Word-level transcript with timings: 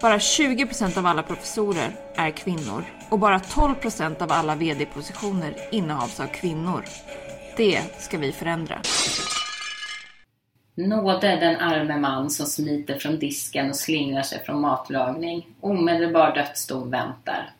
Bara 0.00 0.20
20 0.20 0.66
procent 0.66 0.96
av 0.96 1.06
alla 1.06 1.22
professorer 1.22 1.90
är 2.14 2.30
kvinnor 2.30 2.84
och 3.10 3.18
bara 3.18 3.40
12 3.40 3.74
procent 3.74 4.22
av 4.22 4.32
alla 4.32 4.54
VD-positioner 4.54 5.54
innehas 5.72 6.20
av 6.20 6.26
kvinnor. 6.26 6.84
Det 7.56 7.82
ska 7.98 8.18
vi 8.18 8.32
förändra. 8.32 8.82
Nåde 10.74 11.36
den 11.36 11.56
arme 11.56 11.98
man 11.98 12.30
som 12.30 12.46
smiter 12.46 12.98
från 12.98 13.18
disken 13.18 13.70
och 13.70 13.76
slingrar 13.76 14.22
sig 14.22 14.44
från 14.44 14.60
matlagning. 14.60 15.46
Omedelbar 15.60 16.34
dödsdom 16.34 16.90
väntar. 16.90 17.50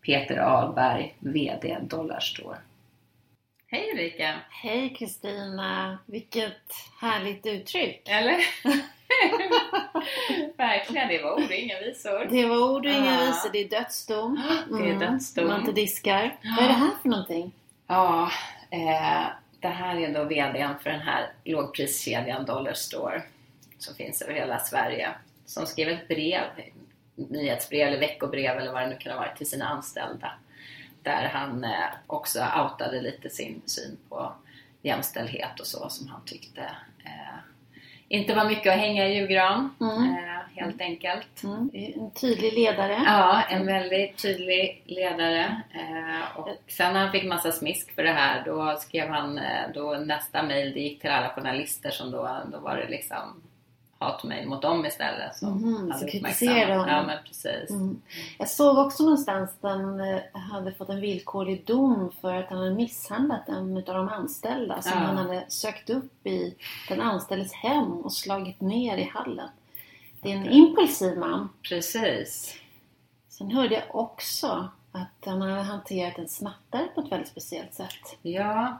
Peter 0.00 0.36
Ahlberg, 0.36 1.14
VD 1.18 1.78
Dollarstore. 1.82 2.56
Hej 3.66 3.90
Ulrika! 3.92 4.34
Hej 4.50 4.94
Kristina! 4.98 5.98
Vilket 6.06 6.72
härligt 7.00 7.46
uttryck! 7.46 8.08
Eller? 8.08 8.36
Verkligen, 10.56 11.08
det 11.08 11.22
var 11.22 11.32
ord 11.32 11.44
och 11.44 11.52
inga 11.52 11.80
visor. 11.80 12.26
Det 12.30 12.46
var 12.46 12.72
ord 12.72 12.86
och 12.86 12.92
inga 12.92 13.20
Ja. 13.20 13.26
visor, 13.26 13.50
det 13.52 13.58
är 13.58 13.68
dödsdom. 13.68 14.42
Det 14.78 14.90
är 14.90 14.98
dödsdom. 14.98 15.48
Man 15.48 15.60
inte 15.60 15.72
diskar. 15.72 16.36
Vad 16.56 16.64
är 16.64 16.68
det 16.68 16.74
här 16.74 16.90
för 17.02 17.08
någonting? 17.08 17.52
Ja, 17.86 18.30
eh, 18.70 19.26
det 19.60 19.68
här 19.68 19.96
är 19.96 20.14
då 20.14 20.24
VDn 20.24 20.78
för 20.82 20.90
den 20.90 21.00
här 21.00 21.32
lågpriskedjan 21.44 22.44
Dollar 22.44 22.72
Store 22.74 23.22
som 23.78 23.94
finns 23.94 24.22
över 24.22 24.34
hela 24.34 24.58
Sverige. 24.58 25.10
Som 25.46 25.66
skrev 25.66 25.88
ett 25.88 26.08
brev, 26.08 26.42
nyhetsbrev 27.14 27.88
eller 27.88 27.98
veckobrev 28.00 28.58
eller 28.58 28.72
vad 28.72 28.82
det 28.82 28.88
nu 28.88 28.96
kan 28.96 29.12
ha 29.12 29.18
varit 29.20 29.36
till 29.36 29.48
sina 29.50 29.64
anställda. 29.68 30.32
Där 31.02 31.28
han 31.32 31.64
eh, 31.64 31.70
också 32.06 32.38
outade 32.38 33.00
lite 33.00 33.30
sin 33.30 33.62
syn 33.66 33.96
på 34.08 34.32
jämställdhet 34.82 35.60
och 35.60 35.66
så 35.66 35.88
som 35.88 36.08
han 36.08 36.20
tyckte 36.24 36.60
eh, 37.04 37.38
inte 38.14 38.34
var 38.34 38.44
mycket 38.44 38.72
att 38.72 38.78
hänga 38.78 39.08
i 39.08 39.14
julgran 39.16 39.74
Mm. 39.80 40.02
eh, 40.04 40.62
helt 40.62 40.80
enkelt. 40.80 41.42
Mm. 41.44 41.70
En 41.74 42.10
tydlig 42.10 42.52
ledare. 42.52 43.02
Ja, 43.06 43.42
en 43.50 43.66
väldigt 43.66 44.22
tydlig 44.22 44.82
ledare. 44.86 45.62
Eh, 45.74 46.38
och 46.38 46.48
sen 46.68 46.92
när 46.92 47.00
han 47.00 47.12
fick 47.12 47.24
massa 47.24 47.52
smisk 47.52 47.94
för 47.94 48.02
det 48.02 48.12
här, 48.12 48.42
då 48.44 48.76
skrev 48.80 49.08
han, 49.08 49.38
eh, 49.38 49.62
då 49.74 49.90
nästa 49.94 50.42
mejl, 50.42 50.72
det 50.74 50.80
gick 50.80 51.00
till 51.00 51.10
alla 51.10 51.28
journalister 51.28 51.90
som 51.90 52.10
då, 52.10 52.38
då 52.52 52.58
var 52.58 52.76
det 52.76 52.88
liksom 52.88 53.42
hatmejl 54.04 54.48
mot 54.48 54.62
dem 54.62 54.86
istället. 54.86 55.36
Som 55.36 55.88
hade 55.90 56.00
så 56.00 56.06
kritiserade 56.06 56.72
honom. 56.72 56.88
Ja, 56.88 57.02
men 57.06 57.18
precis. 57.24 57.70
Mm. 57.70 58.00
Jag 58.38 58.48
såg 58.48 58.78
också 58.78 59.02
någonstans 59.02 59.50
att 59.60 59.70
han 59.70 60.00
eh, 60.00 60.20
hade 60.32 60.72
fått 60.72 60.88
en 60.88 61.00
villkorlig 61.00 61.66
dom 61.66 62.12
för 62.20 62.34
att 62.34 62.48
han 62.48 62.58
hade 62.58 62.74
misshandlat 62.74 63.48
en 63.48 63.76
av 63.76 63.82
de 63.84 64.08
anställda 64.08 64.82
som 64.82 64.92
Ja. 64.94 64.98
han 64.98 65.16
hade 65.16 65.44
sökt 65.48 65.90
upp 65.90 66.26
i 66.26 66.54
den 66.88 67.00
anställdes 67.00 67.52
hem 67.52 67.92
och 67.92 68.12
slagit 68.12 68.60
ner 68.60 68.96
i 68.96 69.10
hallen. 69.14 69.48
Det 70.20 70.32
är 70.32 70.36
en 70.36 70.50
impulsiv 70.50 71.18
man. 71.18 71.48
Precis. 71.68 72.54
Sen 73.28 73.50
hörde 73.50 73.74
jag 73.74 73.84
också 73.96 74.68
att 74.92 75.26
han 75.26 75.40
hade 75.42 75.62
hanterat 75.62 76.18
en 76.18 76.28
snattare 76.28 76.86
på 76.94 77.00
ett 77.00 77.12
väldigt 77.12 77.28
speciellt 77.28 77.74
sätt. 77.74 78.18
Ja, 78.22 78.78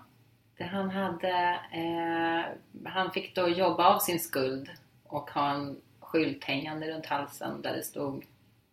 han 0.60 0.90
hade, 0.90 1.58
eh, 1.72 2.44
han 2.92 3.10
fick 3.10 3.34
då 3.34 3.48
jobba 3.48 3.94
av 3.94 3.98
sin 3.98 4.20
skuld 4.20 4.70
och 5.14 5.30
ha 5.30 5.50
en 5.50 5.76
skylt 6.00 6.44
hängande 6.44 6.86
runt 6.90 7.06
halsen 7.06 7.62
där 7.62 7.72
det 7.76 7.82
stod 7.82 8.24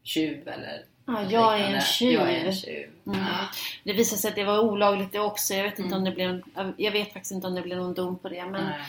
tjuv 0.03 0.47
eller 0.47 0.85
Ja, 1.06 1.24
jag 1.29 1.59
är 1.59 1.74
en 1.75 1.81
tjuv. 1.81 2.12
Jag 2.13 2.31
är 2.34 2.46
en 2.46 2.53
tjuv. 2.56 2.90
Mm. 3.07 3.19
Det 3.84 3.94
visade 3.94 4.22
sig 4.22 4.29
att 4.29 4.35
det 4.35 4.44
var 4.44 4.59
olagligt 4.59 5.12
det 5.12 5.19
också. 5.19 5.53
Jag 5.53 5.63
vet, 5.63 5.79
inte 5.79 5.96
Mm. 5.96 5.97
om 5.97 6.03
det 6.06 6.12
blev, 6.12 6.41
jag 6.78 6.91
vet 6.91 7.13
faktiskt 7.13 7.31
inte 7.31 7.47
om 7.47 7.56
det 7.56 7.62
blev 7.62 7.78
någon 7.78 7.94
dom 7.94 8.18
på 8.19 8.29
det. 8.29 8.46
Men 8.46 8.63
Nej. 8.66 8.79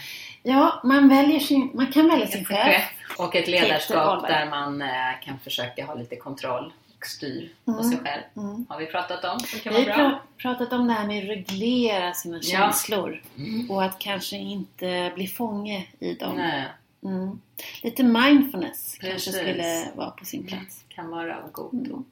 ja, 0.43 0.81
man, 0.85 1.09
väljer 1.09 1.41
sin, 1.41 1.71
man 1.75 1.93
kan 1.93 2.09
välja 2.09 2.27
sin 2.27 2.45
chef. 2.45 2.83
Och 3.19 3.37
ett 3.37 3.47
Peter 3.47 3.63
ledarskap 3.63 4.27
där 4.29 4.47
man 4.51 4.83
eh, 4.83 4.89
kan 5.25 5.39
försöka 5.39 5.87
ha 5.87 5.95
lite 5.95 6.17
kontroll 6.17 6.73
och 6.99 7.07
styr 7.07 7.53
på 7.65 7.71
Mm. 7.73 7.85
sig 7.85 7.99
själv. 7.99 8.23
Mm. 8.37 8.67
Har 8.69 8.79
vi 8.79 8.87
pratat 8.87 9.25
om. 9.25 9.39
Det 9.53 9.59
kan 9.59 9.75
Vi 9.75 9.85
har 9.91 9.99
pra- 9.99 10.19
pratat 10.39 10.73
om 10.73 10.87
det 10.87 10.93
här 10.93 11.07
med 11.07 11.23
att 11.23 11.29
reglera 11.29 12.13
sina 12.13 12.37
Ja. 12.43 12.43
känslor. 12.59 13.23
Mm. 13.39 13.71
Och 13.71 13.85
att 13.85 13.99
kanske 13.99 14.37
inte 14.37 15.13
bli 15.15 15.27
fånge 15.27 15.87
i 15.99 16.15
dem. 16.15 16.37
Nej, 16.37 16.65
Mm. 17.05 17.41
Lite 17.83 18.03
mindfulness 18.03 18.99
kanske 19.01 19.31
Precis. 19.31 19.37
skulle 19.37 19.87
vara 19.95 20.11
på 20.11 20.25
sin 20.25 20.47
plats. 20.47 20.85
kan 20.89 21.11
vara 21.11 21.39
av 21.43 21.51
godo. 21.53 21.91
Mm. 21.95 22.05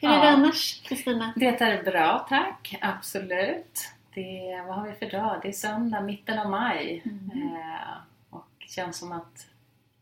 Hur 0.00 0.08
är 0.10 0.14
Ja. 0.14 0.20
det 0.22 0.28
annars, 0.30 0.82
Kristina? 0.82 1.32
Det 1.36 1.46
är 1.60 1.82
bra, 1.82 2.26
tack. 2.28 2.78
Absolut. 2.80 3.88
Det, 4.14 4.64
vad 4.66 4.76
har 4.76 4.88
vi 4.88 4.94
för 4.94 5.10
dag? 5.18 5.38
Det 5.42 5.48
är 5.48 5.52
söndag, 5.52 6.00
mitten 6.00 6.38
av 6.38 6.50
maj. 6.50 7.02
Mm. 7.04 7.30
Eh, 7.56 7.96
och 8.30 8.48
känns 8.68 8.98
som 8.98 9.12
att 9.12 9.46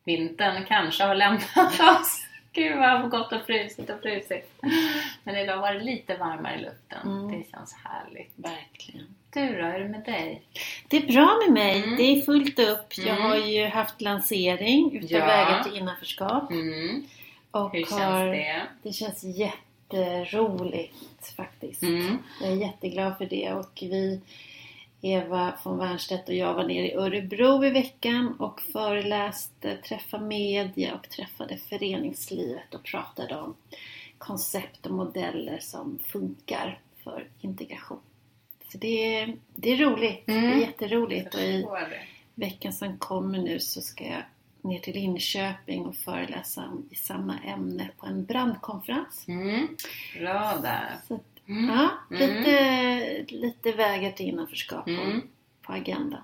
vintern 0.05 0.65
kanske 0.65 1.05
har 1.05 1.15
lämnat 1.15 1.57
oss. 2.01 2.27
Gud 2.53 2.79
vad 2.79 3.11
gott 3.11 3.33
och 3.33 3.47
frusit 3.47 3.91
och 3.91 4.01
frusit. 4.03 4.63
Men 5.25 5.37
idag 5.37 5.57
var 5.61 5.75
det 5.75 5.81
lite 5.81 6.17
varmare 6.17 6.55
i 6.59 6.63
luften. 6.63 7.03
Mm. 7.09 7.29
Det 7.39 7.51
känns 7.51 7.75
härligt. 7.85 8.33
Verkligen. 8.37 9.07
Du 9.35 9.41
då, 9.41 9.47
hur 9.53 9.59
är 9.61 9.81
det 9.81 9.89
med 9.89 10.05
dig? 10.05 10.43
Det 10.89 10.97
är 10.97 11.07
bra 11.13 11.39
med 11.47 11.53
mig. 11.55 11.83
Mm. 11.83 11.97
Det 11.97 12.03
är 12.03 12.23
fullt 12.23 12.59
upp. 12.59 12.99
Jag 12.99 13.07
Mm. 13.17 13.23
har 13.23 13.37
ju 13.37 13.67
haft 13.67 14.01
lansering 14.01 14.97
utav 14.97 15.11
Ja. 15.19 15.27
Vägar 15.27 15.63
till 15.63 15.77
innanförskap. 15.77 16.51
Mm. 16.51 17.05
Och 17.51 17.73
Hur 17.73 17.85
känns 17.85 17.93
har, 18.01 18.27
det? 18.27 18.63
det 18.83 18.93
känns 18.93 19.25
jätteroligt 19.25 21.35
faktiskt. 21.37 21.83
Mm. 21.83 22.19
Jag 22.41 22.53
är 22.53 22.57
jätteglad 22.57 23.19
för 23.19 23.27
det 23.27 23.53
och 23.53 23.79
vi 23.81 24.21
Eva 25.01 25.53
von 25.65 25.79
Wernstedt 25.79 26.29
och 26.29 26.35
jag 26.35 26.55
var 26.55 26.65
nere 26.65 26.87
i 26.91 26.95
Örebro 26.95 27.65
i 27.65 27.71
veckan 27.71 28.37
och 28.39 28.61
föreläste, 28.61 29.77
träffade 29.77 30.25
media 30.25 30.95
och 30.95 31.09
träffade 31.09 31.57
föreningslivet 31.57 32.75
och 32.75 32.83
pratade 32.83 33.37
om 33.37 33.55
koncept 34.19 34.87
och 34.87 34.93
modeller 34.93 35.59
som 35.61 35.99
funkar 36.07 36.79
för 37.05 37.27
integration. 37.41 37.99
Så 38.73 38.79
det 38.79 39.17
är, 39.17 39.37
det 39.55 39.71
är 39.73 39.77
roligt. 39.77 40.23
Det 40.27 40.33
är 40.33 40.39
Mm. 40.39 40.61
jätteroligt. 40.61 41.35
Och 41.35 41.41
i 41.41 41.67
veckan 42.35 42.73
som 42.73 42.99
kommer 42.99 43.39
nu 43.39 43.61
så 43.61 43.81
ska 43.81 44.05
jag 44.05 44.23
ner 44.63 44.79
till 44.79 44.95
Linköping 44.95 45.87
och 45.87 45.97
föreläsa 45.97 46.65
i 46.91 46.95
samma 46.95 47.39
ämne 47.39 47.91
på 47.99 48.07
en 48.07 48.25
brandkonferens. 48.25 49.25
Mm. 49.29 49.69
Bra 50.21 50.55
där. 50.63 50.97
Så, 51.09 51.21
Mm. 51.49 51.69
ja, 51.69 51.91
Mm. 52.11 52.37
lite, 52.37 53.37
lite 53.37 53.73
vägar 53.73 54.11
till 54.11 54.27
innanförskap 54.27 54.85
på, 54.85 54.91
Mm. 54.91 55.21
på 55.63 55.73
agendan. 55.73 56.21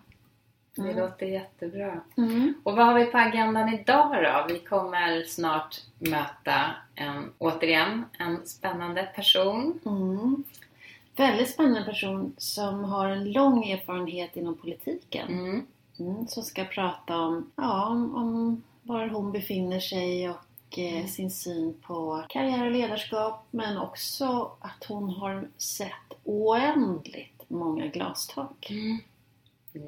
Det 0.75 0.83
Mm. 0.83 0.97
låter 0.97 1.27
jättebra. 1.27 2.01
Mm. 2.17 2.55
Och 2.63 2.77
vad 2.77 2.87
har 2.87 2.95
vi 2.95 3.05
på 3.05 3.19
agendan 3.19 3.75
idag 3.75 4.23
då? 4.25 4.55
Vi 4.55 4.59
kommer 4.61 5.23
snart 5.25 5.77
möta 5.99 6.71
en, 6.95 7.33
återigen 7.39 8.05
en 8.19 8.47
spännande 8.47 9.03
person. 9.15 9.81
Mm. 11.19 11.31
Väldigt 11.31 11.51
spännande 11.51 11.85
person 11.85 12.35
som 12.39 12.85
har 12.85 13.09
en 13.09 13.33
lång 13.33 13.71
erfarenhet 13.71 14.37
inom 14.37 14.59
politiken. 14.59 15.29
Mm. 15.29 15.67
Mm, 15.99 16.27
som 16.29 16.43
ska 16.43 16.65
prata 16.65 17.17
om, 17.17 17.51
ja, 17.57 17.87
om, 17.87 18.15
om 18.17 18.63
var 18.83 19.09
hon 19.09 19.33
befinner 19.33 19.81
sig 19.81 20.31
och 20.31 20.79
eh, 20.79 20.95
Mm. 20.95 21.09
sin 21.09 21.31
syn 21.31 21.75
på 21.83 22.25
karriär 22.29 22.67
och 22.67 22.73
ledarskap 22.73 23.47
men 23.51 23.79
också 23.79 24.51
att 24.61 24.85
hon 24.89 25.09
har 25.09 25.49
sett 25.57 25.91
oändligt 26.25 27.43
många 27.49 27.87
glastak. 27.87 28.71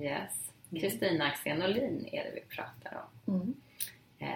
Yes. 0.03 0.50
Kristina 0.71 1.25
Axén 1.25 1.62
Olin 1.62 2.06
är 2.12 2.25
det 2.25 2.31
vi 2.35 2.56
pratar 2.56 3.03
om. 3.25 3.55
Eh, 4.22 4.28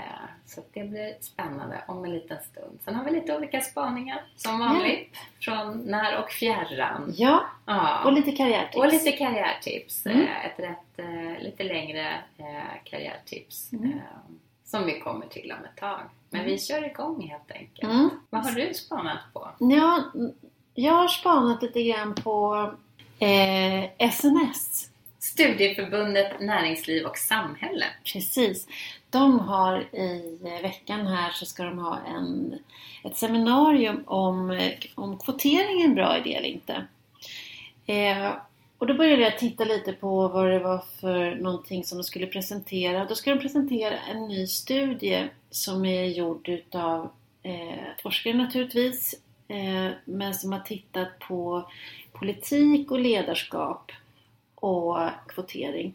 så 0.47 0.61
det 0.73 0.85
blir 0.85 1.15
spännande 1.21 1.85
om 1.89 2.05
en 2.05 2.11
liten 2.11 2.39
stund. 2.43 2.79
Sen 2.85 2.95
har 2.95 3.05
vi 3.05 3.11
lite 3.11 3.37
olika 3.37 3.61
spaningar 3.61 4.25
som 4.37 4.59
vanligt. 4.59 5.17
Från 5.41 5.79
när 5.79 6.19
och 6.23 6.31
fjärran. 6.31 7.13
Ja, 7.17 7.45
Ja. 7.67 8.05
och 8.05 8.13
lite 8.13 8.33
karriärtips. 8.33 8.77
Och 8.77 8.87
lite 8.87 9.13
karriärtips. 9.13 10.07
Mm. 10.07 10.21
Eh, 10.21 10.47
Ett 10.47 10.59
rätt, 10.59 10.99
eh, 10.99 11.43
lite 11.43 11.63
längre 11.65 12.15
karriärtips. 12.85 13.73
Mm. 13.73 13.99
Som 14.65 14.87
vi 14.87 15.01
kommer 15.01 15.27
till 15.27 15.53
om 15.59 15.65
ett 15.65 15.77
tag. 15.81 16.01
Men 16.31 16.41
Mm. 16.41 16.53
vi 16.53 16.59
kör 16.59 16.85
igång 16.87 17.29
helt 17.29 17.51
enkelt. 17.51 17.93
Mm. 17.93 18.11
Vad 18.31 18.45
har 18.45 18.53
du 18.53 18.75
spanat 18.75 19.19
på? 19.33 19.49
Ja, 19.59 20.03
jag 20.75 20.93
har 20.93 21.09
spanat 21.09 21.63
lite 21.63 21.83
grann 21.83 22.15
på 22.15 22.71
eh, 23.19 24.09
SNS. 24.11 24.91
Studieförbundet 25.25 26.41
Näringsliv 26.41 27.05
och 27.05 27.19
Samhälle. 27.19 27.87
Precis. 28.13 28.67
De 29.11 29.41
har 29.41 29.81
i 29.81 30.39
veckan 30.63 31.07
här 31.07 31.31
så 31.31 31.47
ska 31.47 31.65
de 31.65 31.79
ha 31.79 31.99
en, 31.99 32.59
ett 33.05 33.17
seminarium 33.17 34.03
om, 34.07 34.61
om 34.95 35.19
kvotering 35.19 35.81
är 35.81 35.85
en 35.85 35.95
bra 35.95 36.19
idé 36.19 36.35
eller 36.35 36.49
inte. 36.49 36.87
Eh, 37.87 38.33
och 38.79 38.87
då 38.87 38.95
började 38.95 39.23
jag 39.23 39.39
titta 39.39 39.65
lite 39.65 39.93
på 39.93 40.29
vad 40.29 40.51
det 40.51 40.59
var 40.59 40.85
för 41.01 41.35
någonting 41.35 41.85
som 41.85 41.99
de 41.99 42.05
skulle 42.05 42.27
presentera. 42.27 43.05
Då 43.05 43.15
ska 43.15 43.31
de 43.31 43.41
presentera 43.41 43.99
en 43.99 44.29
ny 44.29 44.47
studie 44.47 45.29
som 45.51 45.85
är 45.85 46.05
gjord 46.05 46.49
utav 46.49 47.11
eh, 47.43 48.03
forskare 48.03 48.35
naturligtvis, 48.35 49.15
eh, 49.49 49.91
men 50.05 50.35
som 50.35 50.53
har 50.53 50.61
tittat 50.61 51.19
på 51.19 51.71
politik 52.13 52.91
och 52.91 53.01
ledarskap 53.01 53.93
och 54.65 55.09
kvotering. 55.29 55.95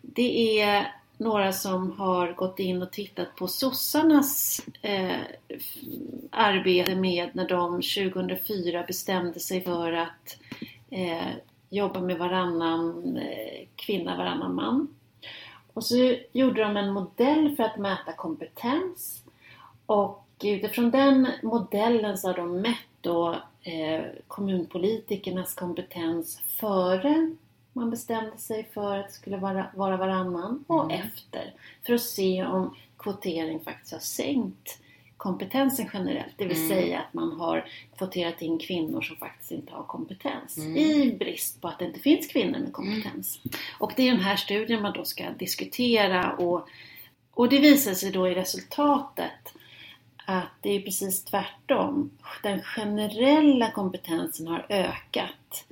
Det 0.00 0.60
är 0.60 0.94
några 1.16 1.52
som 1.52 1.92
har 1.92 2.32
gått 2.32 2.58
in 2.58 2.82
och 2.82 2.92
tittat 2.92 3.36
på 3.36 3.48
sossarnas 3.48 4.60
eh, 4.82 5.20
arbete 6.30 6.94
med 6.94 7.30
när 7.32 7.48
de 7.48 7.72
2004 7.72 8.82
bestämde 8.82 9.40
sig 9.40 9.60
för 9.60 9.92
att 9.92 10.38
eh, 10.90 11.28
jobba 11.70 12.00
med 12.00 12.18
varannan 12.18 13.16
eh, 13.16 13.66
kvinna, 13.76 14.16
varannan 14.16 14.54
man. 14.54 14.88
Och 15.72 15.84
så 15.84 16.16
gjorde 16.32 16.62
de 16.62 16.76
en 16.76 16.92
modell 16.92 17.56
för 17.56 17.62
att 17.62 17.78
mäta 17.78 18.12
kompetens 18.12 19.22
och 19.86 20.24
utifrån 20.44 20.90
den 20.90 21.28
modellen 21.42 22.18
så 22.18 22.28
har 22.28 22.36
de 22.36 22.60
mätt 22.60 22.76
då 23.00 23.36
eh, 23.62 24.04
kommunpolitikernas 24.28 25.54
kompetens 25.54 26.40
före 26.60 27.34
man 27.78 27.90
bestämde 27.90 28.38
sig 28.38 28.68
för 28.74 28.98
att 28.98 29.06
det 29.06 29.12
skulle 29.12 29.36
vara, 29.36 29.66
vara 29.74 29.96
varannan 29.96 30.64
och 30.66 30.84
Mm. 30.92 31.00
efter. 31.06 31.54
För 31.86 31.92
att 31.94 32.00
se 32.00 32.44
om 32.44 32.74
kvotering 32.98 33.60
faktiskt 33.60 33.92
har 33.92 34.00
sänkt 34.00 34.78
kompetensen 35.16 35.88
generellt. 35.92 36.32
Det 36.36 36.44
vill 36.46 36.56
Mm. 36.56 36.68
säga 36.68 37.00
att 37.00 37.14
man 37.14 37.40
har 37.40 37.64
kvoterat 37.98 38.42
in 38.42 38.58
kvinnor 38.58 39.00
som 39.02 39.16
faktiskt 39.16 39.50
inte 39.52 39.72
har 39.72 39.82
kompetens. 39.82 40.56
Mm. 40.58 40.76
I 40.76 41.16
brist 41.18 41.60
på 41.60 41.68
att 41.68 41.78
det 41.78 41.84
inte 41.84 42.00
finns 42.00 42.26
kvinnor 42.26 42.58
med 42.58 42.72
kompetens. 42.72 43.40
Och 43.78 43.92
det 43.96 44.08
är 44.08 44.12
den 44.12 44.20
här 44.20 44.36
studien 44.36 44.82
man 44.82 44.92
då 44.92 45.04
ska 45.04 45.30
diskutera 45.30 46.32
och, 46.32 46.68
och 47.34 47.48
det 47.48 47.58
visar 47.58 47.94
sig 47.94 48.10
då 48.10 48.28
i 48.28 48.34
resultatet 48.34 49.54
att 50.26 50.48
det 50.62 50.70
är 50.76 50.80
precis 50.80 51.24
tvärtom. 51.24 52.10
Den 52.42 52.62
generella 52.62 53.70
kompetensen 53.70 54.46
har 54.46 54.66
ökat. 54.68 55.64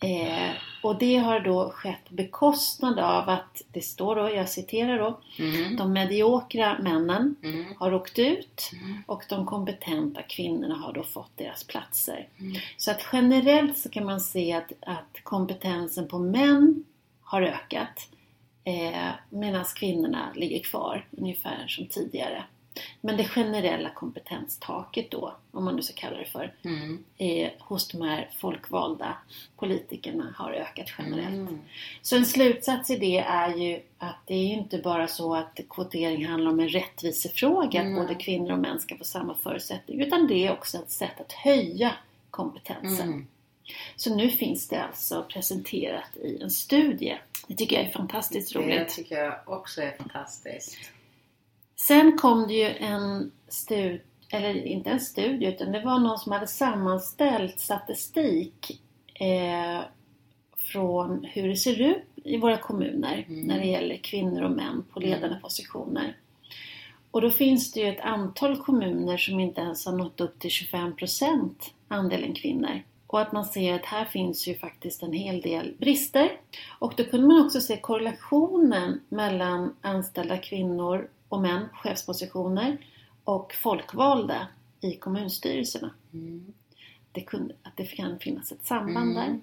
Eh, 0.00 0.50
och 0.84 0.98
det 0.98 1.16
har 1.16 1.40
då 1.40 1.70
skett 1.70 2.10
bekostnad 2.10 2.98
av 2.98 3.28
att, 3.28 3.62
det 3.72 3.80
står 3.80 4.16
då, 4.16 4.30
jag 4.30 4.48
citerar 4.48 4.98
då, 4.98 5.20
Mm. 5.38 5.76
de 5.76 5.92
mediokra 5.92 6.78
männen 6.78 7.36
Mm. 7.42 7.64
har 7.78 7.94
åkt 7.94 8.18
ut 8.18 8.70
Mm. 8.82 9.02
och 9.06 9.22
de 9.28 9.46
kompetenta 9.46 10.22
kvinnorna 10.22 10.74
har 10.74 10.92
då 10.92 11.02
fått 11.02 11.36
deras 11.36 11.64
platser. 11.64 12.28
Mm. 12.40 12.56
Så 12.76 12.90
att 12.90 13.06
generellt 13.12 13.78
så 13.78 13.88
kan 13.88 14.04
man 14.06 14.20
se 14.20 14.52
att, 14.52 14.72
att 14.80 15.20
kompetensen 15.22 16.08
på 16.08 16.18
män 16.18 16.84
har 17.22 17.42
ökat 17.42 18.08
eh, 18.64 19.10
medan 19.30 19.64
kvinnorna 19.76 20.32
ligger 20.34 20.58
kvar 20.62 21.06
ungefär 21.10 21.66
som 21.68 21.86
tidigare. 21.86 22.44
Men 23.00 23.16
det 23.16 23.24
generella 23.24 23.90
kompetenstaket 23.90 25.10
då, 25.10 25.34
om 25.50 25.64
man 25.64 25.76
nu 25.76 25.82
ska 25.82 25.94
kalla 25.94 26.16
det 26.18 26.24
för, 26.24 26.52
Mm. 26.64 27.04
eh, 27.18 27.50
hos 27.58 27.88
de 27.88 28.02
här 28.02 28.30
folkvalda 28.38 29.16
politikerna 29.56 30.34
har 30.38 30.52
ökat 30.52 30.86
generellt. 30.98 31.34
Mm. 31.34 31.58
Så 32.02 32.16
en 32.16 32.26
slutsats 32.26 32.90
i 32.90 32.96
det 32.96 33.18
är 33.18 33.54
ju 33.56 33.80
att 33.98 34.16
det 34.26 34.34
är 34.34 34.46
inte 34.46 34.78
bara 34.78 35.08
så 35.08 35.34
att 35.34 35.60
kvotering 35.70 36.26
handlar 36.26 36.50
om 36.50 36.60
en 36.60 36.68
rättvisefråga, 36.68 37.80
att 37.80 37.86
Mm. 37.86 37.94
både 38.02 38.14
kvinnor 38.14 38.52
och 38.52 38.58
män 38.58 38.80
ska 38.80 38.96
få 38.96 39.04
samma 39.04 39.34
förutsättningar, 39.34 40.06
utan 40.06 40.26
det 40.26 40.46
är 40.46 40.52
också 40.52 40.78
ett 40.78 40.90
sätt 40.90 41.20
att 41.20 41.32
höja 41.32 41.92
kompetensen. 42.30 43.08
Mm. 43.08 43.26
Så 43.96 44.14
nu 44.16 44.30
finns 44.30 44.68
det 44.68 44.82
alltså 44.82 45.26
presenterat 45.28 46.16
i 46.16 46.42
en 46.42 46.50
studie. 46.50 47.18
Det 47.46 47.54
tycker 47.54 47.76
jag 47.76 47.84
är 47.84 47.90
fantastiskt 47.92 48.52
Det 48.52 48.58
roligt. 48.58 48.88
tycker 48.88 49.24
jag 49.24 49.34
också 49.46 49.82
är 49.82 49.96
fantastiskt. 49.98 50.76
Sen 51.76 52.18
kom 52.18 52.46
det 52.48 52.54
ju 52.54 52.66
en 52.76 53.32
studie, 53.48 54.00
eller 54.30 54.54
inte 54.66 54.90
en 54.90 55.00
studie, 55.00 55.46
utan 55.46 55.72
det 55.72 55.80
var 55.80 55.98
någon 55.98 56.18
som 56.18 56.32
hade 56.32 56.46
sammanställt 56.46 57.60
statistik 57.60 58.80
eh, 59.14 59.80
från 60.58 61.24
hur 61.24 61.48
det 61.48 61.56
ser 61.56 61.80
ut 61.80 62.04
i 62.24 62.36
våra 62.36 62.56
kommuner 62.56 63.24
Mm. 63.28 63.40
när 63.46 63.58
det 63.60 63.66
gäller 63.66 63.96
kvinnor 63.96 64.42
och 64.42 64.50
män 64.50 64.84
på 64.92 65.00
ledande 65.00 65.26
Mm. 65.26 65.40
positioner. 65.40 66.16
Och 67.10 67.20
då 67.20 67.30
finns 67.30 67.72
det 67.72 67.80
ju 67.80 67.88
ett 67.88 68.00
antal 68.00 68.56
kommuner 68.56 69.16
som 69.16 69.40
inte 69.40 69.60
ens 69.60 69.86
har 69.86 69.92
nått 69.92 70.20
upp 70.20 70.38
till 70.38 70.50
25% 70.50 71.72
andelen 71.88 72.34
kvinnor. 72.34 72.82
Och 73.06 73.20
att 73.20 73.32
man 73.32 73.44
ser 73.44 73.74
att 73.74 73.84
här 73.84 74.04
finns 74.04 74.46
ju 74.48 74.54
faktiskt 74.54 75.02
en 75.02 75.12
hel 75.12 75.40
del 75.40 75.74
brister. 75.78 76.32
Och 76.78 76.94
då 76.96 77.04
kunde 77.04 77.26
man 77.26 77.46
också 77.46 77.60
se 77.60 77.76
korrelationen 77.76 79.00
mellan 79.08 79.74
anställda 79.80 80.38
kvinnor 80.38 81.08
och 81.34 81.40
män 81.40 81.68
på 81.70 81.76
chefspositioner 81.76 82.76
och 83.24 83.54
folkvalda 83.54 84.46
i 84.80 84.92
kommunstyrelserna. 84.96 85.90
Mm. 86.12 86.52
Det 87.12 87.20
kunde, 87.20 87.54
att 87.62 87.76
det 87.76 87.84
kan 87.86 88.18
finnas 88.18 88.52
ett 88.52 88.66
samband 88.66 89.10
Mm. 89.10 89.14
där. 89.14 89.40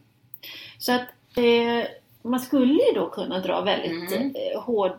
Så 0.77 0.91
att 0.91 1.07
eh, 1.37 1.87
man 2.21 2.39
skulle 2.39 2.73
ju 2.73 2.91
då 2.95 3.09
kunna 3.09 3.39
dra 3.39 3.61
väldigt 3.61 4.11
Mm. 4.11 4.35
eh, 4.35 4.61
hård, 4.61 4.91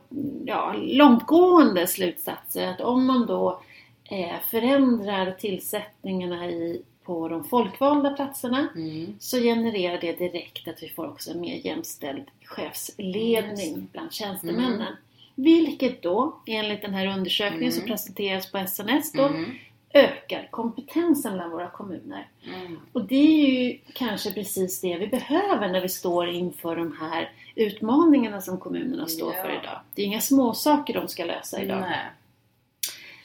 ja, 0.47 0.75
långtgående 0.79 1.87
slutsatser. 1.87 2.67
Att 2.69 2.81
om 2.81 3.07
man 3.07 3.27
då 3.27 3.63
eh, 4.05 4.41
förändrar 4.51 5.31
tillsättningarna 5.33 6.51
i, 6.51 6.83
på 7.05 7.29
de 7.29 7.45
folkvalda 7.45 8.11
platserna 8.11 8.69
Mm. 8.75 9.15
så 9.19 9.39
genererar 9.39 10.01
det 10.01 10.13
direkt 10.13 10.69
att 10.69 10.83
vi 10.83 10.89
får 10.89 11.09
också 11.09 11.31
en 11.31 11.41
mer 11.41 11.67
jämställd 11.67 12.25
chefsledning 12.45 13.75
Just 13.77 13.93
bland 13.93 14.13
tjänstemännen. 14.13 14.97
Vilket 15.35 16.03
då, 16.03 16.41
enligt 16.47 16.83
den 16.83 16.95
här 16.95 17.07
undersökningen 17.07 17.73
som 17.73 17.83
Mm. 17.83 17.91
presenteras 17.93 18.51
på 18.53 18.59
SNS 18.59 19.13
då, 19.13 19.23
Mm. 19.27 19.51
ökar 19.95 20.49
kompetensen 20.51 21.35
bland 21.35 21.53
våra 21.53 21.71
kommuner. 21.71 22.29
Mm. 22.55 22.79
Och 22.93 23.05
det 23.05 23.15
är 23.47 23.63
ju 23.63 23.79
kanske 23.95 24.33
precis 24.33 24.81
det 24.81 24.97
vi 24.99 25.07
behöver 25.07 25.69
när 25.69 25.81
vi 25.81 25.89
står 25.89 26.29
inför 26.29 26.77
de 26.77 26.97
här 27.01 27.31
utmaningarna 27.55 28.41
som 28.41 28.59
kommunerna 28.61 29.07
står 29.07 29.35
Ja. 29.35 29.43
för 29.43 29.51
idag. 29.51 29.81
Det 29.95 30.03
är 30.03 30.07
inga 30.07 30.21
små 30.21 30.55
saker 30.55 30.95
de 30.95 31.09
ska 31.09 31.25
lösa 31.25 31.63
idag. 31.63 31.81
Nej. 31.81 31.99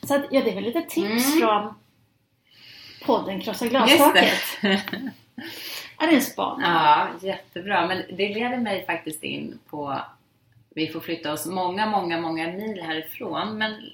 Så 0.03 0.15
att, 0.15 0.21
ja, 0.31 0.41
det 0.43 0.51
är 0.51 0.55
väl 0.55 0.63
lite 0.63 0.81
tips 0.81 1.27
Mm. 1.35 1.39
från 1.39 1.73
podden 3.05 3.41
Krossa 3.41 3.67
glastaket. 3.67 4.33
det. 4.61 4.81
Är 5.99 6.07
det 6.07 6.15
en 6.15 6.21
spaning? 6.21 6.65
Ja, 6.65 7.07
jättebra. 7.21 7.87
Men 7.87 8.01
det 8.17 8.29
leder 8.33 8.57
mig 8.57 8.85
faktiskt 8.85 9.23
in 9.23 9.59
på... 9.69 9.97
Vi 10.77 10.87
får 10.87 10.99
flytta 10.99 11.33
oss 11.33 11.45
många, 11.45 11.85
många, 11.85 12.21
många 12.21 12.47
mil 12.47 12.81
härifrån. 12.81 13.57
Men 13.57 13.91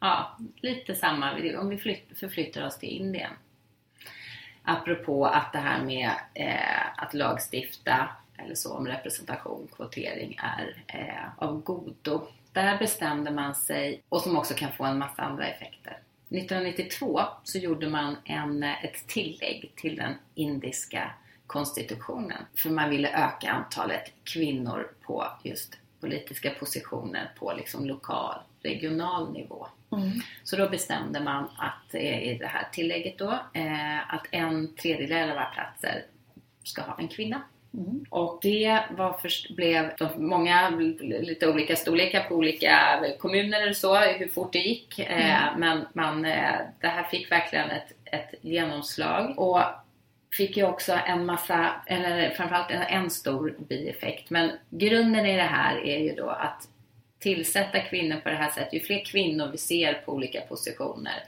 ja, 0.00 0.36
lite 0.56 0.94
samma. 0.94 1.32
Om 1.58 1.68
vi 1.68 1.78
flytt, 1.78 2.18
förflyttar 2.18 2.66
oss 2.66 2.78
till 2.78 2.88
Indien. 2.88 3.30
Apropå 4.62 5.26
att 5.26 5.52
det 5.52 5.58
här 5.58 5.84
med 5.84 6.10
eh, 6.34 7.02
att 7.02 7.14
lagstifta 7.14 8.08
eller 8.38 8.54
så 8.54 8.74
om 8.74 8.86
representation, 8.86 9.68
kvotering 9.76 10.38
är 10.38 10.82
eh, 10.86 11.44
av 11.44 11.60
godo. 11.62 12.26
Där 12.52 12.78
bestämde 12.78 13.30
man 13.30 13.54
sig, 13.54 14.02
och 14.08 14.20
som 14.20 14.36
också 14.36 14.54
kan 14.54 14.72
få 14.72 14.84
en 14.84 14.98
massa 14.98 15.22
andra 15.22 15.46
effekter. 15.46 15.98
1992 16.28 17.20
så 17.44 17.58
gjorde 17.58 17.88
man 17.88 18.16
en, 18.24 18.62
ett 18.62 19.08
tillägg 19.08 19.72
till 19.76 19.96
den 19.96 20.14
indiska 20.34 21.10
konstitutionen. 21.46 22.42
För 22.54 22.70
man 22.70 22.90
ville 22.90 23.26
öka 23.26 23.50
antalet 23.50 24.12
kvinnor 24.24 24.92
på 25.02 25.26
just 25.42 25.79
politiska 26.00 26.50
positioner 26.50 27.30
på 27.38 27.52
liksom 27.52 27.86
lokal, 27.86 28.38
regional 28.62 29.32
nivå. 29.32 29.66
Mm. 29.92 30.10
Så 30.44 30.56
då 30.56 30.68
bestämde 30.68 31.20
man 31.20 31.44
att 31.44 31.94
eh, 31.94 32.22
i 32.22 32.38
det 32.40 32.46
här 32.46 32.68
tillägget 32.72 33.18
då 33.18 33.30
eh, 33.54 34.14
att 34.14 34.26
en 34.30 34.74
tredjedel 34.74 35.30
av 35.30 35.36
alla 35.38 35.46
platser 35.46 36.04
ska 36.64 36.82
ha 36.82 36.98
en 36.98 37.08
kvinna. 37.08 37.42
Mm. 37.74 38.04
Och 38.10 38.38
det 38.42 38.80
var 38.90 39.12
först, 39.12 39.50
blev 39.50 39.92
många 40.16 40.70
lite 41.00 41.48
olika 41.48 41.76
storlekar 41.76 42.28
på 42.28 42.34
olika 42.34 43.00
kommuner 43.18 43.62
eller 43.62 43.72
så, 43.72 43.96
hur 43.96 44.28
fort 44.28 44.52
det 44.52 44.58
gick. 44.58 44.98
Eh, 44.98 45.56
men 45.56 45.86
man, 45.92 46.24
eh, 46.24 46.54
det 46.80 46.88
här 46.88 47.02
fick 47.02 47.32
verkligen 47.32 47.70
ett, 47.70 47.92
ett 48.04 48.34
genomslag. 48.40 49.38
Och 49.38 49.60
fick 50.36 50.56
ju 50.56 50.64
också 50.64 50.98
en 51.06 51.26
massa, 51.26 51.70
eller 51.86 52.30
framförallt 52.30 52.70
en, 52.70 52.82
en 52.82 53.10
stor 53.10 53.56
bieffekt. 53.68 54.30
Men 54.30 54.50
grunden 54.70 55.26
i 55.26 55.36
det 55.36 55.42
här 55.42 55.86
är 55.86 55.98
ju 55.98 56.14
då 56.14 56.28
att 56.28 56.68
tillsätta 57.18 57.80
kvinnor 57.80 58.16
på 58.16 58.28
det 58.28 58.34
här 58.34 58.50
sättet. 58.50 58.72
Ju 58.72 58.80
fler 58.80 59.04
kvinnor 59.04 59.48
vi 59.52 59.58
ser 59.58 59.94
på 59.94 60.12
olika 60.12 60.40
positioner 60.40 61.24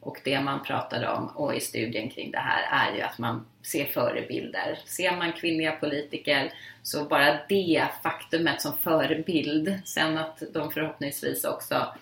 Och 0.00 0.20
det 0.24 0.40
man 0.40 0.62
pratade 0.62 1.08
om 1.08 1.26
och 1.26 1.54
i 1.54 1.60
studien 1.60 2.10
kring 2.10 2.30
det 2.30 2.38
här 2.38 2.90
är 2.90 2.96
ju 2.96 3.02
att 3.02 3.18
man 3.18 3.46
ser 3.62 3.84
förebilder. 3.84 4.78
Ser 4.84 5.16
man 5.16 5.32
kvinnliga 5.32 5.72
politiker 5.72 6.52
så 6.82 7.04
bara 7.04 7.38
det 7.48 7.88
faktumet 8.02 8.60
som 8.60 8.78
förebild, 8.78 9.80
sen 9.84 10.18
att 10.18 10.42
de 10.52 10.70
förhoppningsvis 10.70 11.44
också 11.44 11.94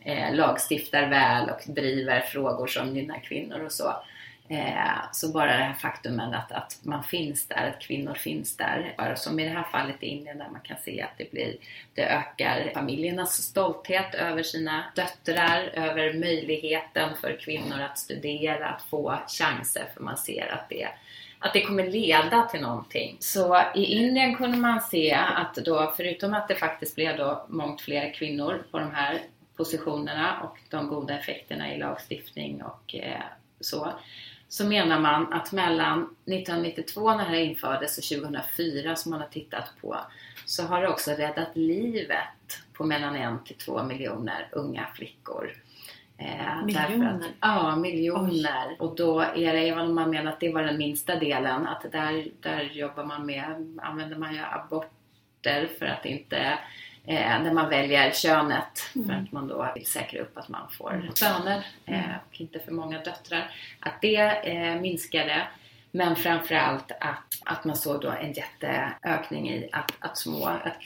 eh, 0.00 0.34
lagstiftar 0.34 1.08
väl 1.08 1.50
och 1.50 1.60
driver 1.66 2.20
frågor 2.20 2.66
som 2.66 2.96
gynnar 2.96 3.20
kvinnor 3.20 3.64
och 3.64 3.72
så. 3.72 3.92
Eh, 4.50 5.12
så 5.12 5.32
bara 5.32 5.56
det 5.56 5.62
här 5.62 5.74
faktumet 5.74 6.34
att, 6.34 6.52
att 6.52 6.78
man 6.82 7.04
finns 7.04 7.46
där, 7.46 7.68
att 7.68 7.82
kvinnor 7.82 8.14
finns 8.14 8.56
där. 8.56 8.94
Bara 8.98 9.16
som 9.16 9.40
i 9.40 9.44
det 9.44 9.50
här 9.50 9.62
fallet 9.62 10.02
i 10.02 10.06
Indien 10.06 10.38
där 10.38 10.48
man 10.48 10.60
kan 10.60 10.76
se 10.84 11.02
att 11.02 11.18
det, 11.18 11.30
blir, 11.30 11.56
det 11.94 12.02
ökar 12.02 12.70
familjernas 12.74 13.42
stolthet 13.42 14.14
över 14.14 14.42
sina 14.42 14.84
döttrar, 14.96 15.70
över 15.74 16.12
möjligheten 16.12 17.16
för 17.20 17.40
kvinnor 17.40 17.80
att 17.80 17.98
studera, 17.98 18.68
att 18.68 18.82
få 18.82 19.18
chanser 19.26 19.84
för 19.94 20.02
man 20.02 20.16
ser 20.16 20.54
att 20.54 20.68
det 20.68 20.88
att 21.38 21.52
det 21.52 21.62
kommer 21.62 21.86
leda 21.86 22.42
till 22.42 22.60
någonting. 22.60 23.16
Så 23.20 23.62
i 23.74 23.84
Indien 23.84 24.36
kunde 24.36 24.58
man 24.58 24.80
se 24.80 25.12
att 25.12 25.54
då, 25.54 25.92
förutom 25.96 26.34
att 26.34 26.48
det 26.48 26.54
faktiskt 26.54 26.94
blev 26.94 27.16
då 27.16 27.46
mångt 27.48 27.80
fler 27.80 28.14
kvinnor 28.14 28.66
på 28.70 28.78
de 28.78 28.90
här 28.90 29.20
positionerna 29.56 30.40
och 30.40 30.58
de 30.70 30.88
goda 30.88 31.18
effekterna 31.18 31.74
i 31.74 31.78
lagstiftning 31.78 32.62
och 32.62 32.94
eh, 32.94 33.22
så, 33.60 33.92
så 34.50 34.66
menar 34.66 35.00
man 35.00 35.32
att 35.32 35.52
mellan 35.52 36.02
1992 36.02 37.10
när 37.10 37.18
det 37.18 37.24
här 37.24 37.40
infördes 37.40 37.98
och 37.98 38.04
2004 38.22 38.96
som 38.96 39.10
man 39.10 39.20
har 39.20 39.28
tittat 39.28 39.72
på 39.80 39.96
så 40.44 40.62
har 40.62 40.82
det 40.82 40.88
också 40.88 41.10
räddat 41.10 41.56
livet 41.56 42.62
på 42.72 42.84
mellan 42.84 43.16
en 43.16 43.44
till 43.44 43.56
två 43.56 43.82
miljoner 43.82 44.48
unga 44.52 44.86
flickor. 44.94 45.52
Eh, 46.18 46.64
miljoner? 46.64 47.14
Att, 47.14 47.22
ja, 47.40 47.76
miljoner. 47.76 48.66
Oj. 48.68 48.76
Och 48.78 48.96
då 48.96 49.20
är 49.20 49.52
det, 49.52 49.68
även 49.68 49.86
om 49.86 49.94
man 49.94 50.10
menar 50.10 50.32
att 50.32 50.40
det 50.40 50.52
var 50.52 50.62
den 50.62 50.78
minsta 50.78 51.16
delen, 51.16 51.66
att 51.66 51.92
där, 51.92 52.28
där 52.40 52.62
jobbar 52.62 53.04
man 53.04 53.26
med, 53.26 53.78
använder 53.82 54.16
man 54.16 54.34
ju 54.34 54.40
aborter 54.40 55.68
för 55.78 55.86
att 55.86 56.06
inte 56.06 56.58
eh, 57.10 57.42
där 57.42 57.52
man 57.52 57.68
väljer 57.68 58.12
könet 58.12 58.90
mm. 58.94 59.08
för 59.08 59.14
att 59.14 59.32
man 59.32 59.48
då 59.48 59.72
vill 59.74 59.86
säkra 59.86 60.22
upp 60.22 60.38
att 60.38 60.48
man 60.48 60.70
får 60.70 60.94
mm. 60.94 61.14
söner 61.14 61.66
eh, 61.86 62.04
mm. 62.04 62.16
och 62.28 62.40
inte 62.40 62.58
för 62.58 62.72
många 62.72 62.98
döttrar. 63.02 63.50
Att 63.80 64.00
det 64.00 64.16
eh, 64.16 64.80
minskade. 64.80 65.46
Men 65.92 66.16
framförallt 66.16 66.92
att, 67.00 67.38
att 67.44 67.64
man 67.64 67.76
såg 67.76 68.00
då 68.00 68.10
en 68.10 68.32
jätteökning 68.32 69.50
i 69.50 69.68
att, 69.72 69.92
att 69.98 70.18
små, 70.18 70.46
att, 70.46 70.66
att 70.66 70.82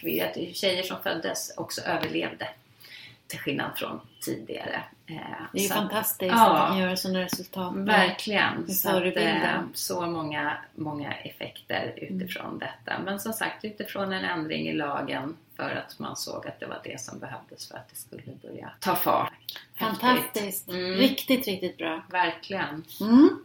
tjejer 0.57 0.83
som 0.83 1.03
föddes 1.03 1.55
också 1.57 1.81
överlevde. 1.81 2.49
Till 3.27 3.39
skillnad 3.39 3.79
från 3.79 4.01
tidigare. 4.21 4.83
Eh, 5.07 5.17
det 5.53 5.59
är 5.59 5.63
ju 5.63 5.69
fantastiskt 5.69 6.33
att, 6.33 6.39
ja, 6.39 6.57
att 6.57 6.71
man 6.71 6.79
gör 6.79 6.97
sådana 6.97 7.21
resultat. 7.21 7.73
Verkligen. 7.77 8.75
Så, 8.75 8.97
att, 8.97 9.17
eh, 9.17 9.61
så 9.75 10.07
många, 10.07 10.57
många 10.75 11.13
effekter 11.13 11.95
utifrån 11.97 12.47
mm. 12.47 12.59
detta. 12.59 12.99
Men 13.05 13.21
som 13.21 13.33
sagt 13.33 13.65
utifrån 13.65 14.13
en 14.13 14.25
ändring 14.25 14.69
i 14.69 14.73
lagen 14.73 15.37
för 15.57 15.83
att 15.87 15.99
man 15.99 16.17
såg 16.17 16.47
att 16.47 16.61
det 16.61 16.67
var 16.67 16.81
det 16.85 17.01
som 17.01 17.19
behövdes 17.19 17.69
för 17.69 17.77
att 17.77 17.89
det 17.89 17.97
skulle 17.97 18.23
börja 18.43 18.71
ta 18.81 18.95
fart. 18.97 19.33
Fantastiskt! 19.79 20.69
Mm. 20.69 20.95
Riktigt, 20.95 21.47
riktigt 21.47 21.79
bra. 21.79 22.03
Verkligen. 22.11 22.85
Mm. 23.01 23.45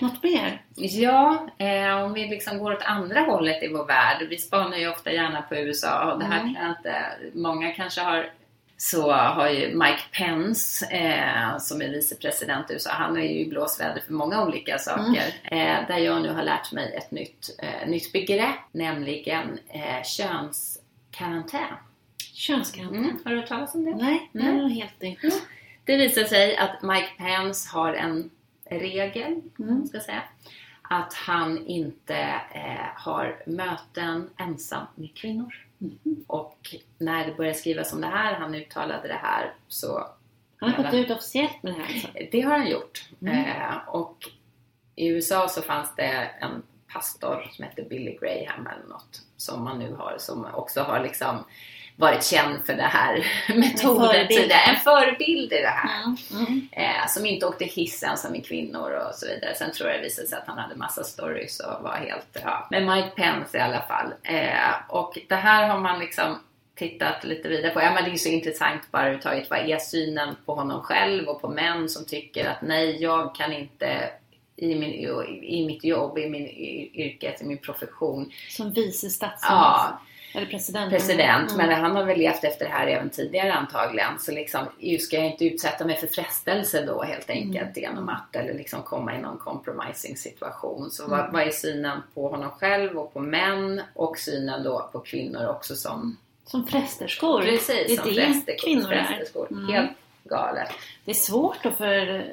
Något 0.00 0.22
mer? 0.22 0.62
Ja, 0.74 1.48
eh, 1.58 2.04
om 2.04 2.12
vi 2.12 2.28
liksom 2.28 2.58
går 2.58 2.72
åt 2.72 2.82
andra 2.82 3.20
hållet 3.20 3.62
i 3.62 3.68
vår 3.72 3.86
värld. 3.86 4.26
Vi 4.30 4.38
spanar 4.38 4.76
ju 4.76 4.88
ofta 4.88 5.12
gärna 5.12 5.42
på 5.42 5.56
USA 5.56 6.12
och 6.12 6.18
det 6.18 6.24
här 6.24 6.40
mm. 6.40 6.54
kan 6.54 6.70
inte, 6.70 7.04
många 7.34 7.72
kanske 7.72 8.00
har 8.00 8.30
så 8.80 9.12
har 9.12 9.48
ju 9.48 9.74
Mike 9.74 10.02
Pence 10.12 10.86
eh, 10.86 11.58
som 11.58 11.82
är 11.82 11.88
vicepresident 11.88 12.70
i 12.70 12.72
USA, 12.72 12.90
han 12.92 13.16
är 13.16 13.22
ju 13.22 13.40
i 13.40 13.48
blåsväder 13.48 14.02
för 14.06 14.12
många 14.12 14.44
olika 14.44 14.78
saker. 14.78 15.34
Mm. 15.42 15.82
Eh, 15.82 15.88
där 15.88 15.98
jag 15.98 16.22
nu 16.22 16.32
har 16.32 16.42
lärt 16.42 16.72
mig 16.72 16.94
ett 16.94 17.10
nytt, 17.10 17.56
eh, 17.58 17.88
nytt 17.88 18.12
begrepp, 18.12 18.58
nämligen 18.72 19.58
eh, 19.68 20.02
könskarantän. 20.04 21.74
Könskarantän? 22.34 23.04
Mm. 23.04 23.18
Har 23.24 23.30
du 23.30 23.36
hört 23.36 23.48
talas 23.48 23.74
om 23.74 23.84
det? 23.84 23.94
Nej, 23.94 24.30
det 24.32 24.42
är 24.42 24.52
nog 24.52 24.70
helt 24.70 25.02
nytt. 25.02 25.24
Mm. 25.24 25.36
Det 25.84 25.96
visar 25.96 26.24
sig 26.24 26.56
att 26.56 26.82
Mike 26.82 27.10
Pence 27.18 27.68
har 27.72 27.94
en 27.94 28.30
regel, 28.64 29.40
mm. 29.58 29.86
ska 29.86 30.00
säga, 30.00 30.22
att 30.82 31.14
han 31.14 31.66
inte 31.66 32.16
eh, 32.54 32.86
har 32.94 33.42
möten 33.46 34.30
ensam 34.36 34.86
med 34.94 35.14
kvinnor. 35.14 35.67
Mm. 35.80 36.24
Och 36.26 36.76
när 36.98 37.26
det 37.26 37.34
började 37.34 37.58
skrivas 37.58 37.92
om 37.92 38.00
det 38.00 38.06
här, 38.06 38.34
han 38.34 38.54
uttalade 38.54 39.08
det 39.08 39.20
här, 39.22 39.54
så... 39.68 40.08
Han 40.60 40.70
har 40.70 40.84
gått 40.84 40.94
ut 40.94 41.10
officiellt 41.10 41.62
med 41.62 41.72
det 41.72 41.82
här 41.82 41.94
alltså. 41.94 42.08
Det 42.30 42.40
har 42.40 42.58
han 42.58 42.70
gjort. 42.70 43.08
Mm. 43.22 43.34
Eh, 43.34 43.88
och 43.88 44.16
i 44.94 45.08
USA 45.08 45.48
så 45.48 45.62
fanns 45.62 45.94
det 45.96 46.30
en 46.40 46.62
pastor 46.92 47.50
som 47.52 47.64
hette 47.64 47.82
Billy 47.82 48.18
Graham 48.20 48.66
eller 48.66 48.88
något 48.88 49.22
som 49.36 49.64
man 49.64 49.78
nu 49.78 49.94
har, 49.94 50.16
som 50.18 50.46
också 50.54 50.80
har 50.80 51.02
liksom 51.02 51.44
varit 51.98 52.24
känd 52.24 52.66
för 52.66 52.74
det 52.74 52.82
här 52.82 53.26
metoden 53.48 54.28
tidigare. 54.28 54.60
En 54.60 54.76
förebild 54.76 55.52
i 55.52 55.60
det 55.60 55.74
här. 55.74 56.04
Mm. 56.04 56.16
Mm. 56.46 56.68
Eh, 56.72 57.06
som 57.08 57.26
inte 57.26 57.46
åkte 57.46 57.64
hiss 57.64 58.02
ensam 58.02 58.32
med 58.32 58.46
kvinnor 58.46 58.90
och 58.90 59.14
så 59.14 59.26
vidare. 59.26 59.54
Sen 59.54 59.72
tror 59.72 59.90
jag 59.90 59.98
det 59.98 60.02
visade 60.02 60.28
sig 60.28 60.38
att 60.38 60.46
han 60.46 60.58
hade 60.58 60.76
massa 60.76 61.04
stories 61.04 61.60
och 61.60 61.82
var 61.82 61.94
helt, 61.94 62.38
ja. 62.44 62.66
Men 62.70 62.86
Mike 62.86 63.10
Pence 63.16 63.58
i 63.58 63.60
alla 63.60 63.82
fall. 63.82 64.12
Eh, 64.22 64.74
och 64.88 65.18
det 65.28 65.34
här 65.34 65.68
har 65.68 65.78
man 65.78 65.98
liksom 65.98 66.38
tittat 66.74 67.24
lite 67.24 67.48
vidare 67.48 67.70
på. 67.70 67.80
Ja, 67.80 67.92
men 67.94 68.04
det 68.04 68.10
är 68.10 68.16
så 68.16 68.28
intressant 68.28 68.90
bara 68.90 69.02
överhuvudtaget. 69.02 69.50
Vad 69.50 69.58
är 69.58 69.78
synen 69.78 70.36
på 70.46 70.54
honom 70.54 70.82
själv 70.82 71.28
och 71.28 71.40
på 71.40 71.48
män 71.48 71.88
som 71.88 72.04
tycker 72.04 72.48
att 72.48 72.62
nej, 72.62 73.02
jag 73.02 73.34
kan 73.34 73.52
inte 73.52 74.10
i, 74.56 74.74
min, 74.74 74.92
i 75.42 75.66
mitt 75.66 75.84
jobb, 75.84 76.18
i 76.18 76.28
min 76.28 76.46
yrke, 76.94 77.36
i 77.40 77.44
min 77.44 77.58
profession. 77.58 78.32
Som 78.48 78.72
vice 78.72 79.10
statsminister? 79.10 79.48
Ja, 79.48 80.00
eller 80.32 80.46
president. 80.46 80.92
President, 80.92 81.52
mm. 81.52 81.66
men 81.66 81.80
han 81.80 81.96
har 81.96 82.04
väl 82.04 82.18
levt 82.18 82.44
efter 82.44 82.64
det 82.64 82.70
här 82.70 82.86
även 82.86 83.10
tidigare 83.10 83.52
antagligen. 83.52 84.18
Så 84.18 84.32
liksom, 84.32 84.66
ska 85.00 85.16
jag 85.16 85.26
inte 85.26 85.44
utsätta 85.44 85.84
mig 85.84 85.96
för 85.96 86.06
frestelse 86.06 86.84
då 86.86 87.02
helt 87.02 87.30
enkelt 87.30 87.76
mm. 87.76 87.82
genom 87.82 88.08
att 88.08 88.36
eller 88.36 88.54
liksom 88.54 88.82
komma 88.82 89.14
i 89.14 89.20
någon 89.20 89.38
compromising 89.38 90.16
situation. 90.16 90.90
Så 90.90 91.04
mm. 91.04 91.18
vad, 91.18 91.32
vad 91.32 91.42
är 91.42 91.50
synen 91.50 92.02
på 92.14 92.28
honom 92.28 92.50
själv 92.50 92.98
och 92.98 93.12
på 93.12 93.20
män 93.20 93.82
och 93.94 94.18
synen 94.18 94.62
då 94.62 94.88
på 94.92 95.00
kvinnor 95.00 95.46
också 95.46 95.76
som 95.76 96.16
som 96.50 96.66
prästerskor. 96.66 97.42
Precis, 97.42 98.00
det 98.04 98.20
är 98.20 98.32
som 98.32 98.42
det 98.46 98.54
kvinnor 98.54 98.92
är. 98.92 99.26
Mm. 99.50 99.68
Helt 99.68 99.90
galet. 100.24 100.70
Det 101.04 101.10
är 101.10 101.14
svårt 101.14 101.62
då 101.62 101.70
för 101.70 102.26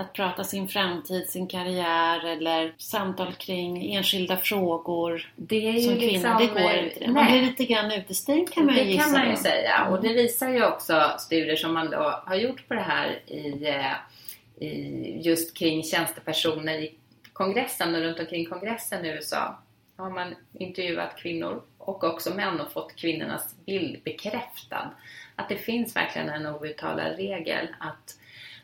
att 0.00 0.12
prata 0.12 0.44
sin 0.44 0.68
framtid, 0.68 1.28
sin 1.28 1.46
karriär 1.46 2.26
eller 2.26 2.74
samtal 2.78 3.32
kring 3.32 3.94
enskilda 3.94 4.36
frågor 4.36 5.32
det 5.36 5.68
är 5.68 5.72
ju 5.72 5.80
som 5.80 5.96
kvinna. 5.96 6.38
Liksom, 6.38 6.54
det 6.56 6.62
går 6.62 6.72
inte. 6.72 7.10
Man 7.10 7.26
blir 7.26 7.42
lite 7.42 7.64
grann 7.64 7.92
utestängd 7.92 8.52
kan 8.52 8.66
man 8.66 8.74
det 8.74 8.80
ju 8.80 8.90
gissa. 8.90 9.06
Det 9.06 9.12
kan 9.12 9.20
man 9.20 9.30
ju 9.30 9.36
säga 9.36 9.76
mm. 9.76 9.92
och 9.92 10.02
det 10.02 10.12
visar 10.12 10.50
ju 10.50 10.66
också 10.66 11.12
studier 11.18 11.56
som 11.56 11.74
man 11.74 11.90
då 11.90 12.22
har 12.26 12.36
gjort 12.36 12.68
på 12.68 12.74
det 12.74 12.80
här 12.80 13.22
i, 13.26 13.68
eh, 13.68 14.66
i 14.66 15.20
just 15.22 15.56
kring 15.56 15.82
tjänstepersoner 15.82 16.78
i 16.78 16.94
kongressen 17.32 17.94
och 17.94 18.00
runt 18.00 18.20
omkring 18.20 18.46
kongressen 18.46 19.04
i 19.04 19.08
USA 19.08 19.58
har 19.96 20.10
man 20.10 20.34
intervjuat 20.52 21.16
kvinnor 21.16 21.62
och 21.78 22.04
också 22.04 22.34
män 22.34 22.60
och 22.60 22.72
fått 22.72 22.96
kvinnornas 22.96 23.54
bild 23.66 24.02
bekräftad. 24.04 24.90
Att 25.36 25.48
det 25.48 25.56
finns 25.56 25.96
verkligen 25.96 26.28
en 26.28 26.46
outtalad 26.46 27.16
regel 27.16 27.68
att 27.80 28.16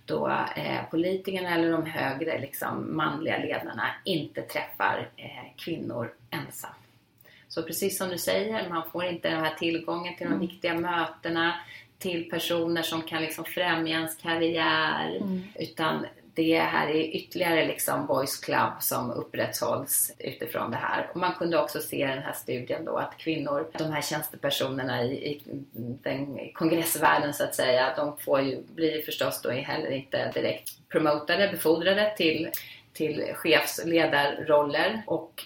då 0.06 0.28
eh, 0.56 0.90
politikerna 0.90 1.54
eller 1.54 1.70
de 1.70 1.86
högre 1.86 2.40
liksom, 2.40 2.96
manliga 2.96 3.38
ledarna 3.38 3.90
inte 4.04 4.42
träffar 4.42 5.08
eh, 5.16 5.56
kvinnor 5.56 6.12
ensam. 6.30 6.70
Så 7.48 7.62
precis 7.62 7.98
som 7.98 8.08
du 8.08 8.18
säger, 8.18 8.68
man 8.68 8.90
får 8.90 9.04
inte 9.04 9.30
den 9.30 9.44
här 9.44 9.54
tillgången 9.54 10.16
till 10.16 10.26
de 10.26 10.32
mm. 10.34 10.46
viktiga 10.46 10.74
mötena, 10.74 11.54
till 11.98 12.30
personer 12.30 12.82
som 12.82 13.02
kan 13.02 13.22
liksom 13.22 13.44
främja 13.44 13.96
ens 13.96 14.16
karriär. 14.16 15.16
Mm. 15.16 15.42
Utan 15.54 16.06
det 16.36 16.58
här 16.58 16.88
är 16.88 17.16
ytterligare 17.16 17.66
liksom 17.66 18.06
Boys 18.06 18.36
Club 18.36 18.72
som 18.80 19.10
upprätthålls 19.10 20.12
utifrån 20.18 20.70
det 20.70 20.76
här. 20.76 21.10
Och 21.10 21.16
man 21.16 21.34
kunde 21.34 21.58
också 21.62 21.80
se 21.80 21.96
i 21.96 22.06
den 22.06 22.22
här 22.22 22.32
studien 22.32 22.84
då 22.84 22.96
att 22.96 23.18
kvinnor, 23.18 23.70
de 23.78 23.84
här 23.84 24.02
tjänstepersonerna 24.02 25.04
i, 25.04 25.14
i 25.14 25.42
den 26.02 26.38
kongressvärlden 26.54 27.34
så 27.34 27.44
att 27.44 27.54
säga, 27.54 27.94
de 27.96 28.16
får 28.18 28.40
ju, 28.40 28.62
blir 28.74 28.96
ju 28.96 29.02
förstås 29.02 29.42
då 29.42 29.50
heller 29.50 29.90
inte 29.90 30.32
direkt 30.34 30.88
promotade, 30.88 31.48
befordrade 31.48 32.14
till, 32.16 32.50
till 32.92 33.24
chefsledarroller 33.34 35.02
och 35.06 35.44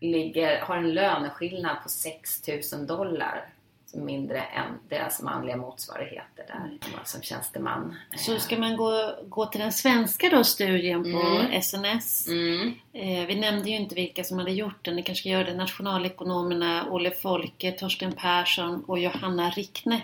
ligger, 0.00 0.60
har 0.60 0.76
en 0.76 0.94
löneskillnad 0.94 1.82
på 1.82 1.88
6000 1.88 2.86
dollar 2.86 3.48
mindre 3.94 4.40
än 4.40 4.78
deras 4.88 5.22
manliga 5.22 5.56
motsvarigheter 5.56 6.44
där 6.46 6.56
mm. 6.56 6.78
som 7.04 7.22
tjänsteman. 7.22 7.96
Så 8.16 8.38
ska 8.38 8.58
man 8.58 8.76
gå, 8.76 9.14
gå 9.28 9.46
till 9.46 9.60
den 9.60 9.72
svenska 9.72 10.28
då 10.28 10.44
studien 10.44 11.02
på 11.02 11.20
mm. 11.20 11.62
SNS. 11.62 12.28
Mm. 12.28 12.74
Eh, 12.92 13.26
vi 13.26 13.40
nämnde 13.40 13.70
ju 13.70 13.76
inte 13.76 13.94
vilka 13.94 14.24
som 14.24 14.38
hade 14.38 14.52
gjort 14.52 14.84
den. 14.84 14.96
Ni 14.96 15.02
kanske 15.02 15.28
göra 15.28 15.44
det. 15.44 15.54
Nationalekonomerna 15.54 16.86
Olle 16.90 17.10
Folke, 17.10 17.72
Torsten 17.72 18.12
Persson 18.12 18.84
och 18.84 18.98
Johanna 18.98 19.50
Rickne. 19.50 20.02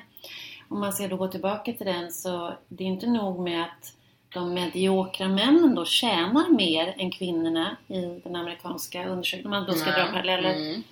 Om 0.69 0.81
man 0.81 0.93
ska 0.93 1.09
då 1.09 1.17
gå 1.17 1.29
tillbaka 1.29 1.73
till 1.73 1.87
den 1.87 2.13
så 2.13 2.55
det 2.69 2.85
är 2.85 2.89
inte 2.89 3.07
nog 3.07 3.41
med 3.41 3.63
att 3.63 3.93
de 4.29 4.55
mediokra 4.55 5.29
männen 5.29 5.75
då 5.75 5.85
tjänar 5.85 6.57
mer 6.57 6.95
än 6.99 7.11
kvinnorna 7.11 7.77
i 7.89 8.21
den 8.25 8.37
amerikanska 8.37 9.09
undersökningen, 9.09 9.47
om 9.47 9.51
man 9.51 9.67
då 9.67 9.73
ska 9.73 9.91
dra 9.91 10.07
paralleller. 10.07 10.83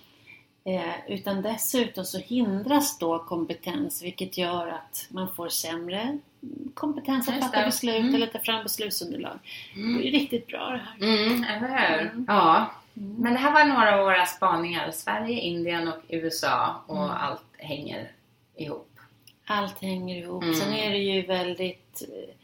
Mm. 0.65 0.79
Eh, 0.81 0.95
utan 1.09 1.43
dessutom 1.43 2.05
så 2.05 2.19
hindras 2.19 2.99
då 2.99 3.19
kompetens 3.19 4.03
vilket 4.03 4.39
gör 4.39 4.67
att 4.69 5.07
man 5.09 5.35
får 5.35 5.49
sämre 5.49 6.19
kompetens 6.75 7.29
att 7.29 7.41
fatta 7.41 7.65
beslut 7.65 7.97
Mm. 8.01 8.15
eller 8.15 8.27
ta 8.27 8.39
fram 8.39 8.63
beslutsunderlag. 8.63 9.39
Det 9.75 9.81
är 9.81 9.85
Mm. 9.85 10.03
riktigt 10.03 10.47
bra 10.47 10.69
det 10.71 10.81
här. 10.87 10.97
Mm, 11.27 11.45
eller 11.45 11.69
hur? 11.99 12.01
Mm. 12.11 12.25
Ja. 12.29 12.71
Men 12.95 13.33
det 13.33 13.39
här 13.39 13.53
var 13.53 13.65
några 13.65 13.99
av 13.99 14.05
våra 14.05 14.27
spaningar. 14.27 14.91
Sverige, 14.91 15.41
Indien 15.41 15.89
och 15.89 15.99
USA 16.09 16.83
och 16.87 16.97
Mm. 17.05 17.11
allt 17.11 17.43
hänger 17.59 18.11
ihop. 18.57 18.91
Allt 19.47 19.83
hänger 19.83 20.17
ihop. 20.17 20.43
Mm. 20.43 20.55
Sen 20.55 20.73
är 20.73 20.91
det 20.91 20.99
ju 20.99 21.23
väldigt 21.27 22.03
eh, 22.03 22.35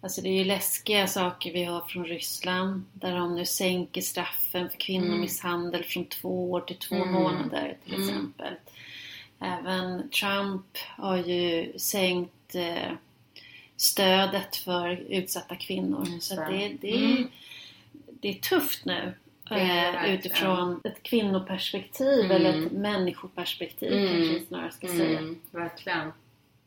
Alltså 0.00 0.20
det 0.20 0.28
är 0.28 0.32
ju 0.38 0.44
läskiga 0.44 1.06
saker 1.06 1.52
vi 1.52 1.64
har 1.64 1.80
från 1.80 2.04
Ryssland 2.04 2.84
där 2.92 3.16
de 3.16 3.34
nu 3.34 3.44
sänker 3.44 4.00
straffen 4.00 4.70
för 4.70 4.76
kvinnomisshandel 4.78 5.84
från 5.84 6.04
två 6.04 6.50
år 6.50 6.60
till 6.60 6.76
två 6.76 6.94
Mm. 6.94 7.12
månader 7.12 7.76
till 7.84 7.94
Mm. 7.94 8.08
exempel. 8.08 8.54
Även 9.40 10.10
Trump 10.10 10.66
har 10.96 11.16
ju 11.16 11.72
sänkt 11.78 12.54
eh, 12.54 12.92
stödet 13.76 14.56
för 14.56 14.88
utsatta 15.08 15.56
kvinnor. 15.56 16.06
Just 16.08 16.26
Så 16.28 16.34
det. 16.34 16.46
det, 16.50 16.76
det, 16.80 16.90
är, 16.90 17.04
Mm. 17.16 17.28
det 18.20 18.28
är 18.28 18.34
tufft 18.34 18.84
nu. 18.84 19.14
Eh, 19.50 20.14
utifrån 20.14 20.80
ett 20.84 21.02
kvinnoperspektiv 21.02 22.24
Mm. 22.24 22.30
eller 22.30 22.66
ett 22.66 22.72
människoperspektiv 22.72 23.92
Mm. 23.92 24.06
kanske 24.06 24.34
vi 24.38 24.46
snarare 24.46 24.70
ska 24.72 24.86
säga. 24.88 25.18
Mm, 25.18 25.38
verkligen. 25.50 26.12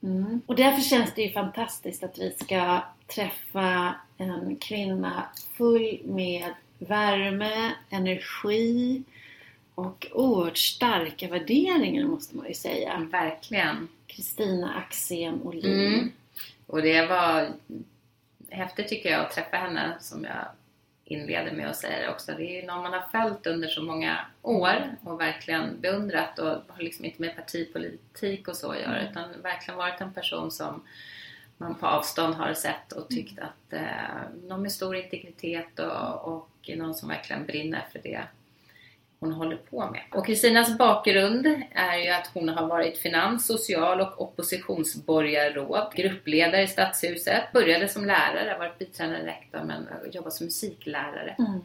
Mm. 0.03 0.41
Och 0.45 0.55
därför 0.55 0.81
känns 0.81 1.13
det 1.15 1.21
ju 1.21 1.29
fantastiskt 1.31 2.03
att 2.03 2.17
vi 2.17 2.31
ska 2.41 2.81
träffa 3.15 3.95
en 4.17 4.55
kvinna 4.55 5.23
full 5.57 6.01
med 6.03 6.53
värme, 6.79 7.71
energi 7.89 9.03
och 9.75 10.07
oerhört 10.11 10.57
starka 10.57 11.27
värderingar 11.27 12.07
måste 12.07 12.37
man 12.37 12.47
ju 12.47 12.53
säga. 12.53 13.07
Verkligen. 13.11 13.87
Kristina 14.07 14.73
Axén 14.73 15.41
Olin. 15.41 15.93
Mm. 15.93 16.11
Och 16.67 16.81
det 16.81 17.05
var 17.07 17.49
häftigt 18.49 18.87
tycker 18.87 19.09
jag 19.11 19.21
att 19.21 19.31
träffa 19.31 19.57
henne 19.57 19.97
som 19.99 20.23
jag 20.23 20.45
inleder 21.05 21.51
med 21.51 21.69
att 21.69 21.77
säga 21.77 21.99
det 21.99 22.09
också. 22.09 22.31
Det 22.31 22.43
är 22.43 22.61
ju 22.61 22.67
någon 22.67 22.83
man 22.83 22.93
har 22.93 23.03
följt 23.11 23.47
under 23.47 23.67
så 23.67 23.83
många 23.83 24.17
år 24.41 24.95
och 25.03 25.19
verkligen 25.19 25.81
beundrat 25.81 26.39
och 26.39 26.47
har 26.47 26.81
liksom 26.81 27.05
inte 27.05 27.21
med 27.21 27.35
partipolitik 27.35 28.47
och 28.47 28.55
så 28.55 28.71
att 28.71 28.79
göra 28.79 28.97
Mm. 28.99 29.11
utan 29.11 29.41
verkligen 29.41 29.77
varit 29.77 30.01
en 30.01 30.13
person 30.13 30.51
som 30.51 30.83
man 31.61 31.75
på 31.75 31.87
avstånd 31.87 32.35
har 32.35 32.53
sett 32.53 32.91
och 32.91 33.09
tyckt 33.09 33.39
att 33.39 33.73
eh, 33.73 34.47
någon 34.47 34.61
med 34.61 34.71
stor 34.71 34.95
integritet 34.95 35.79
och, 35.79 36.33
och 36.33 36.69
någon 36.77 36.95
som 36.95 37.09
verkligen 37.09 37.45
brinner 37.45 37.85
för 37.91 37.99
det 38.03 38.21
hon 39.19 39.33
håller 39.33 39.55
på 39.57 39.89
med. 39.91 40.01
Och 40.11 40.25
Kristinas 40.25 40.77
bakgrund 40.77 41.47
är 41.71 41.97
ju 41.97 42.09
att 42.09 42.27
hon 42.33 42.49
har 42.49 42.67
varit 42.67 42.97
finans-, 42.97 43.45
social 43.45 44.01
och 44.01 44.21
oppositionsborgarråd, 44.21 45.91
gruppledare 45.95 46.61
i 46.63 46.67
Stadshuset, 46.67 47.51
började 47.53 47.87
som 47.87 48.05
lärare, 48.05 48.57
varit 48.59 48.79
biträdande 48.79 49.25
rektor 49.25 49.63
men 49.63 49.87
jobbat 50.11 50.33
som 50.33 50.45
musiklärare. 50.45 51.35
Mm. 51.39 51.61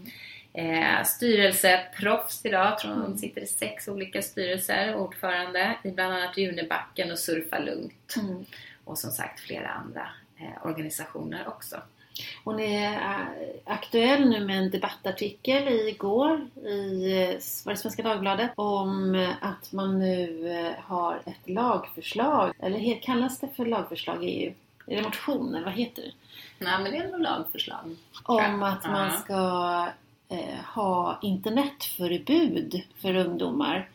Eh, 0.52 1.04
styrelseproffs 1.04 2.46
idag, 2.46 2.78
tror 2.78 2.92
hon 2.92 3.04
Mm. 3.04 3.18
sitter 3.18 3.40
i 3.40 3.46
sex 3.46 3.88
olika 3.88 4.22
styrelser, 4.22 4.94
ordförande 4.94 5.76
i 5.84 5.90
bland 5.90 6.14
annat 6.14 6.38
Junibacken 6.38 7.10
och 7.10 7.18
Surfa 7.18 7.58
Lugnt. 7.58 8.14
Mm. 8.16 8.44
Och 8.86 8.98
som 8.98 9.10
sagt 9.10 9.40
flera 9.40 9.68
andra 9.68 10.08
eh, 10.36 10.66
organisationer 10.66 11.48
också. 11.48 11.76
Hon 12.44 12.60
är 12.60 12.92
äh, 12.92 13.26
aktuell 13.64 14.28
nu 14.28 14.44
med 14.44 14.58
en 14.58 14.70
debattartikel 14.70 15.68
igår 15.68 16.48
i 16.66 17.12
eh, 17.12 17.28
var 17.64 17.72
det 17.72 17.76
Svenska 17.76 18.02
Dagbladet 18.02 18.50
om 18.54 19.14
eh, 19.14 19.30
att 19.40 19.72
man 19.72 19.98
nu 19.98 20.50
eh, 20.50 20.84
har 20.84 21.22
ett 21.26 21.48
lagförslag, 21.48 22.52
eller 22.58 23.02
kallas 23.02 23.40
det 23.40 23.48
för 23.48 23.66
lagförslag 23.66 24.24
i 24.24 24.26
EU? 24.26 24.52
Är 24.86 24.96
det 24.96 25.02
motion 25.02 25.54
eller 25.54 25.64
vad 25.64 25.74
heter 25.74 26.02
det? 26.02 26.12
Nej 26.58 26.82
men 26.82 26.92
det 26.92 26.98
är 26.98 27.12
nog 27.12 27.20
lagförslag. 27.20 27.96
Om 28.24 28.62
att 28.62 28.84
man 28.84 29.18
ska 29.18 29.88
eh, 30.28 30.64
ha 30.74 31.18
internetförbud 31.22 32.82
för 33.02 33.16
ungdomar. 33.16 33.88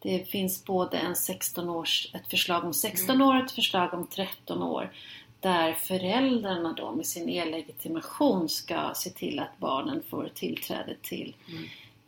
Det 0.00 0.30
finns 0.30 0.64
både 0.64 0.98
en 0.98 1.16
16 1.16 1.68
års, 1.68 2.08
ett 2.14 2.26
förslag 2.30 2.64
om 2.64 2.74
16 2.74 3.22
år 3.22 3.36
och 3.36 3.44
ett 3.44 3.50
förslag 3.50 3.94
om 3.94 4.06
13 4.06 4.62
år. 4.62 4.92
Där 5.40 5.72
föräldrarna 5.72 6.72
då 6.72 6.92
med 6.92 7.06
sin 7.06 7.28
e-legitimation 7.28 8.48
ska 8.48 8.90
se 8.94 9.10
till 9.10 9.38
att 9.38 9.58
barnen 9.58 10.02
får 10.10 10.30
tillträde 10.34 10.96
till, 11.02 11.36
Mm. 11.48 11.64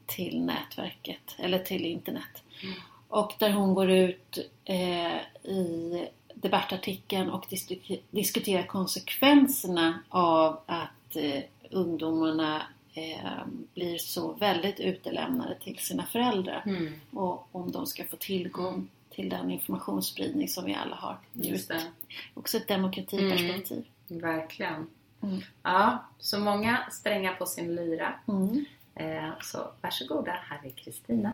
till 0.07 0.41
nätverket 0.43 1.35
eller 1.39 1.59
till 1.59 1.85
internet. 1.87 2.43
Mm. 2.63 2.75
Och 3.09 3.33
där 3.39 3.51
hon 3.51 3.75
går 3.75 3.91
ut 3.91 4.39
eh, 4.65 5.17
i 5.51 6.09
debattartikeln 6.35 7.31
och 7.31 7.45
dis- 7.51 8.01
diskuterar 8.11 8.67
konsekvenserna 8.67 9.99
av 10.09 10.61
att 10.67 11.17
eh, 11.17 11.43
ungdomarna 11.71 12.63
eh, 12.95 13.45
blir 13.75 13.99
så 13.99 14.33
väldigt 14.33 14.81
utelämnade 14.81 15.55
till 15.59 15.79
sina 15.79 16.07
föräldrar 16.07 16.63
Mm. 16.67 16.93
och 17.13 17.49
om 17.53 17.73
de 17.73 17.87
ska 17.87 18.05
få 18.05 18.17
tillgång 18.17 18.89
till 19.11 19.29
den 19.29 19.51
informationsspridning 19.51 20.49
som 20.49 20.65
vi 20.65 20.75
alla 20.75 20.97
har. 20.97 21.17
Just 21.33 21.69
det. 21.69 21.83
Också 22.35 22.57
ett 22.57 22.69
demokratiperspektiv. 22.69 23.85
Verkligen. 24.09 24.87
Mm. 25.23 25.41
Ja, 25.63 26.05
så 26.19 26.39
många 26.39 26.79
strängar 26.91 27.35
på 27.35 27.47
sin 27.47 27.75
lyra. 27.75 28.15
Mm. 28.29 28.65
Eh, 28.95 29.31
så 29.43 29.71
varsågoda, 29.81 30.33
här 30.33 30.61
är 30.67 30.71
Kristina. 30.71 31.33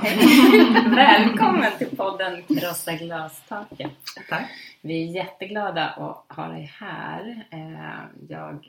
Hej 0.00 0.18
Kristina! 0.18 0.88
Välkommen 0.96 1.70
till 1.78 1.96
podden 1.96 2.42
Krossa 2.42 2.92
glastaket. 2.92 3.90
Tack! 4.28 4.50
Vi 4.80 5.02
är 5.08 5.14
jätteglada 5.14 5.88
att 5.88 6.36
ha 6.36 6.48
dig 6.48 6.72
här. 6.80 7.44
Eh, 7.50 8.04
Jag 8.28 8.68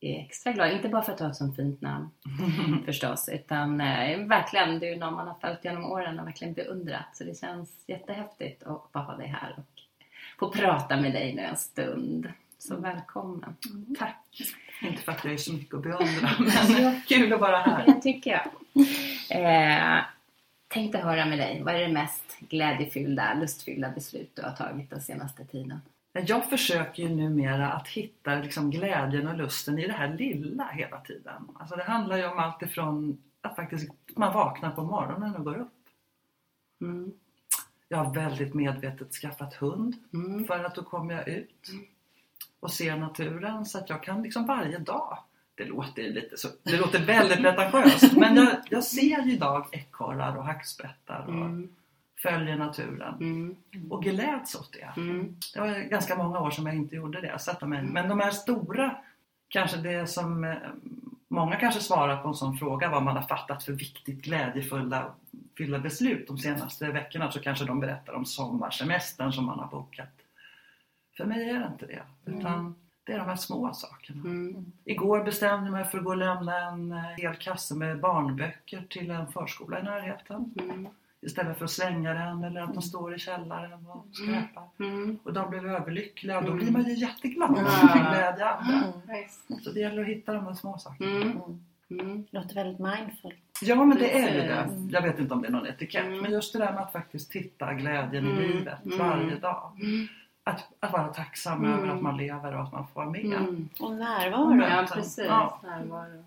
är 0.00 0.20
extra 0.20 0.52
glad, 0.52 0.72
inte 0.72 0.88
bara 0.88 1.02
för 1.02 1.12
att 1.12 1.18
du 1.18 1.24
har 1.24 1.30
ett 1.30 1.36
sånt 1.36 1.56
fint 1.56 1.80
namn 1.80 2.08
förstås, 2.86 3.28
utan 3.32 3.80
eh, 3.80 4.18
verkligen, 4.18 4.78
du 4.78 4.86
är 4.92 4.96
någon 4.96 5.14
man 5.14 5.28
har 5.28 5.34
följt 5.40 5.64
genom 5.64 5.84
åren 5.84 6.20
och 6.20 6.26
verkligen 6.26 6.54
beundrat. 6.54 7.06
Så 7.16 7.24
det 7.24 7.38
känns 7.40 7.70
jättehäftigt 7.86 8.62
att 8.62 8.92
bara 8.92 9.04
ha 9.04 9.16
dig 9.16 9.26
här 9.28 9.54
och 9.58 9.82
få 10.38 10.50
prata 10.50 10.96
med 10.96 11.12
dig 11.12 11.34
nu 11.34 11.42
en 11.42 11.56
stund. 11.56 12.32
Så 12.58 12.76
välkommen! 12.76 13.56
Tack! 13.98 14.24
Inte 14.82 15.02
för 15.02 15.12
att 15.12 15.24
jag 15.24 15.32
är 15.32 15.36
så 15.38 15.52
mycket 15.52 15.74
att 15.74 15.82
beundra, 15.82 16.30
men 16.38 17.00
kul 17.08 17.32
att 17.32 17.40
vara 17.40 17.58
här. 17.58 17.84
Det 17.86 18.00
tycker 18.02 18.30
jag. 18.30 18.46
Eh, 19.30 20.02
tänkte 20.76 20.98
höra 20.98 21.26
med 21.26 21.38
dig, 21.38 21.62
vad 21.62 21.74
är 21.74 21.80
det 21.80 21.92
mest 21.92 22.38
glädjefyllda, 22.38 23.34
lustfyllda 23.34 23.90
beslut 23.90 24.30
du 24.34 24.42
har 24.42 24.50
tagit 24.50 24.90
den 24.90 25.00
senaste 25.00 25.44
tiden? 25.44 25.80
Jag 26.12 26.50
försöker 26.50 27.02
ju 27.02 27.08
numera 27.08 27.72
att 27.72 27.88
hitta 27.88 28.34
liksom 28.34 28.70
glädjen 28.70 29.28
och 29.28 29.36
lusten 29.36 29.78
i 29.78 29.86
det 29.86 29.92
här 29.92 30.08
lilla 30.08 30.64
hela 30.64 31.00
tiden. 31.00 31.48
Alltså 31.54 31.76
det 31.76 31.82
handlar 31.82 32.16
ju 32.16 32.26
om 32.26 32.38
allt 32.38 32.62
ifrån 32.62 33.22
att 33.40 33.56
faktiskt 33.56 33.92
man 34.16 34.34
vaknar 34.34 34.70
på 34.70 34.82
morgonen 34.82 35.36
och 35.36 35.44
går 35.44 35.58
upp. 35.58 35.72
Mm. 36.80 37.12
Jag 37.88 37.98
har 37.98 38.14
väldigt 38.14 38.54
medvetet 38.54 39.12
skaffat 39.12 39.54
hund 39.54 39.94
Mm. 40.12 40.44
för 40.44 40.64
att 40.64 40.74
då 40.74 40.82
kommer 40.82 41.14
jag 41.14 41.28
ut 41.28 41.70
och 42.60 42.72
ser 42.72 42.96
naturen 42.96 43.66
så 43.66 43.78
att 43.78 43.90
jag 43.90 44.02
kan 44.02 44.22
liksom 44.22 44.46
varje 44.46 44.78
dag 44.78 45.18
det 45.56 45.64
låter 45.64 46.02
lite 46.02 46.36
så, 46.36 46.48
det 46.62 46.76
låter 46.76 47.04
väldigt 47.04 47.42
pretentiöst 47.42 48.16
men 48.16 48.36
jag, 48.36 48.56
jag 48.70 48.84
ser 48.84 49.22
ju 49.22 49.32
idag 49.32 49.66
ekorrar 49.72 50.36
och 50.36 50.44
hackspettar 50.44 51.24
och 51.26 51.34
Mm. 51.34 51.68
följer 52.22 52.56
naturen 52.56 53.14
Mm. 53.20 53.56
och 53.90 54.02
gläds 54.02 54.54
åt 54.54 54.72
det. 54.72 55.00
Mm. 55.00 55.36
Det 55.54 55.60
var 55.60 55.88
ganska 55.90 56.16
många 56.16 56.40
år 56.40 56.50
som 56.50 56.66
jag 56.66 56.74
inte 56.76 56.96
gjorde 56.96 57.20
det. 57.20 57.38
Sätta 57.38 57.66
mig. 57.66 57.82
Men 57.82 58.08
de 58.08 58.20
här 58.20 58.30
stora, 58.30 58.96
kanske 59.48 59.76
det 59.76 60.06
som 60.06 60.44
eh, 60.44 60.54
många 61.28 61.56
kanske 61.56 61.80
svarar 61.80 62.16
på 62.22 62.28
en 62.28 62.34
sån 62.34 62.56
fråga 62.56 62.88
vad 62.90 63.02
man 63.02 63.16
har 63.16 63.22
fattat 63.22 63.64
för 63.64 63.72
viktigt 63.72 64.22
glädjefulla 64.24 65.12
fyllda 65.56 65.78
beslut 65.78 66.26
de 66.28 66.38
senaste 66.38 66.86
veckorna 66.92 67.30
så 67.30 67.40
kanske 67.40 67.64
de 67.64 67.80
berättar 67.80 68.12
om 68.12 68.24
sommarsemestern 68.24 69.32
som 69.32 69.44
man 69.46 69.58
har 69.58 69.66
bokat 69.66 70.08
För 71.16 71.24
mig 71.24 71.50
är 71.50 71.60
det 71.60 71.66
inte 71.72 71.86
det. 71.86 72.02
Utan 72.24 72.74
det 73.06 73.12
är 73.12 73.18
de 73.18 73.24
här 73.28 73.36
små 73.36 73.72
sakerna. 73.72 74.20
Mm. 74.20 74.72
Igår 74.84 75.24
bestämde 75.24 75.66
jag 75.66 75.72
mig 75.72 75.84
för 75.84 75.98
att 75.98 76.04
gå 76.04 76.10
och 76.10 76.16
lämna 76.16 76.58
en 76.58 76.92
eh, 76.92 76.98
hel 77.16 77.34
kasse 77.34 77.74
med 77.74 78.00
barnböcker 78.00 78.84
till 78.90 79.10
en 79.10 79.26
förskola 79.32 79.80
i 79.80 79.82
närheten. 79.82 80.54
Mm. 80.60 80.88
Istället 81.20 81.58
för 81.58 81.64
att 81.64 81.70
slänga 81.70 82.14
den 82.14 82.44
eller 82.44 82.60
att 82.60 82.74
de 82.74 82.82
står 82.82 83.14
i 83.14 83.18
källaren 83.18 83.86
och 83.86 84.06
skräpar. 84.12 84.64
Mm. 84.80 85.18
Och 85.24 85.32
de 85.32 85.50
blev 85.50 85.66
överlyckliga 85.66 86.38
och 86.38 86.44
då 86.44 86.50
Mm. 86.52 86.64
blir 86.64 86.72
man 86.72 86.84
ju 86.84 86.94
jätteglad 86.94 87.50
och 87.50 87.58
Ja. 87.58 87.88
fick 87.92 88.02
glädja 88.02 88.48
andra. 88.50 88.92
Så 89.62 89.70
det 89.72 89.80
gäller 89.80 90.02
att 90.02 90.08
hitta 90.08 90.32
de 90.32 90.46
här 90.46 90.54
små 90.54 90.78
sakerna. 90.78 91.10
Mm. 91.10 91.30
Mm. 91.30 91.60
Mm. 92.00 92.24
Låter 92.30 92.54
väldigt 92.54 92.78
mindful. 92.78 93.34
Ja 93.62 93.84
men 93.84 93.98
det 93.98 94.18
är 94.18 94.34
ju 94.34 94.40
det. 94.40 94.68
Jag 94.90 95.02
vet 95.02 95.18
inte 95.18 95.34
om 95.34 95.42
det 95.42 95.48
är 95.48 95.52
någon 95.52 95.66
etikett 95.66 96.04
Mm. 96.06 96.18
men 96.22 96.30
just 96.32 96.52
det 96.52 96.58
där 96.58 96.72
med 96.72 96.82
att 96.82 96.92
faktiskt 96.92 97.32
hitta 97.32 97.74
glädjen 97.74 98.26
Mm. 98.26 98.38
i 98.38 98.48
livet 98.48 98.84
Mm. 98.84 98.98
varje 98.98 99.34
dag. 99.36 99.72
Att, 100.50 100.64
att 100.80 100.92
vara 100.92 101.08
tacksam 101.08 101.64
Mm. 101.64 101.78
över 101.78 101.88
att 101.88 102.02
man 102.02 102.16
lever 102.16 102.54
och 102.56 102.62
att 102.62 102.72
man 102.72 102.86
får 102.86 103.00
vara 103.00 103.10
med. 103.10 103.24
Mm. 103.24 103.68
Och 103.80 103.90
närvaro. 103.92 104.62
Ja, 104.62 104.86
precis. 104.92 105.24
Ja. 105.28 105.60
Närvaro. 105.62 106.24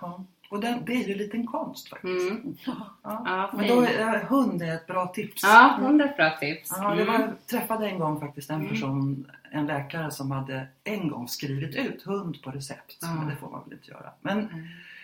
Ja. 0.00 0.24
Och 0.48 0.60
det, 0.60 0.78
det 0.86 0.92
är 0.92 1.06
ju 1.06 1.12
en 1.12 1.18
liten 1.18 1.46
konst 1.46 1.88
faktiskt. 1.88 2.30
Mm. 2.30 2.56
Ja. 2.66 2.74
Ja. 3.02 3.50
Men 3.56 3.68
då 3.68 3.82
är 3.82 4.24
hund 4.24 4.62
är 4.62 4.74
ett 4.74 4.86
bra 4.86 5.06
tips. 5.06 5.42
Ja, 5.42 5.76
hund 5.80 6.00
är 6.00 6.04
ett 6.04 6.16
bra 6.16 6.30
tips. 6.40 6.70
Ja, 6.76 6.94
det 6.94 7.02
Mm. 7.02 7.06
var, 7.06 7.20
jag 7.20 7.46
träffade 7.46 7.86
en 7.88 7.98
gång 7.98 8.20
faktiskt 8.20 8.50
en 8.50 8.56
Mm. 8.56 8.68
person, 8.68 9.30
en 9.50 9.66
läkare 9.66 10.10
som 10.10 10.30
hade 10.30 10.66
en 10.84 11.08
gång 11.08 11.28
skrivit 11.28 11.76
ut 11.76 12.02
hund 12.02 12.42
på 12.42 12.50
recept. 12.50 12.98
Ja. 13.00 13.14
Men 13.14 13.28
det 13.28 13.36
får 13.36 13.50
man 13.50 13.60
väl 13.64 13.72
inte 13.72 13.90
göra. 13.90 14.10
Men 14.20 14.48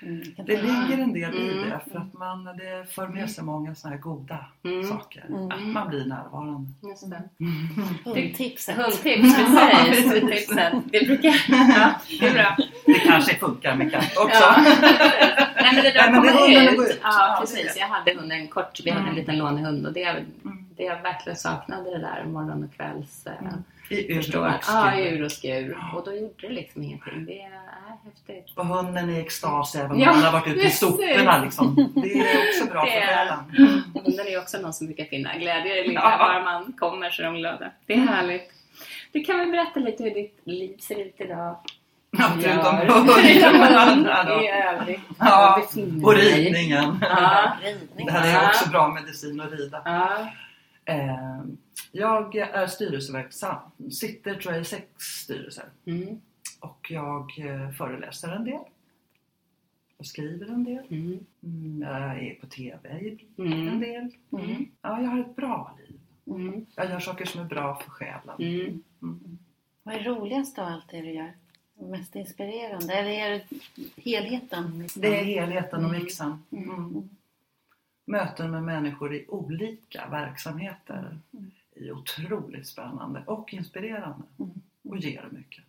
Mm. 0.02 0.22
Kan 0.36 0.46
det 0.46 0.62
ligger 0.62 0.98
en 0.98 1.12
del 1.12 1.34
i 1.34 1.52
Mm. 1.52 1.68
det 1.70 1.80
för 1.92 1.98
att 1.98 2.12
man, 2.12 2.44
det 2.44 2.92
för 2.94 3.08
med 3.08 3.30
sig 3.30 3.44
många 3.44 3.74
sådana 3.74 3.96
här 3.96 4.02
goda 4.02 4.46
Mm. 4.64 4.84
saker. 4.88 5.24
Mm. 5.28 5.50
Att 5.50 5.62
man 5.66 5.88
blir 5.88 6.04
närvarande. 6.06 6.70
Just 6.82 7.10
det. 7.10 7.22
Hundtipset. 8.04 8.76
Hundtips, 8.76 9.36
precis. 9.36 10.12
Hundtipset. 10.20 10.72
Det 10.86 11.06
brukar... 11.06 11.34
Ja, 11.48 11.94
det 12.20 12.26
är 12.26 12.32
bra. 12.34 12.56
Det 12.92 12.98
kanske 13.06 13.34
funkar 13.36 13.74
med 13.74 13.92
katt 13.92 14.16
också. 14.16 14.40
Ja. 14.42 14.54
Nej 15.62 15.74
men 15.74 15.84
det 15.84 15.90
där 15.90 16.10
Nej, 16.10 16.14
kommer 16.30 16.70
ut. 16.70 16.76
går 16.76 16.86
ut. 16.90 17.00
Ja, 17.02 17.36
precis. 17.40 17.76
Jag 17.78 17.86
hade 17.86 18.14
hunden 18.14 18.48
kort. 18.48 18.80
Vi 18.84 18.90
hade 18.90 19.00
en 19.02 19.08
Mm. 19.08 19.18
liten 19.20 19.38
lånehund 19.38 19.86
och 19.86 19.92
det, 19.92 20.02
Mm. 20.04 20.26
det 20.76 20.82
jag 20.84 21.02
verkligen 21.02 21.36
saknade 21.36 21.90
det 21.90 21.98
där 21.98 22.24
morgon 22.24 22.64
och 22.64 22.76
kvälls... 22.76 23.26
eh, 23.26 23.32
Mm. 23.40 23.64
I 23.92 24.12
ur 24.12 24.36
och 24.36 24.46
Ja, 24.46 24.58
skur. 24.62 25.00
ur 25.06 25.24
och 25.24 25.32
skur. 25.32 25.78
Och 25.94 26.04
då 26.04 26.12
gjorde 26.14 26.34
det 26.40 26.48
liksom 26.48 26.82
ingenting. 26.82 27.24
Det 27.26 27.40
är 27.42 27.50
häftigt. 28.04 28.56
Och 28.58 28.66
hunden 28.66 29.10
i 29.10 29.20
extas 29.20 29.74
även 29.74 29.90
om 29.90 30.00
Ja, 30.00 30.12
man 30.12 30.22
har 30.22 30.32
varit 30.32 30.46
ute 30.56 30.66
i 30.66 30.70
soporna. 30.70 31.42
Liksom. 31.44 31.92
Det 31.94 32.12
är 32.12 32.48
också 32.48 32.72
bra 32.72 32.84
Det 32.84 32.90
för 32.90 32.98
är- 32.98 33.06
själen. 33.06 33.38
Hunden 34.04 34.26
är 34.26 34.38
också 34.38 34.58
någon 34.58 34.72
som 34.72 34.86
brukar 34.86 35.04
finna 35.04 35.36
glädje 35.38 35.84
i 35.84 35.88
lilla. 35.88 36.00
Ja. 36.00 36.18
Var 36.18 36.44
man 36.44 36.72
kommer 36.72 37.10
så 37.10 37.22
är 37.22 37.26
de 37.26 37.36
glada. 37.36 37.70
Det 37.86 37.92
är 37.92 37.98
härligt. 37.98 38.52
Du 39.12 39.20
kan 39.24 39.38
väl 39.38 39.50
berätta 39.50 39.80
lite 39.80 40.02
hur 40.04 40.14
ditt 40.14 40.40
liv 40.44 40.76
ser 40.80 41.00
ut 41.00 41.14
idag? 41.18 41.56
Ja, 42.10 42.32
förutom 42.40 42.76
hunden. 42.76 44.40
I 44.40 44.48
övrigt. 44.50 45.00
Ja, 45.18 45.62
Och 46.04 46.14
ridningen. 46.14 46.98
Ja. 47.00 47.52
Ridning. 47.62 48.06
Det 48.06 48.12
här 48.12 48.42
är 48.44 48.48
också 48.48 48.70
bra 48.70 48.88
medicin 48.88 49.40
att 49.40 49.52
rida. 49.52 49.82
Ja. 49.84 50.32
Eh, 50.84 51.40
Jag 51.92 52.36
är 52.36 52.66
styrelseverksam. 52.66 53.56
Sitter 53.92 54.34
tror 54.34 54.54
jag 54.54 54.62
i 54.62 54.64
sex 54.64 54.84
styrelser. 54.98 55.64
Mm. 55.86 56.20
Och 56.60 56.86
jag 56.90 57.20
eh, 57.38 57.70
föreläser 57.70 58.28
en 58.28 58.44
del. 58.44 58.60
Jag 59.98 60.06
skriver 60.06 60.46
en 60.46 60.64
del. 60.64 60.84
Mm. 60.90 61.18
Mm, 61.42 61.82
Jag 61.88 62.22
är 62.22 62.34
på 62.40 62.46
TV 62.46 62.78
en 63.36 63.80
del. 63.80 64.10
Ja, 64.82 65.00
jag 65.02 65.08
har 65.10 65.20
ett 65.20 65.36
bra 65.36 65.78
liv. 65.88 66.00
Jag 66.76 66.90
gör 66.90 67.00
saker 67.00 67.24
som 67.24 67.40
är 67.40 67.44
bra 67.44 67.74
för 67.84 67.90
själen. 67.90 68.82
Vad 69.82 69.94
är 69.94 70.00
roligast 70.04 70.58
av 70.58 70.66
allt 70.66 70.88
det 70.90 71.00
du 71.00 71.10
gör? 71.12 71.32
Mest 71.80 72.16
inspirerande? 72.16 72.94
Eller 72.94 73.10
är 73.10 73.30
det 73.30 73.44
helheten? 74.02 74.88
Det 74.94 75.20
är 75.20 75.24
helheten 75.24 75.84
och 75.84 75.90
Mm. 75.90 76.02
mixen. 76.02 76.42
Mm. 76.50 76.70
Mm. 76.70 77.08
Möten 78.04 78.50
med 78.50 78.62
människor 78.62 79.14
i 79.14 79.24
olika 79.28 80.08
verksamheter 80.10 81.18
Mm. 81.34 81.50
är 81.76 81.92
otroligt 81.92 82.66
spännande 82.66 83.22
och 83.26 83.54
inspirerande. 83.54 84.24
Mm. 84.38 84.50
Och 84.88 84.98
ger 84.98 85.28
mycket. 85.30 85.64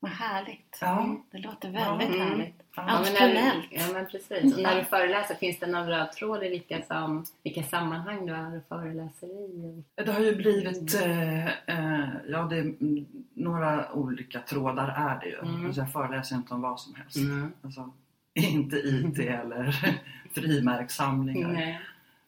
Vad 0.00 0.10
härligt. 0.12 0.78
Ja. 0.80 1.22
Det 1.30 1.38
låter 1.38 1.70
väldigt 1.70 2.08
Mm. 2.08 2.20
härligt. 2.20 2.54
Ja. 2.76 2.84
Ja, 2.86 3.00
men 3.04 3.12
när, 3.12 3.20
Entreprenöriellt. 3.20 3.66
ja 3.70 3.92
men 3.92 4.06
precis. 4.06 4.54
Och 4.56 4.62
när 4.62 4.78
du 4.78 4.84
föreläser, 4.84 5.34
finns 5.34 5.58
det 5.58 5.66
någon 5.66 5.86
röd 5.88 6.12
tråd 6.12 6.44
i 6.44 6.48
vilka, 6.48 6.82
som, 6.82 7.24
vilka 7.42 7.62
sammanhang 7.62 8.26
du 8.26 8.32
är 8.34 8.56
och 8.56 8.62
föreläser 8.68 9.26
i? 9.26 9.82
Det 9.94 10.12
har 10.12 10.20
ju 10.20 10.36
blivit, 10.36 10.94
eh, 11.02 11.46
eh, 11.46 12.08
ja 12.28 12.42
det 12.42 12.58
mm, 12.60 13.06
några 13.42 13.92
olika 13.92 14.40
trådar 14.40 14.88
är 14.88 15.20
det 15.20 15.26
ju. 15.26 15.38
Mm. 15.38 15.66
Alltså 15.66 15.80
jag 15.80 15.92
föreläser 15.92 16.36
inte 16.36 16.54
om 16.54 16.60
vad 16.60 16.80
som 16.80 16.94
helst. 16.94 17.16
Mm. 17.16 17.52
Alltså, 17.62 17.90
inte 18.34 18.76
IT 18.76 19.18
eller 19.42 19.94
frimärkssamlingar. 20.34 21.48
Nej. 21.52 21.80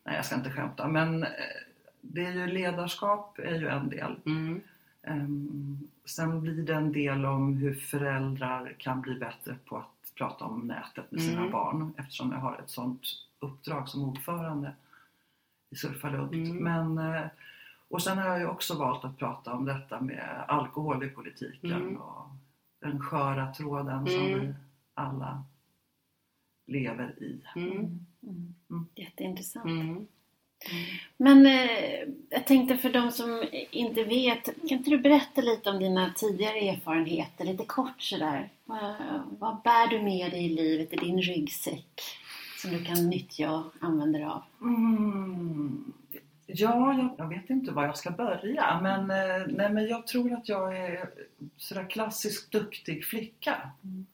Nej, 0.04 0.16
jag 0.16 0.24
ska 0.24 0.34
inte 0.34 0.50
skämta. 0.50 0.88
Men 0.88 1.22
eh, 1.22 1.28
det 2.00 2.24
är 2.26 2.32
ju 2.32 2.46
ledarskap 2.46 3.38
är 3.38 3.54
ju 3.54 3.68
en 3.68 3.88
del. 3.88 4.16
Mm. 4.26 4.60
Ehm, 5.02 5.78
sen 6.04 6.40
blir 6.40 6.62
det 6.62 6.74
en 6.74 6.92
del 6.92 7.24
om 7.24 7.56
hur 7.56 7.74
föräldrar 7.74 8.74
kan 8.78 9.00
bli 9.00 9.14
bättre 9.14 9.56
på 9.64 9.76
att 9.76 10.14
prata 10.14 10.44
om 10.44 10.60
nätet 10.60 11.10
med 11.12 11.22
sina 11.22 11.38
Mm. 11.40 11.50
barn 11.52 11.94
eftersom 11.96 12.32
jag 12.32 12.38
har 12.38 12.58
ett 12.58 12.70
sånt 12.70 13.00
uppdrag 13.40 13.88
som 13.88 14.02
ordförande 14.04 14.72
i 15.70 15.76
Surfa 15.76 16.10
Lugnt. 16.10 16.32
Mm. 16.50 16.56
Men, 16.56 17.14
eh, 17.14 17.26
och 17.90 18.02
sen 18.02 18.18
har 18.18 18.24
jag 18.28 18.38
ju 18.40 18.46
också 18.46 18.78
valt 18.78 19.04
att 19.04 19.18
prata 19.18 19.52
om 19.52 19.64
detta 19.64 20.00
med 20.00 20.44
alkohol 20.48 21.04
i 21.04 21.08
politiken 21.08 21.72
Mm. 21.72 21.96
och 21.96 22.26
den 22.80 23.00
sköra 23.00 23.52
tråden 23.54 24.06
som 24.06 24.20
Mm. 24.26 24.40
vi 24.40 24.54
alla 24.94 25.44
lever 26.66 27.22
i. 27.22 27.40
Mm. 27.56 28.06
Mm. 28.22 28.86
Jätteintressant. 28.94 29.66
Mm. 29.66 30.06
Men 31.16 31.46
eh, 31.46 32.08
jag 32.30 32.46
tänkte 32.46 32.76
för 32.76 32.92
de 32.92 33.10
som 33.12 33.42
inte 33.70 34.04
vet, 34.04 34.44
kan 34.44 34.78
inte 34.78 34.90
du 34.90 34.98
berätta 34.98 35.40
lite 35.40 35.70
om 35.70 35.78
dina 35.78 36.12
tidigare 36.16 36.58
erfarenheter, 36.58 37.44
lite 37.44 37.64
kort 37.64 38.02
sådär? 38.02 38.50
Vad, 38.64 38.94
vad 39.38 39.62
bär 39.62 39.86
du 39.88 40.02
med 40.02 40.30
dig 40.30 40.44
i 40.46 40.48
livet 40.48 40.92
i 40.92 40.96
din 40.96 41.22
ryggsäck 41.22 42.00
som 42.58 42.70
du 42.70 42.84
kan 42.84 43.10
nyttja 43.10 43.52
och 43.54 43.64
använda 43.80 44.18
dig 44.18 44.26
av? 44.28 44.42
Mm. 44.62 45.92
Ja, 46.56 46.94
jag, 46.94 47.14
jag 47.18 47.28
vet 47.28 47.50
inte 47.50 47.72
var 47.72 47.84
jag 47.84 47.96
ska 47.96 48.10
börja 48.10 48.80
men, 48.82 49.10
eh, 49.10 49.46
nej, 49.48 49.72
men 49.72 49.86
jag 49.86 50.06
tror 50.06 50.32
att 50.32 50.48
jag 50.48 50.78
är 50.78 51.10
sådär 51.56 51.90
klassisk 51.90 52.52
duktig 52.52 53.04
flicka. 53.04 53.70
Mm. 53.84 54.06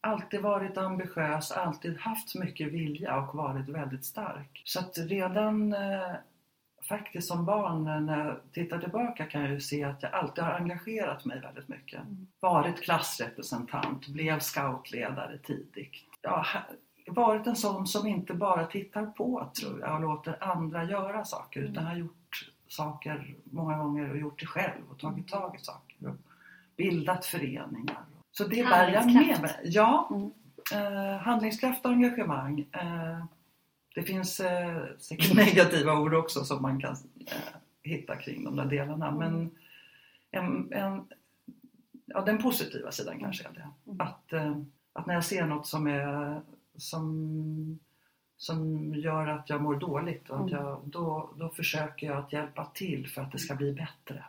Alltid 0.00 0.40
varit 0.40 0.78
ambitiös, 0.78 1.50
alltid 1.50 1.98
haft 1.98 2.34
mycket 2.34 2.72
vilja 2.72 3.16
och 3.16 3.34
varit 3.34 3.68
väldigt 3.68 4.04
stark. 4.04 4.62
Så 4.64 4.80
att 4.80 4.98
redan 4.98 5.72
eh, 5.72 6.14
faktiskt 6.88 7.28
som 7.28 7.44
barn 7.44 7.86
eh, 7.86 8.00
när 8.00 8.24
jag 8.24 8.36
tittar 8.52 8.78
tillbaka 8.78 9.24
kan 9.24 9.42
jag 9.42 9.50
ju 9.50 9.60
se 9.60 9.84
att 9.84 10.02
jag 10.02 10.12
alltid 10.12 10.44
har 10.44 10.52
engagerat 10.52 11.24
mig 11.24 11.40
väldigt 11.40 11.68
mycket. 11.68 12.00
Mm. 12.00 12.26
Varit 12.40 12.82
klassrepresentant, 12.82 14.08
blev 14.08 14.38
scoutledare 14.38 15.38
tidigt. 15.38 15.92
Ja, 16.22 16.46
varit 17.14 17.46
en 17.46 17.56
sån 17.56 17.86
som 17.86 18.06
inte 18.06 18.34
bara 18.34 18.66
tittar 18.66 19.06
på 19.06 19.48
tror 19.60 19.80
jag 19.80 19.94
och 19.94 20.00
låter 20.00 20.44
andra 20.44 20.84
göra 20.84 21.24
saker 21.24 21.60
utan 21.60 21.84
har 21.86 21.96
gjort 21.96 22.50
saker 22.68 23.34
många 23.44 23.78
gånger 23.78 24.10
och 24.10 24.18
gjort 24.18 24.40
det 24.40 24.46
själv 24.46 24.82
och 24.90 24.98
tagit 24.98 25.28
tag 25.28 25.56
i 25.60 25.64
saker 25.64 25.96
och 26.08 26.16
bildat 26.76 27.26
föreningar. 27.26 28.04
Så 28.32 28.44
det 28.44 28.64
bär 28.64 28.88
jag 28.92 29.06
med 29.06 29.40
mig. 29.42 29.60
Ja, 29.64 30.08
Mm. 30.10 30.32
eh, 30.94 31.16
handlingskraft 31.18 31.84
och 31.84 31.90
engagemang. 31.90 32.66
Eh, 32.72 33.24
det 33.94 34.02
finns 34.02 34.40
eh, 34.40 34.82
säkert 34.98 35.34
negativa 35.36 35.98
ord 35.98 36.14
också 36.14 36.44
som 36.44 36.62
man 36.62 36.80
kan 36.80 36.96
eh, 37.26 37.36
hitta 37.82 38.16
kring 38.16 38.44
de 38.44 38.56
där 38.56 38.64
delarna 38.64 39.10
men 39.10 39.50
en, 40.30 40.72
en, 40.72 41.04
ja, 42.06 42.20
den 42.20 42.42
positiva 42.42 42.92
sidan 42.92 43.20
kanske 43.20 43.44
är 43.48 43.52
det. 43.52 43.68
Mm. 43.90 44.00
Att, 44.00 44.32
eh, 44.32 44.56
att 44.92 45.06
när 45.06 45.14
jag 45.14 45.24
ser 45.24 45.46
något 45.46 45.66
som, 45.66 45.86
är, 45.86 46.40
som, 46.76 47.78
som 48.36 48.94
gör 48.94 49.26
att 49.26 49.50
jag 49.50 49.62
mår 49.62 49.74
dåligt 49.76 50.30
och 50.30 50.36
att 50.36 50.50
Mm. 50.52 50.62
jag, 50.64 50.80
då, 50.84 51.30
då 51.36 51.48
försöker 51.48 52.06
jag 52.06 52.16
att 52.18 52.32
hjälpa 52.32 52.64
till 52.64 53.08
för 53.08 53.22
att 53.22 53.32
det 53.32 53.38
ska 53.38 53.54
bli 53.54 53.72
bättre. 53.72 54.24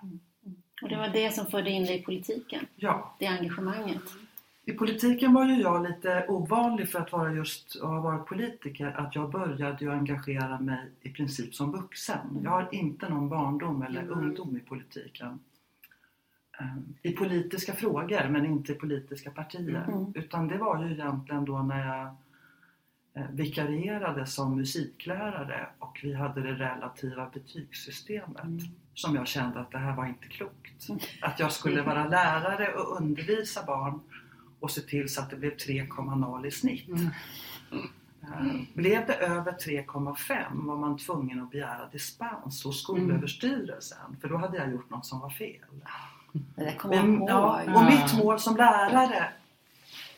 Och 0.81 0.89
det 0.89 0.97
var 0.97 1.09
det 1.09 1.31
som 1.33 1.45
förde 1.45 1.69
in 1.69 1.83
dig 1.85 1.99
i 1.99 2.03
politiken, 2.03 2.65
Ja, 2.75 3.15
det 3.19 3.27
engagemanget. 3.27 4.01
i 4.65 4.71
politiken 4.73 5.33
var 5.33 5.45
ju 5.45 5.61
jag 5.61 5.83
lite 5.87 6.25
ovanlig 6.27 6.89
för 6.89 6.99
att 6.99 7.11
vara 7.11 7.33
just 7.33 7.75
och 7.75 7.89
ha 7.89 8.01
varit 8.01 8.25
politiker 8.25 8.85
att 8.97 9.15
jag 9.15 9.31
började 9.31 9.85
ju 9.85 9.91
engagera 9.91 10.59
mig 10.59 10.91
i 11.01 11.09
princip 11.09 11.55
som 11.55 11.71
vuxen. 11.71 12.39
Jag 12.43 12.51
har 12.51 12.69
inte 12.71 13.09
någon 13.09 13.29
barndom 13.29 13.81
eller 13.81 14.01
Mm. 14.01 14.19
ungdom 14.19 14.57
i 14.57 14.59
politiken. 14.59 15.39
Eh, 16.59 16.77
I 17.01 17.11
politiska 17.11 17.73
frågor 17.73 18.29
men 18.29 18.45
inte 18.45 18.71
i 18.71 18.75
politiska 18.75 19.31
partier. 19.31 19.85
Mm. 19.87 20.11
Utan 20.15 20.47
det 20.47 20.57
var 20.57 20.83
ju 20.83 20.91
egentligen 20.91 21.45
då 21.45 21.57
när 21.59 21.85
jag 21.97 22.15
vikarierade 23.31 24.25
som 24.25 24.55
musiklärare 24.55 25.67
och 25.79 25.99
vi 26.03 26.13
hade 26.13 26.41
det 26.41 26.53
relativa 26.53 27.29
betygssystemet. 27.33 28.43
Mm. 28.43 28.59
som 28.93 29.15
jag 29.15 29.27
kände 29.27 29.59
att 29.59 29.71
det 29.71 29.77
här 29.77 29.95
var 29.95 30.05
inte 30.05 30.27
klokt. 30.27 30.87
Att 31.21 31.39
jag 31.39 31.51
skulle 31.51 31.81
vara 31.81 32.07
lärare 32.07 32.73
och 32.73 32.97
undervisa 33.01 33.63
barn 33.65 33.99
och 34.59 34.71
se 34.71 34.81
till 34.81 35.09
så 35.09 35.21
att 35.21 35.29
det 35.29 35.35
blev 35.35 35.55
3,0 35.55 36.45
i 36.47 36.51
snitt. 36.51 36.87
Mm. 36.87 37.09
Eh, 38.23 38.61
Blev 38.73 39.07
det 39.07 39.13
över 39.13 39.51
3,5 39.51 40.65
var 40.67 40.77
man 40.77 40.97
tvungen 40.97 41.41
att 41.43 41.51
begära 41.51 41.89
dispens 41.91 42.63
hos 42.63 42.81
Skolöverstyrelsen 42.83 44.17
för 44.21 44.29
då 44.29 44.37
hade 44.37 44.57
jag 44.57 44.71
gjort 44.71 44.89
något 44.89 45.05
som 45.05 45.19
var 45.19 45.29
fel. 45.29 45.59
Det 46.31 46.63
där 46.63 46.71
kommer 46.75 46.95
jag 46.95 47.05
ihåg. 47.07 47.21
Och, 47.21 47.29
ja, 47.29 47.61
och 47.75 47.85
mitt 47.85 48.17
mål 48.23 48.39
som 48.39 48.55
lärare, 48.55 49.27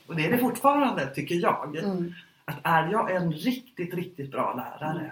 och 0.07 0.15
det 0.15 0.25
är 0.25 0.31
det 0.31 0.38
fortfarande 0.38 1.07
tycker 1.15 1.36
jag, 1.36 1.75
Mm. 1.77 2.13
Att 2.47 2.60
är 2.63 2.88
jag 2.91 3.15
en 3.15 3.31
riktigt, 3.33 3.93
riktigt 3.93 4.31
bra 4.31 4.53
lärare 4.53 5.12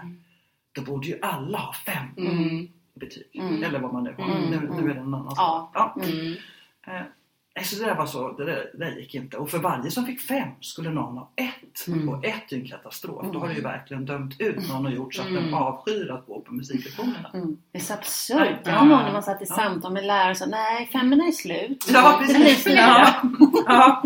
då 0.72 0.82
borde 0.82 1.06
ju 1.06 1.18
alla 1.22 1.58
ha 1.58 1.72
fem 1.72 2.06
Mm. 2.16 2.68
betyg. 2.94 3.30
Mm. 3.34 3.62
Eller 3.62 3.78
vad 3.80 3.92
man 3.92 4.04
nu 4.04 4.14
har. 4.18 4.24
Mm, 4.24 4.50
Nu, 4.50 4.56
mm. 4.56 4.76
nu 4.84 4.90
är 4.90 4.94
det 4.94 5.00
en 5.00 5.14
annan 5.14 5.34
Ja. 5.36 5.70
Ja. 5.74 5.96
Mm. 6.02 6.34
Eh, 6.86 7.02
Så 7.62 7.76
det 7.76 7.84
där 7.84 7.94
var 7.94 8.06
så, 8.06 8.32
det, 8.32 8.44
där, 8.44 8.70
det 8.74 8.78
där 8.84 8.90
gick 8.96 9.14
inte. 9.14 9.36
Och 9.36 9.50
för 9.50 9.58
varje 9.58 9.90
som 9.90 10.06
fick 10.06 10.20
fem 10.20 10.48
skulle 10.60 10.90
någon 10.90 11.16
ha 11.16 11.30
ett. 11.36 11.86
Mm. 11.88 12.08
Och 12.08 12.24
ett 12.24 12.52
är 12.52 12.56
ju 12.56 12.62
en 12.62 12.68
katastrof. 12.68 13.26
Då 13.32 13.38
har 13.38 13.46
du 13.46 13.52
Mm. 13.52 13.56
ju 13.56 13.62
verkligen 13.62 14.06
dömt 14.06 14.40
ut 14.40 14.68
någon 14.68 14.86
och 14.86 14.92
gjort 14.92 15.14
så 15.14 15.22
att 15.22 15.28
den 15.28 15.36
Mm. 15.38 15.54
avskyr 15.54 16.10
att 16.10 16.26
gå 16.26 16.40
på 16.40 16.54
musiklektionerna. 16.54 17.30
Mm. 17.34 17.56
Det 17.72 17.78
är 17.78 17.82
så 17.82 17.94
absurt. 17.94 18.38
Jag 18.64 18.74
ja. 18.74 18.78
kommer 18.78 18.92
ihåg 18.94 19.02
när 19.04 19.12
man 19.12 19.22
satt 19.22 19.42
i 19.42 19.46
Ja. 19.48 19.54
samtal 19.56 19.92
med 19.92 20.04
lärare 20.04 20.30
och 20.30 20.36
sa 20.36 20.46
nej, 20.46 20.86
femmorna 20.92 21.24
är 21.24 21.32
slut. 21.32 21.84
Ja, 21.92 22.16
precis. 22.26 22.66
Ja. 22.66 23.22
Ja. 23.66 24.02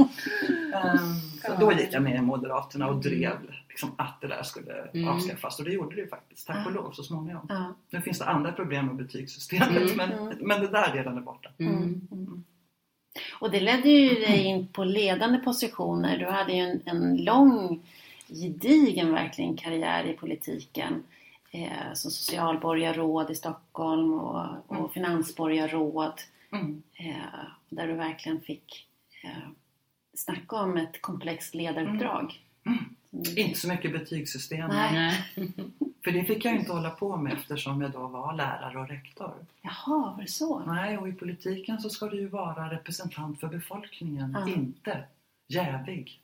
Ehm, 0.75 1.20
så 1.55 1.61
då 1.67 1.73
gick 1.73 1.93
jag 1.93 2.03
med 2.03 2.17
i 2.17 2.21
Moderaterna 2.21 2.89
och 2.89 2.97
drev 3.03 3.37
liksom, 3.69 3.91
att 3.99 4.21
det 4.21 4.27
där 4.29 4.43
skulle 4.43 4.73
Mm. 4.95 5.09
avskaffas. 5.09 5.59
Och 5.59 5.65
det 5.65 5.73
gjorde 5.73 5.95
det 5.95 6.01
ju 6.01 6.09
faktiskt, 6.09 6.47
tack 6.47 6.67
och 6.67 6.73
lov, 6.73 6.93
så 6.93 7.03
småningom. 7.03 7.47
Ja. 7.49 7.75
Nu 7.91 8.01
finns 8.01 8.19
det 8.19 8.25
andra 8.25 8.53
problem 8.53 8.87
med 8.87 8.97
betygssystemet 8.97 9.71
Mm. 9.77 9.97
men, 9.97 10.13
Mm. 10.13 10.39
men 10.41 10.61
det 10.61 10.69
där 10.69 10.93
redan 10.93 11.17
är 11.17 11.21
borta. 11.21 11.49
Mm. 11.59 12.01
Mm. 12.13 12.45
Och 13.41 13.51
det 13.51 13.61
ledde 13.61 13.89
ju 13.89 14.09
dig 14.09 14.45
in 14.45 14.67
på 14.67 14.85
ledande 14.85 15.39
positioner. 15.39 16.19
Du 16.19 16.27
hade 16.27 16.53
ju 16.53 16.59
en, 16.61 16.81
en 16.85 17.17
lång, 17.25 17.81
gedigen 18.29 19.13
verkligen 19.13 19.57
karriär 19.57 20.05
i 20.05 20.13
politiken. 20.13 21.03
Eh, 21.53 21.93
som 21.95 22.11
socialborgarråd 22.11 23.31
i 23.31 23.35
Stockholm 23.35 24.13
och, 24.13 24.47
och 24.67 24.77
Mm. 24.77 24.89
finansborgarråd. 24.89 26.13
Mm. 26.53 26.83
Eh, 26.95 27.15
där 27.69 27.87
du 27.87 27.93
verkligen 27.95 28.41
fick 28.41 28.87
eh, 29.25 29.49
snacka 30.21 30.57
om 30.57 30.77
ett 30.77 31.03
komplext 31.03 31.55
ledaruppdrag. 31.55 32.41
Mm. 32.67 32.79
Mm. 33.13 33.39
Inte 33.39 33.61
så 33.61 33.69
mycket 33.69 33.93
betygssystem. 33.93 34.71
För 36.05 36.11
det 36.11 36.25
fick 36.25 36.45
jag 36.45 36.55
inte 36.57 36.73
hålla 36.73 36.91
på 36.91 37.17
med 37.17 37.33
eftersom 37.33 37.81
jag 37.81 37.91
då 37.91 38.07
var 38.07 38.35
lärare 38.35 38.79
och 38.79 38.89
rektor. 38.89 39.35
Jaha, 39.63 40.15
var 40.17 40.23
det 40.23 40.31
så? 40.31 40.59
Nej, 40.67 40.99
och 40.99 41.09
i 41.09 41.13
politiken 41.13 41.81
så 41.81 41.91
ska 41.91 42.07
du 42.07 42.17
ju 42.17 42.29
vara 42.29 42.71
representant 42.71 43.41
för 43.41 43.49
befolkningen, 43.49 44.37
Ja. 44.47 44.53
inte 44.55 45.05
jävig. 45.49 46.21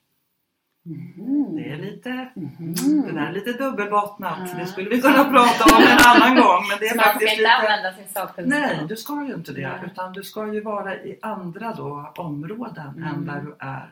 Mm. 0.87 1.57
Det 1.57 1.69
är 1.71 1.77
lite, 1.77 2.31
Mhm. 2.35 3.03
det 3.07 3.13
där 3.13 3.27
är 3.27 3.33
lite 3.33 3.53
dubbelbottnat. 3.53 4.39
Ja. 4.53 4.59
Det 4.59 4.67
skulle 4.67 4.91
vi 4.91 5.01
kunna 5.01 5.25
prata 5.25 5.77
om 5.77 5.83
en 5.83 5.99
annan 6.07 6.37
gång. 6.43 6.63
Men 6.69 6.79
det 6.81 6.87
är 6.87 6.91
Så 6.91 6.97
man 6.97 7.03
ska 7.05 7.13
faktiskt 7.13 7.33
inte 7.33 7.43
lite... 7.43 7.53
använda 7.55 7.93
sin 7.93 8.09
sakkunskap? 8.09 8.47
Nej, 8.47 8.87
du 8.89 8.97
ska 8.97 9.25
ju 9.27 9.35
inte 9.35 9.53
det. 9.53 9.69
Nej. 9.69 9.81
Utan 9.93 10.13
du 10.13 10.23
ska 10.23 10.53
ju 10.55 10.61
vara 10.61 10.95
i 11.03 11.19
andra 11.23 11.73
då, 11.75 12.13
områden 12.17 12.89
Mm. 12.97 13.03
än 13.15 13.27
där 13.27 13.41
du 13.41 13.55
är 13.59 13.91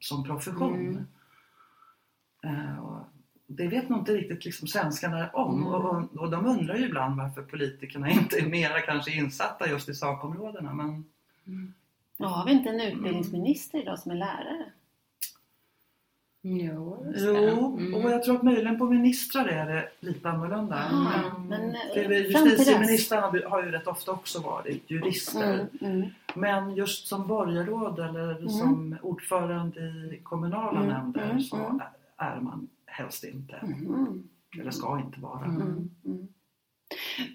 som 0.00 0.24
profession. 0.24 1.06
Mm. 2.42 2.78
Och 2.78 2.98
det 3.46 3.68
vet 3.68 3.88
nog 3.88 3.98
inte 3.98 4.12
riktigt 4.12 4.44
liksom 4.44 4.68
svenskarna 4.68 5.30
om. 5.32 5.54
Mm. 5.54 5.66
Och, 5.68 5.84
och, 5.84 6.16
och 6.16 6.30
de 6.30 6.46
undrar 6.46 6.76
ju 6.76 6.84
ibland 6.86 7.16
varför 7.16 7.42
politikerna 7.42 8.10
inte 8.20 8.38
är 8.38 8.46
mera 8.48 8.80
kanske 8.80 9.10
insatta 9.10 9.68
just 9.68 9.88
i 9.88 9.94
sakområdena. 9.94 10.72
Men 10.74 11.04
Ja, 12.16 12.26
har 12.28 12.44
vi 12.46 12.52
inte 12.52 12.68
en 12.70 12.80
utbildningsminister 12.80 13.82
idag 13.82 13.98
som 13.98 14.12
är 14.12 14.16
lärare? 14.16 14.64
Jo. 16.44 17.06
Jo, 17.16 17.76
Mm. 17.78 17.94
och 17.94 18.10
jag 18.10 18.22
tror 18.22 18.36
att 18.36 18.42
möjligen 18.42 18.78
på 18.78 18.84
ministrar 18.84 19.46
är 19.46 19.66
det 19.66 19.88
lite 20.00 20.28
annorlunda. 20.28 20.76
Ah, 20.92 21.38
men 21.38 21.48
men, 21.48 21.74
eh, 21.74 22.08
dess. 22.08 22.28
justitieministrarna 22.44 23.48
har 23.48 23.62
ju 23.62 23.70
rätt 23.70 23.86
ofta 23.86 24.12
också 24.12 24.40
varit 24.40 24.90
jurister. 24.90 25.54
Mm, 25.80 25.92
mm, 25.96 26.08
Men 26.34 26.74
just 26.74 27.06
som 27.08 27.26
borgarråd 27.26 27.98
eller 27.98 28.36
Mm. 28.36 28.48
som 28.48 28.96
ordförande 29.02 29.80
i 29.80 30.20
kommunala 30.22 30.78
Mm, 30.80 30.88
nämnder 30.88 31.38
så 31.38 31.80
är 32.16 32.40
man 32.40 32.68
helst 32.86 33.24
inte. 33.24 33.54
Eller 34.60 34.70
ska 34.70 34.98
inte 35.00 35.20
vara. 35.20 35.44
Mm. 35.44 35.90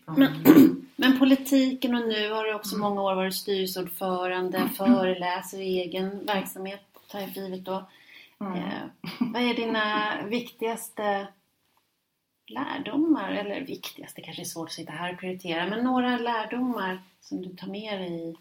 Men 0.96 1.20
politiken 1.20 1.96
och 1.96 2.08
nu 2.08 2.32
har 2.32 2.44
du 2.44 2.54
också 2.54 2.78
många 2.78 3.02
år 3.02 3.16
varit 3.16 3.34
styrelseordförande, 3.36 4.70
föreläser 4.78 5.58
i 5.62 5.80
egen 5.82 6.26
verksamhet, 6.26 6.80
tar 7.12 7.20
jag 7.20 7.34
för 7.34 7.42
givet 7.42 7.66
då. 7.66 7.90
Mm. 8.40 8.54
Eh, 8.54 8.84
vad 9.20 9.42
är 9.42 9.54
dina 9.54 10.18
viktigaste 10.26 11.28
lärdomar? 12.48 13.32
Eller 13.32 13.62
viktigaste 13.62 14.22
kanske 14.22 14.42
är 14.42 14.46
svårt 14.46 14.68
att 14.68 14.74
sitta 14.74 14.92
här 14.92 15.14
och 15.14 15.20
prioritera, 15.20 15.68
men 15.68 15.84
några 15.84 16.18
lärdomar 16.18 17.02
som 17.22 17.42
du 17.42 17.56
tar 17.56 17.68
med 17.68 18.00
dig 18.00 18.36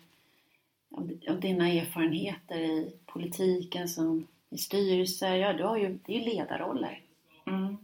av, 0.91 1.13
av 1.31 1.41
dina 1.41 1.69
erfarenheter 1.69 2.59
i 2.59 2.93
politiken, 3.07 3.89
som 3.89 4.27
i 4.51 4.59
styrelser. 4.59 5.35
Ja, 5.35 5.53
du 5.53 5.65
har 5.65 5.77
ju, 5.77 5.99
det 6.07 6.17
är 6.17 6.19
ju 6.19 6.25
ledarroller. 6.25 7.01
Mm. 7.47 7.77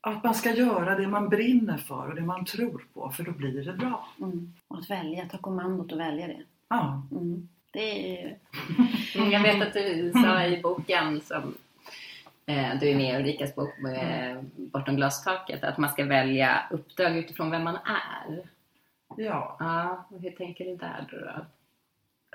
Att 0.00 0.24
man 0.24 0.34
ska 0.34 0.54
göra 0.54 0.98
det 0.98 1.08
man 1.08 1.28
brinner 1.28 1.78
för 1.78 2.08
och 2.08 2.14
det 2.14 2.22
man 2.22 2.44
tror 2.44 2.86
på 2.94 3.10
för 3.10 3.22
då 3.24 3.32
blir 3.32 3.64
det 3.64 3.72
bra. 3.72 4.08
Mm. 4.20 4.54
Och 4.68 4.78
att 4.78 4.90
välja, 4.90 5.28
ta 5.28 5.38
kommandot 5.38 5.92
och 5.92 6.00
välja 6.00 6.26
det. 6.26 6.42
Ja. 6.68 7.02
Mm. 7.10 7.48
Det 7.72 8.18
är 8.20 8.38
Mm, 9.16 9.30
Jag 9.30 9.40
vet 9.42 9.62
att 9.62 9.72
du 9.72 10.12
sa 10.12 10.44
i 10.44 10.60
boken 10.62 11.20
som 11.20 11.54
eh, 12.46 12.78
du 12.80 12.88
är 12.90 12.96
med 12.96 13.14
i 13.14 13.18
Ulrikas 13.18 13.54
bok 13.54 13.78
med 13.78 14.36
Bortom 14.56 14.96
glastaket 14.96 15.64
att 15.64 15.78
man 15.78 15.90
ska 15.90 16.04
välja 16.04 16.62
uppdrag 16.70 17.16
utifrån 17.16 17.50
vem 17.50 17.64
man 17.64 17.76
är. 17.76 18.42
ja. 19.16 19.56
Ja, 19.60 20.06
och 20.10 20.20
hur 20.22 20.30
tänker 20.30 20.64
du 20.64 20.76
där 20.76 21.06
då? 21.10 21.16
då? 21.18 21.46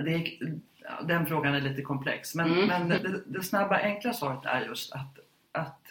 Det 0.03 0.31
den 1.03 1.25
frågan 1.25 1.53
är 1.55 1.61
lite 1.61 1.81
komplex. 1.81 2.35
Men, 2.35 2.51
Mm. 2.51 2.67
men 2.67 2.89
det, 2.89 3.21
det 3.25 3.43
snabba 3.43 3.75
enkla 3.77 4.13
svaret 4.13 4.45
är 4.45 4.61
just 4.61 4.93
att, 4.93 5.19
att 5.51 5.86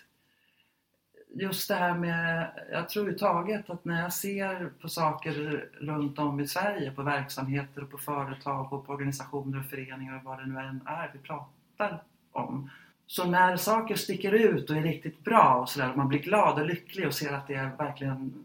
just 1.35 1.69
det 1.69 1.75
här 1.75 1.95
med, 1.95 2.51
jag 2.73 2.89
tror 2.89 3.13
taget 3.13 3.71
att 3.71 3.85
när 3.85 4.03
jag 4.03 4.13
ser 4.13 4.71
på 4.81 4.89
saker 4.89 5.65
runt 5.81 6.19
om 6.19 6.41
i 6.41 6.49
Sverige, 6.49 6.91
på 6.91 7.03
verksamheter 7.03 7.83
och 7.83 7.91
på 7.91 7.99
företag 7.99 8.73
och 8.73 8.87
på 8.87 8.93
organisationer 8.93 9.59
och 9.59 9.65
föreningar 9.67 10.17
och 10.17 10.25
vad 10.25 10.39
det 10.39 10.47
nu 10.47 10.59
än 10.61 10.81
är 10.87 11.11
vi 11.13 11.19
pratar 11.19 12.03
om. 12.33 12.71
Så 13.07 13.25
när 13.31 13.57
saker 13.57 13.95
sticker 13.97 14.33
ut 14.33 14.71
och 14.71 14.77
är 14.77 14.83
riktigt 14.83 15.25
bra 15.25 15.55
och 15.55 15.69
sådär, 15.69 15.91
och 15.91 15.97
man 15.97 16.09
blir 16.09 16.19
glad 16.19 16.59
och 16.61 16.67
lycklig 16.67 17.07
och 17.07 17.15
ser 17.15 17.33
att 17.33 17.47
det 17.47 17.55
är 17.55 17.71
verkligen 17.79 18.45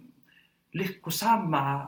lyckosamma 0.71 1.87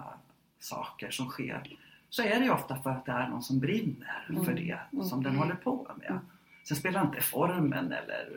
saker 0.59 1.11
som 1.11 1.29
sker 1.29 1.77
så 2.09 2.21
är 2.23 2.39
det 2.39 2.45
ju 2.45 2.51
ofta 2.51 2.75
för 2.75 2.89
att 2.89 3.05
det 3.05 3.11
är 3.11 3.27
någon 3.27 3.43
som 3.43 3.59
brinner 3.59 4.23
för 4.27 4.33
Mm. 4.33 4.55
det 4.55 4.79
Mm. 4.93 5.05
som 5.05 5.23
den 5.23 5.35
håller 5.35 5.55
på 5.55 5.91
med. 5.99 6.09
Mm. 6.09 6.21
Sen 6.67 6.77
spelar 6.77 7.01
inte 7.01 7.21
formen 7.21 7.85
eller 7.91 8.29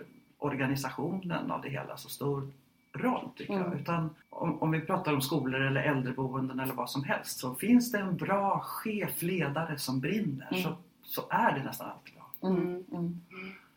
organisationen 0.46 1.50
av 1.50 1.62
det 1.62 1.68
hela 1.68 1.96
så 1.96 2.08
stor 2.08 2.50
roll 2.92 3.28
tycker 3.36 3.52
jag. 3.54 3.66
Mm. 3.66 3.78
Utan 3.78 4.10
om, 4.30 4.62
om 4.62 4.70
vi 4.70 4.80
pratar 4.80 5.14
om 5.14 5.20
skolor 5.20 5.60
eller 5.60 5.80
äldreboenden 5.80 6.60
eller 6.60 6.74
vad 6.74 6.90
som 6.90 7.04
helst 7.04 7.38
så 7.38 7.54
finns 7.54 7.92
det 7.92 7.98
en 7.98 8.16
bra 8.16 8.60
chef, 8.60 9.22
ledare 9.22 9.78
som 9.78 10.00
brinner 10.00 10.48
Mm. 10.50 10.62
så, 10.62 10.76
så 11.02 11.22
är 11.30 11.52
det 11.52 11.64
nästan 11.64 11.90
alltid 11.90 12.14
bra. 12.14 12.50
Mm, 12.50 12.84
mm. 12.92 13.20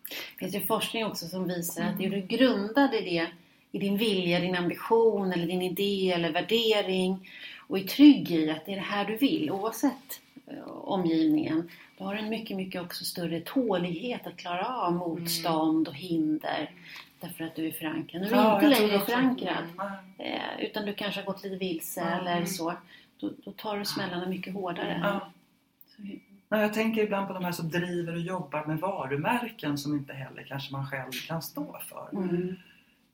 Det 0.10 0.40
finns 0.40 0.56
ju 0.56 0.68
forskning 0.68 1.06
också 1.06 1.28
som 1.28 1.48
visar 1.48 1.84
att 1.84 2.02
är 2.02 2.10
du 2.10 2.22
grundad 2.22 2.94
i 2.94 3.02
det, 3.02 3.28
i 3.72 3.80
din 3.80 3.98
vilja, 3.98 4.40
din 4.40 4.56
ambition 4.56 5.32
eller 5.32 5.48
din 5.48 5.62
idé 5.62 6.12
eller 6.12 6.32
värdering 6.32 7.30
och 7.68 7.80
är 7.80 7.84
trygg 7.84 8.32
i 8.32 8.52
att 8.52 8.66
det 8.66 8.72
är 8.72 8.76
det 8.76 8.82
här 8.82 9.06
du 9.06 9.18
vill 9.18 9.52
oavsett 9.52 10.22
eh, 10.48 10.68
omgivningen. 10.68 11.70
Då 12.00 12.06
har 12.06 12.16
en 12.16 12.30
mycket, 12.30 12.58
mycket 12.58 12.82
också 12.82 13.06
större 13.06 13.40
tålighet 13.42 14.28
att 14.28 14.38
klara 14.38 14.68
av 14.68 14.94
motstånd 14.94 15.88
och 15.88 15.94
hinder. 15.96 16.72
Därför 17.20 17.44
att 17.44 17.56
du 17.56 17.68
är 17.68 17.72
förankrad. 17.72 18.22
När 18.22 18.30
du 18.30 18.36
Ja, 18.36 18.56
inte 18.66 18.80
längre 18.82 18.96
är 18.96 19.00
förankrad 19.00 19.64
Mm. 19.64 19.94
eh, 20.18 20.60
utan 20.66 20.86
du 20.86 20.94
kanske 20.94 21.22
har 21.22 21.26
gått 21.26 21.44
lite 21.44 21.56
vilse 21.56 22.02
Mm. 22.02 22.28
eller 22.28 22.46
så. 22.46 22.74
Då, 23.20 23.30
då 23.46 23.52
tar 23.52 23.78
du 23.80 23.86
smällarna 23.86 24.26
mycket 24.28 24.54
hårdare. 24.54 25.00
Ja. 25.04 25.32
Nej, 26.50 26.62
jag 26.62 26.74
tänker 26.74 27.04
ibland 27.04 27.28
på 27.28 27.34
de 27.34 27.44
här 27.46 27.52
som 27.52 27.70
driver 27.70 28.14
och 28.14 28.20
jobbar 28.22 28.66
med 28.66 28.80
varumärken 28.80 29.78
som 29.78 29.94
inte 29.96 30.14
heller 30.14 30.44
kanske 30.44 30.72
man 30.72 30.88
själv 30.88 31.12
kan 31.28 31.42
stå 31.42 31.80
för. 31.90 32.10
mm, 32.14 32.56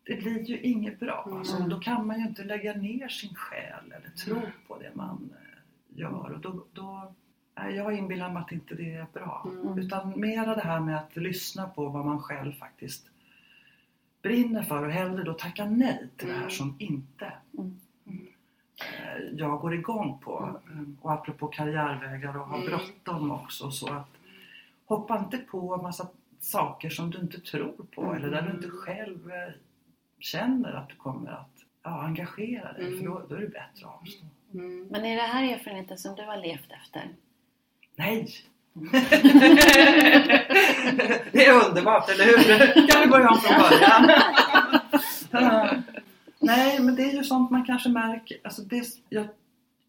Det 0.03 0.15
blir 0.15 0.43
ju 0.43 0.59
inget 0.61 0.99
bra. 0.99 1.23
Mm. 1.27 1.37
Alltså, 1.39 1.57
då 1.57 1.79
kan 1.79 2.07
man 2.07 2.19
ju 2.19 2.27
inte 2.27 2.43
lägga 2.43 2.73
ner 2.73 3.07
sin 3.07 3.35
själ 3.35 3.83
eller 3.85 4.09
tro 4.25 4.41
på 4.67 4.77
det 4.79 4.91
man 4.93 5.29
eh, 5.33 5.99
gör. 5.99 6.31
Och 6.33 6.39
då, 6.39 6.65
då, 6.73 7.13
jag 7.55 7.97
inbillar 7.97 8.29
mig 8.33 8.41
att 8.41 8.51
inte 8.51 8.75
det 8.75 8.93
är 8.93 9.05
bra. 9.13 9.47
Mm. 9.63 9.77
Utan 9.79 10.19
mera 10.19 10.55
det 10.55 10.61
här 10.61 10.79
med 10.79 10.97
att 10.97 11.15
lyssna 11.15 11.67
på 11.69 11.89
vad 11.89 12.05
man 12.05 12.19
själv 12.19 12.53
faktiskt 12.53 13.09
brinner 14.21 14.63
för 14.63 14.83
och 14.85 14.91
hellre 14.91 15.23
då 15.23 15.33
tacka 15.33 15.65
nej 15.65 16.07
till 16.17 16.27
det 16.27 16.33
här 16.33 16.39
Mm. 16.39 16.51
som 16.51 16.75
inte 16.79 17.33
Mm. 17.57 17.77
eh, 18.77 19.21
jag 19.37 19.59
går 19.59 19.73
igång 19.73 20.19
på. 20.23 20.59
Eh, 20.71 20.81
Och 21.01 21.11
apropå 21.13 21.47
karriärvägar 21.47 22.37
och 22.37 22.47
ha 22.47 22.55
Mm. 22.57 22.67
bråttom 22.67 23.31
också. 23.31 23.71
Så 23.71 23.93
att 23.93 24.09
hoppa 24.85 25.17
inte 25.19 25.37
på 25.37 25.77
massa 25.77 26.07
saker 26.39 26.89
som 26.89 27.09
du 27.11 27.17
inte 27.19 27.39
tror 27.41 27.85
på 27.95 28.01
Mm. 28.03 28.15
eller 28.15 28.29
där 28.31 28.41
du 28.41 28.51
inte 28.55 28.69
själv 28.69 29.31
eh, 29.31 29.53
känner 30.19 30.73
att 30.73 30.89
du 30.89 30.95
kommer 30.95 31.31
att 31.31 31.49
ja, 31.83 32.01
engagera 32.01 32.73
dig. 32.73 32.87
Mm. 32.87 32.99
För 32.99 33.05
då, 33.05 33.25
då 33.29 33.35
är 33.35 33.39
det 33.41 33.47
bättre 33.47 33.85
att 33.87 34.01
avstå. 34.01 34.25
Mm. 34.53 34.87
Men 34.91 35.05
är 35.05 35.15
det 35.15 35.21
här 35.21 35.53
erfarenheten 35.53 35.97
som 35.97 36.15
du 36.15 36.23
har 36.23 36.37
levt 36.37 36.71
efter? 36.71 37.09
Nej! 37.95 38.35
det 41.31 41.45
är 41.45 41.67
underbart, 41.67 42.09
eller 42.09 42.25
hur? 42.25 42.87
Kan 42.87 43.01
vi 43.01 43.07
börja 43.07 43.29
om 43.29 43.37
från 43.37 43.61
början? 43.61 44.11
Nej, 46.39 46.79
men 46.79 46.95
det 46.95 47.03
är 47.03 47.13
ju 47.13 47.23
sånt 47.23 47.51
man 47.51 47.65
kanske 47.65 47.89
märker. 47.89 48.37
Alltså 48.43 48.61
det, 48.61 48.85
jag, 49.09 49.27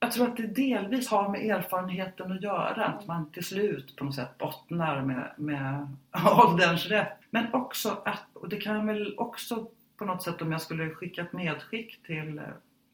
jag 0.00 0.12
tror 0.12 0.28
att 0.28 0.36
det 0.36 0.46
delvis 0.46 1.08
har 1.08 1.28
med 1.28 1.50
erfarenheten 1.50 2.32
att 2.32 2.42
göra. 2.42 2.84
Att 2.84 3.06
man 3.06 3.30
till 3.30 3.44
slut 3.44 3.96
på 3.96 4.04
något 4.04 4.14
sätt 4.14 4.38
bottnar 4.38 5.02
med, 5.02 5.30
med 5.36 5.88
ålderns 6.24 6.86
rätt. 6.86 7.18
Men 7.30 7.54
också 7.54 8.02
att, 8.04 8.24
och 8.32 8.48
det 8.48 8.56
kan 8.56 8.86
väl 8.86 9.14
också 9.18 9.66
på 9.96 10.04
något 10.04 10.22
sätt 10.22 10.42
om 10.42 10.52
jag 10.52 10.62
skulle 10.62 10.90
skicka 10.90 11.22
ett 11.22 11.32
medskick 11.32 12.02
till 12.06 12.38
eh, 12.38 12.44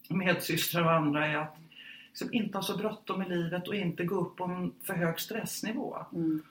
medsystrar 0.08 0.84
och 0.84 0.92
andra 0.92 1.26
är 1.26 1.36
att 1.36 1.56
liksom 2.12 2.32
inte 2.32 2.58
ha 2.58 2.62
så 2.62 2.76
bråttom 2.76 3.22
i 3.22 3.28
livet 3.28 3.68
och 3.68 3.74
inte 3.74 4.04
gå 4.04 4.14
upp 4.14 4.36
på 4.36 4.44
en 4.44 4.72
för 4.82 4.94
hög 4.94 5.20
stressnivå. 5.20 5.96
Mm. 6.12 6.42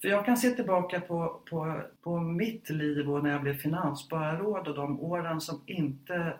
För 0.00 0.08
jag 0.08 0.24
kan 0.24 0.36
se 0.36 0.50
tillbaka 0.50 1.00
på, 1.00 1.40
på, 1.50 1.82
på 2.02 2.20
mitt 2.20 2.70
liv 2.70 3.10
och 3.10 3.22
när 3.22 3.30
jag 3.30 3.42
blev 3.42 3.54
finansborgarråd 3.54 4.68
och 4.68 4.74
de 4.74 5.00
åren 5.00 5.40
som 5.40 5.60
inte 5.66 6.34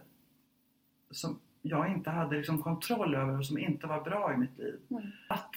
som 1.10 1.38
jag 1.62 1.88
inte 1.92 2.10
hade 2.10 2.36
liksom 2.36 2.62
kontroll 2.62 3.14
över 3.14 3.38
och 3.38 3.46
som 3.46 3.58
inte 3.58 3.86
var 3.86 4.00
bra 4.00 4.34
i 4.34 4.36
mitt 4.36 4.58
liv. 4.58 4.78
Mm. 4.90 5.02
Att 5.28 5.50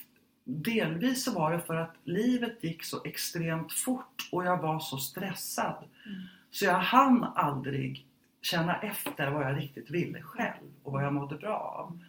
delvis 0.43 1.23
så 1.23 1.31
var 1.31 1.51
det 1.51 1.59
för 1.59 1.75
att 1.75 1.95
livet 2.03 2.63
gick 2.63 2.83
så 2.83 3.03
extremt 3.03 3.73
fort 3.73 4.29
och 4.31 4.45
jag 4.45 4.61
var 4.61 4.79
så 4.79 4.97
stressad. 4.97 5.83
Mm. 6.05 6.21
Så 6.51 6.65
jag 6.65 6.79
hann 6.79 7.23
aldrig 7.23 8.05
känna 8.41 8.81
efter 8.81 9.31
vad 9.31 9.43
jag 9.43 9.57
riktigt 9.57 9.89
ville 9.89 10.21
själv 10.21 10.71
och 10.83 10.91
vad 10.91 11.03
jag 11.03 11.13
mådde 11.13 11.35
bra 11.35 11.57
av. 11.57 11.99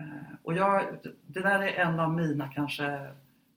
Eh, 0.00 0.06
Och 0.42 0.54
jag, 0.54 0.82
det 1.26 1.40
där 1.40 1.60
är 1.62 1.68
en 1.86 2.00
av 2.00 2.14
mina 2.14 2.48
kanske 2.48 3.08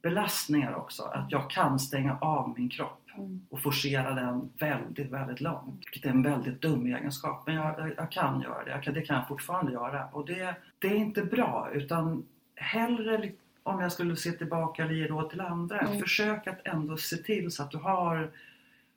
belastningar 0.01 0.75
också. 0.75 1.03
Att 1.03 1.31
jag 1.31 1.49
kan 1.49 1.79
stänga 1.79 2.17
av 2.21 2.53
min 2.57 2.69
kropp 2.69 2.99
Mm. 3.17 3.41
och 3.49 3.61
forcera 3.61 4.13
den 4.13 4.49
väldigt, 4.59 5.11
väldigt 5.11 5.41
långt. 5.41 5.79
Vilket 5.85 6.05
är 6.05 6.09
en 6.09 6.23
väldigt 6.23 6.61
dum 6.61 6.85
egenskap. 6.85 7.43
Men 7.45 7.55
jag, 7.55 7.79
jag, 7.79 7.91
jag 7.97 8.11
kan 8.11 8.41
göra 8.41 8.63
det. 8.63 8.71
Jag 8.71 8.83
kan, 8.83 8.93
det 8.93 9.01
kan 9.01 9.15
jag 9.15 9.27
fortfarande 9.27 9.71
göra. 9.71 10.05
Och 10.11 10.25
det, 10.25 10.55
det 10.79 10.87
är 10.87 10.95
inte 10.95 11.23
bra. 11.23 11.69
Utan 11.73 12.25
hellre, 12.55 13.31
om 13.63 13.79
jag 13.81 13.91
skulle 13.91 14.15
se 14.15 14.31
tillbaka 14.31 14.83
eller 14.83 14.93
ge 14.93 15.07
råd 15.07 15.29
till 15.29 15.41
andra, 15.41 15.79
Mm. 15.79 15.99
försök 15.99 16.47
att 16.47 16.67
ändå 16.67 16.97
se 16.97 17.15
till 17.17 17.51
så 17.51 17.63
att 17.63 17.71
du 17.71 17.77
har 17.77 18.31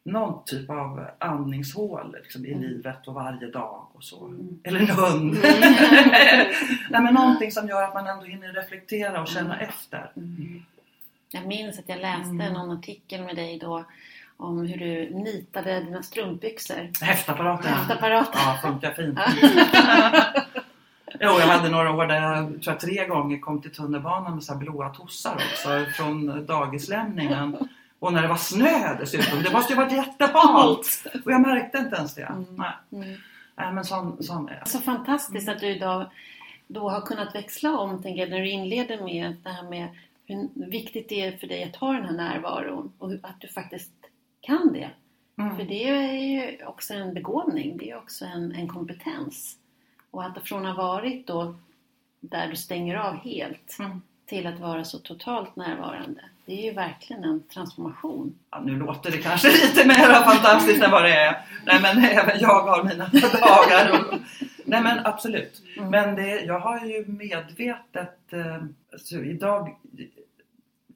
någon 0.07 0.45
typ 0.45 0.71
av 0.71 1.07
andningshål 1.19 2.17
liksom, 2.23 2.47
i 2.47 2.53
Mm. 2.53 2.63
livet 2.63 3.09
och 3.09 3.15
varje 3.15 3.51
dag 3.51 3.87
och 3.93 4.05
så. 4.05 4.27
Mm. 4.27 4.59
Eller 4.65 4.81
en 4.81 4.91
hund. 4.91 5.37
Nej, 6.91 7.03
men 7.03 7.15
någonting 7.15 7.51
som 7.53 7.69
gör 7.69 7.83
att 7.83 7.95
man 7.95 8.07
ändå 8.07 8.25
hinner 8.25 8.53
reflektera 8.53 9.21
och 9.23 9.29
känna 9.29 9.61
efter. 9.61 10.11
Mm. 10.17 10.63
Jag 11.31 11.47
minns 11.47 11.79
att 11.79 11.89
jag 11.89 12.01
läste 12.01 12.31
Mm. 12.31 12.53
någon 12.53 12.79
artikel 12.79 13.25
med 13.25 13.37
dig 13.37 13.59
då 13.59 13.85
om 14.37 14.59
hur 14.67 14.79
du 14.79 15.11
nitade 15.15 15.81
dina 15.81 16.03
strumpbyxor. 16.03 16.91
Häftapparaten. 17.05 17.73
Häftapparaten. 17.73 18.41
Ja, 18.45 18.59
funkar 18.63 18.91
fint. 18.93 19.19
Jo, 21.21 21.31
jag 21.41 21.47
hade 21.47 21.69
några 21.69 21.91
år 21.93 22.07
där 22.07 22.21
jag 22.23 22.47
tror 22.63 22.63
jag 22.75 22.81
tre 22.81 23.07
gånger 23.07 23.39
kom 23.39 23.63
till 23.63 23.71
tunnelbanan 23.75 24.35
med 24.35 24.45
så 24.45 24.53
här 24.53 24.61
blåa 24.61 24.89
tossar 24.89 25.35
också 25.35 25.85
från 25.97 26.47
dagislämningen. 26.47 27.57
Och 27.99 28.13
när 28.13 28.23
det 28.23 28.29
var 28.29 28.37
snö 28.37 28.97
dessutom. 28.99 29.43
Det 29.43 29.53
måste 29.53 29.73
ju 29.73 29.77
varit 29.77 29.93
jättehalt! 29.93 31.07
Och 31.25 31.33
jag 31.33 31.41
märkte 31.41 31.79
inte 31.79 31.97
ens 31.97 32.15
det. 32.15 32.23
Mm. 32.23 32.45
Nej, 32.57 32.73
Mm. 32.93 33.75
Men 33.75 33.85
sån, 33.85 34.23
sån 34.23 34.49
är 34.49 34.57
jag. 34.59 34.69
Så 34.69 34.79
fantastiskt 34.79 35.49
att 35.49 35.61
du 35.61 35.67
idag 35.67 36.11
då 36.67 36.89
har 36.91 37.01
kunnat 37.01 37.35
växla 37.35 37.79
om, 37.79 38.03
tänker 38.03 38.21
jag, 38.21 38.31
när 38.31 38.41
du 38.41 38.51
inleder 38.51 39.01
med 39.05 39.37
det 39.43 39.51
här 39.51 39.63
med 39.63 39.89
hur 40.27 40.49
viktigt 40.55 41.09
det 41.09 41.21
är 41.27 41.37
för 41.37 41.47
dig 41.47 41.65
att 41.65 41.77
ha 41.77 41.93
den 41.93 42.05
här 42.05 42.13
närvaron 42.13 42.93
och 42.99 43.13
att 43.13 43.41
du 43.41 43.49
faktiskt 43.49 43.93
kan 44.41 44.73
det. 44.73 44.91
För 45.37 45.43
Mm. 45.43 45.67
det 45.67 45.89
är 45.89 46.13
ju 46.13 46.65
också 46.67 46.95
en 46.95 47.15
begåvning, 47.15 47.77
det 47.77 47.91
är 47.91 47.97
också 47.97 48.25
en, 48.25 48.53
en 48.53 48.69
kompetens. 48.69 49.57
Och 50.11 50.25
att 50.25 50.49
från 50.49 50.67
att 50.67 50.77
ha 50.77 50.83
varit 50.89 51.27
då 51.27 51.55
där 52.21 52.49
du 52.49 52.57
stänger 52.57 52.97
av 52.97 53.15
helt 53.17 53.77
Mm. 53.79 54.03
Till 54.27 54.47
att 54.47 54.61
vara 54.61 54.85
så 54.85 54.99
totalt 54.99 55.57
närvarande. 55.57 56.21
Det 56.47 56.53
är 56.53 56.65
ju 56.65 56.73
verkligen 56.73 57.25
en 57.25 57.43
transformation. 57.43 58.39
Ja, 58.51 58.61
nu 58.61 58.77
låter 58.79 59.11
det 59.11 59.19
kanske 59.19 59.49
lite 59.67 59.87
mer 59.87 60.23
fantastiskt 60.25 60.83
än 60.83 60.91
vad 60.91 61.03
det 61.05 61.15
är. 61.17 61.47
Nej 61.67 61.79
men 61.83 62.05
även 62.05 62.41
jag 62.41 62.61
har 62.63 62.85
mina 62.85 63.05
dagar. 63.41 64.19
Nej 64.65 64.83
men 64.83 65.07
absolut. 65.07 65.63
Mm. 65.77 65.91
Men 65.91 66.15
det, 66.15 66.41
jag 66.41 66.61
har 66.61 66.87
ju 66.87 67.07
medvetet 67.07 68.19
alltså, 68.93 69.15
idag 69.17 69.77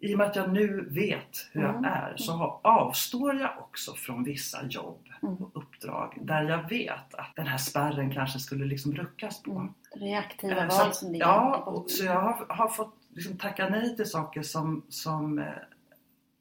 i 0.02 0.14
och 0.14 0.18
med 0.18 0.26
att 0.26 0.36
jag 0.36 0.52
nu 0.52 0.88
vet 0.90 1.48
hur 1.52 1.64
Mm. 1.64 1.84
jag 1.84 1.92
är 1.92 2.14
så 2.16 2.60
avstår 2.62 3.34
jag 3.40 3.50
också 3.58 3.94
från 3.94 4.24
vissa 4.24 4.58
jobb 4.66 5.06
Mm. 5.22 5.36
och 5.36 5.50
uppdrag 5.56 6.18
där 6.20 6.42
jag 6.42 6.68
vet 6.68 7.14
att 7.14 7.36
den 7.36 7.46
här 7.46 7.58
spärren 7.58 8.14
kanske 8.14 8.38
skulle 8.38 8.64
liksom 8.64 8.94
ruckas 8.94 9.42
på. 9.42 9.50
Mm. 9.50 9.74
Det 9.94 10.12
är 10.12 10.18
aktiva 10.18 10.56
Eh, 10.66 10.78
val 10.78 10.92
som 10.94 11.12
det 11.12 11.18
är. 11.18 11.20
Ja, 11.20 11.84
så 11.88 12.04
jag 12.04 12.20
har, 12.20 12.46
har 12.48 12.68
fått 12.68 12.94
liksom 13.14 13.36
tacka 13.36 13.68
nej 13.68 13.96
till 13.96 14.10
saker 14.10 14.42
som, 14.42 14.82
som, 14.88 15.38
eh, 15.38 15.44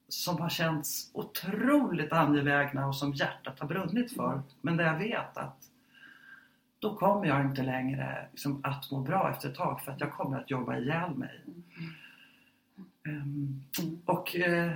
som 0.08 0.42
har 0.42 0.50
känts 0.50 1.12
otroligt 1.14 2.14
angelägna 2.14 2.88
och 2.88 2.96
som 2.96 3.14
hjärtat 3.14 3.60
har 3.60 3.68
brunnit 3.68 4.16
för. 4.16 4.32
Mm. 4.32 4.44
Men 4.62 4.78
där 4.78 4.86
jag 4.86 4.98
vet 4.98 5.38
att 5.38 5.70
då 6.80 6.96
kommer 6.96 7.28
jag 7.28 7.42
inte 7.42 7.64
längre 7.64 8.28
liksom, 8.32 8.62
att 8.64 8.92
må 8.92 9.00
bra 9.00 9.32
efter 9.32 9.50
ett 9.50 9.56
tag 9.56 9.82
för 9.82 9.92
att 9.92 10.02
jag 10.02 10.14
kommer 10.14 10.38
att 10.40 10.52
jobba 10.52 10.78
ihjäl 10.78 11.16
mig. 11.16 11.42
Mm. 13.06 13.62
och 14.06 14.36
eh, 14.36 14.74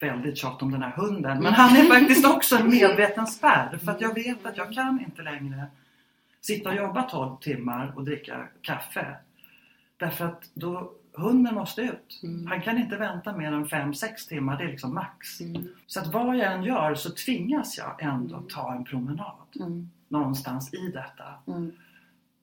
väldigt 0.00 0.38
tjat 0.38 0.62
om 0.62 0.70
den 0.72 0.82
här 0.82 0.90
hunden. 0.90 1.42
Men 1.42 1.52
han 1.52 1.76
är 1.76 1.84
faktiskt 1.84 2.26
också 2.34 2.56
en 2.56 2.70
medveten 2.70 3.26
spärr. 3.26 3.76
För 3.76 3.92
att 3.92 4.00
jag 4.00 4.14
vet 4.14 4.46
att 4.46 4.56
jag 4.56 4.72
kan 4.72 5.00
inte 5.00 5.22
längre 5.22 5.66
sitta 6.40 6.68
och 6.68 6.74
jobba 6.74 7.02
12 7.02 7.36
timmar 7.36 7.92
och 7.96 8.04
dricka 8.04 8.48
kaffe. 8.62 9.16
Därför 10.02 10.24
att 10.24 10.50
då, 10.54 10.92
hunden 11.12 11.54
måste 11.54 11.82
ut. 11.82 12.20
Mm. 12.22 12.46
Han 12.46 12.62
kan 12.62 12.78
inte 12.78 12.96
vänta 12.96 13.36
mer 13.36 13.52
än 13.52 13.66
5-6 13.66 14.28
timmar, 14.28 14.58
det 14.58 14.64
är 14.64 14.68
liksom 14.68 14.94
max. 14.94 15.40
Mm. 15.40 15.68
Så 15.86 16.00
att 16.00 16.06
vad 16.06 16.36
jag 16.36 16.52
än 16.52 16.62
gör 16.62 16.94
så 16.94 17.10
tvingas 17.10 17.78
jag 17.78 18.02
ändå 18.02 18.36
Mm. 18.36 18.48
ta 18.48 18.72
en 18.74 18.84
promenad 18.84 19.36
Mm. 19.60 19.90
någonstans 20.08 20.74
i 20.74 20.88
detta. 20.94 21.24
Mm. 21.46 21.72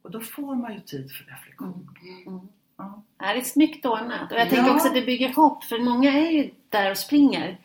Och 0.02 0.12
då 0.12 0.20
får 0.20 0.56
man 0.56 0.74
ju 0.74 0.80
tid 0.80 1.12
för 1.12 1.24
reflektion. 1.32 1.90
Mm. 2.28 2.40
Ja. 2.78 3.04
Ja, 3.20 3.34
det 3.34 3.40
är 3.40 3.42
snyggt 3.42 3.86
ordnat. 3.86 4.32
Och 4.32 4.38
jag 4.38 4.50
tänker 4.50 4.68
Ja. 4.70 4.76
också 4.76 4.88
att 4.88 4.94
det 4.94 5.02
bygger 5.06 5.34
hopp. 5.34 5.64
För 5.64 5.80
många 5.80 6.14
är 6.14 6.32
ju 6.32 6.52
där 6.70 6.92
och 6.92 6.98
springer. 6.98 7.58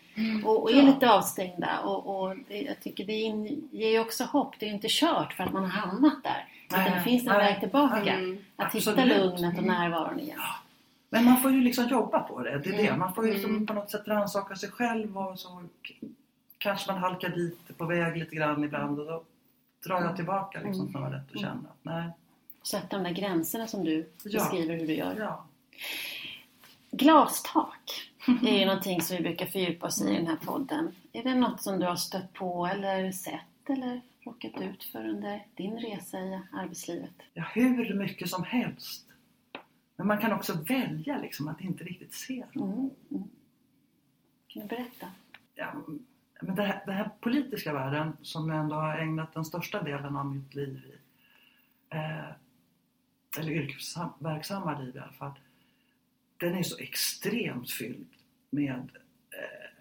Och, 0.45 0.63
och 0.63 0.71
är 0.71 0.77
Ja. 0.77 0.83
lite 0.83 1.11
avstängda. 1.13 1.79
Och, 1.85 2.21
och 2.23 2.37
det, 2.49 2.61
jag 2.63 2.81
tycker 2.81 3.05
det 3.07 3.13
in- 3.13 3.69
ger 3.73 3.91
ju 3.91 3.99
också 4.01 4.25
hopp. 4.25 4.55
Det 4.59 4.67
är 4.67 4.69
ju 4.69 4.75
inte 4.75 4.87
kört 4.91 5.33
för 5.33 5.45
att 5.45 5.53
man 5.53 5.63
har 5.63 5.71
hamnat 5.71 6.23
där. 6.23 6.49
Utan 6.81 6.93
det 6.99 7.03
finns 7.05 7.27
en 7.27 7.33
väg 7.35 7.61
tillbaka. 7.61 8.13
Mm. 8.15 8.39
Att 8.57 8.75
hitta 8.75 8.91
Absolut. 8.91 9.17
lugnet 9.19 9.59
och 9.59 9.65
närvaron 9.65 10.21
igen. 10.21 10.39
Men 11.11 11.25
man 11.25 11.41
får 11.41 11.51
ju 11.53 11.61
liksom 11.61 11.89
jobba 11.89 12.21
på 12.21 12.43
det. 12.43 12.59
Det 12.59 12.69
är 12.71 12.77
det. 12.77 12.87
Mm. 12.87 12.99
Man 12.99 13.15
får 13.15 13.27
ju 13.27 13.33
liksom 13.33 13.51
Mm. 13.51 13.67
på 13.67 13.73
något 13.75 13.91
sätt 13.91 14.09
rannsaka 14.09 14.57
sig 14.57 14.71
själv 14.71 15.19
och 15.19 15.39
så 15.39 15.63
kanske 16.59 16.93
man 16.93 17.01
halkar 17.03 17.29
dit 17.29 17.79
på 17.79 17.85
väg 17.85 18.17
lite 18.17 18.37
grann 18.37 18.65
ibland 18.65 19.01
och 19.01 19.07
då 19.07 19.23
drar 19.87 20.01
jag 20.03 20.17
tillbaka 20.17 20.59
liksom 20.61 20.81
Mm. 20.81 20.93
snarare 20.93 21.23
och 21.35 21.41
känner 21.41 21.53
att 21.55 21.79
nej. 21.83 22.11
Sätta 22.63 22.97
de 22.97 23.03
där 23.05 23.11
gränserna 23.11 23.67
som 23.67 23.85
du 23.85 24.09
Ja. 24.25 24.41
beskriver 24.41 24.75
hur 24.77 24.87
du 24.87 24.95
gör. 24.95 25.15
Ja. 25.19 25.45
Glastak 26.91 28.11
är 28.47 28.59
ju 28.59 28.67
någonting 28.67 29.03
som 29.03 29.17
vi 29.17 29.23
brukar 29.23 29.47
fördjupa 29.47 29.87
oss 29.87 30.03
i 30.03 30.09
i 30.13 30.17
den 30.17 30.27
här 30.27 30.37
podden. 30.37 30.95
Är 31.13 31.23
det 31.23 31.35
något 31.35 31.63
som 31.63 31.79
du 31.81 31.87
har 31.87 31.97
stött 31.97 32.33
på 32.33 32.67
eller 32.67 33.13
sett 33.13 33.41
eller 33.71 34.01
råkat 34.25 34.61
ut 34.63 34.85
för 34.85 35.09
under 35.09 35.47
din 35.55 35.79
resa 35.79 36.19
i 36.19 36.41
arbetslivet? 36.53 37.15
ja, 37.35 37.45
hur 37.55 37.95
mycket 37.95 38.31
som 38.31 38.45
helst. 38.45 39.07
Men 39.97 40.07
man 40.07 40.19
kan 40.19 40.33
också 40.33 40.65
välja 40.69 41.19
liksom 41.19 41.49
att 41.49 41.61
inte 41.61 41.85
riktigt 41.85 42.15
se 42.15 42.45
dem. 42.53 42.73
Mm. 42.73 42.91
Mm. 43.11 43.29
Kan 44.49 44.63
du 44.63 44.69
berätta? 44.69 45.07
Ja, 45.55 45.75
men 46.43 46.55
det 46.55 46.63
här, 46.63 46.83
den 46.87 46.95
här 46.95 47.11
politiska 47.21 47.73
världen 47.73 48.17
som 48.23 48.49
jag 48.49 48.59
ändå 48.59 48.75
har 48.75 48.99
ägnat 48.99 49.35
den 49.35 49.45
största 49.45 49.83
delen 49.83 50.17
av 50.17 50.27
mitt 50.27 50.55
liv 50.55 50.83
i. 50.87 50.99
Eh, 51.97 52.31
eller 53.39 53.51
yrkesverksamma 53.51 54.81
liv 54.81 54.97
i 54.97 54.99
alla 54.99 55.13
fall. 55.13 55.41
Den 56.37 56.55
är 56.55 56.63
så 56.63 56.79
extremt 56.79 57.71
fylld 57.71 58.07
med 58.51 58.91
eh, 59.31 59.74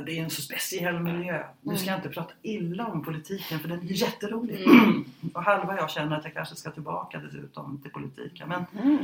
det 0.00 0.18
är 0.18 0.22
en 0.24 0.30
så 0.30 0.42
speciell 0.42 1.00
miljö. 1.00 1.46
Nu 1.60 1.76
ska 1.76 1.90
jag 1.90 1.98
inte 1.98 2.08
prata 2.08 2.34
illa 2.42 2.86
om 2.86 3.04
politiken 3.04 3.58
för 3.58 3.68
den 3.68 3.78
är 3.78 3.92
jätterolig. 3.92 4.66
Mm. 4.66 5.04
Och 5.34 5.42
halva 5.42 5.76
jag 5.76 5.90
känner 5.90 6.16
att 6.16 6.24
jag 6.24 6.34
kanske 6.34 6.56
ska 6.56 6.70
tillbaka 6.70 7.18
dessutom 7.18 7.78
till 7.82 7.90
politiken. 7.90 8.48
Men, 8.48 8.64
Mm. 8.82 8.98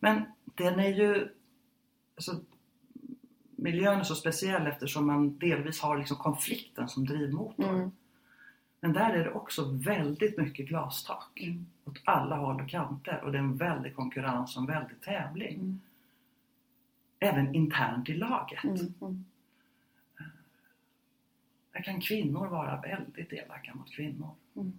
men 0.00 0.22
den 0.44 0.80
är 0.80 0.88
ju... 0.88 1.28
Alltså, 2.16 2.40
miljön 3.56 3.98
är 3.98 4.04
så 4.04 4.14
speciell 4.14 4.66
eftersom 4.66 5.06
man 5.06 5.38
delvis 5.38 5.80
har 5.80 5.98
liksom 5.98 6.16
konflikten 6.16 6.88
som 6.88 7.06
drivmotor. 7.06 7.68
Mm. 7.74 7.90
Men 8.80 8.92
där 8.92 9.10
är 9.10 9.24
det 9.24 9.30
också 9.32 9.64
väldigt 9.64 10.38
mycket 10.38 10.68
glastak 10.68 11.40
Mm. 11.42 11.66
åt 11.84 12.00
alla 12.04 12.36
håll 12.36 12.60
och 12.60 12.68
kanter 12.68 13.20
och 13.24 13.32
det 13.32 13.38
är 13.38 13.42
en 13.42 13.56
väldig 13.56 13.96
konkurrens 13.96 14.56
och 14.56 14.62
en 14.62 14.66
väldig 14.68 15.00
tävling. 15.00 15.54
Mm. 15.54 15.80
Även 17.18 17.54
internt 17.54 18.08
i 18.08 18.14
laget. 18.14 18.64
Mm. 18.64 19.24
Mm. 21.74 21.82
Där 21.84 21.92
kan 21.92 22.00
kvinnor 22.00 22.46
vara 22.46 22.80
väldigt 22.80 23.32
elaka 23.32 23.74
mot 23.74 23.90
kvinnor. 23.90 24.30
Mm. 24.56 24.78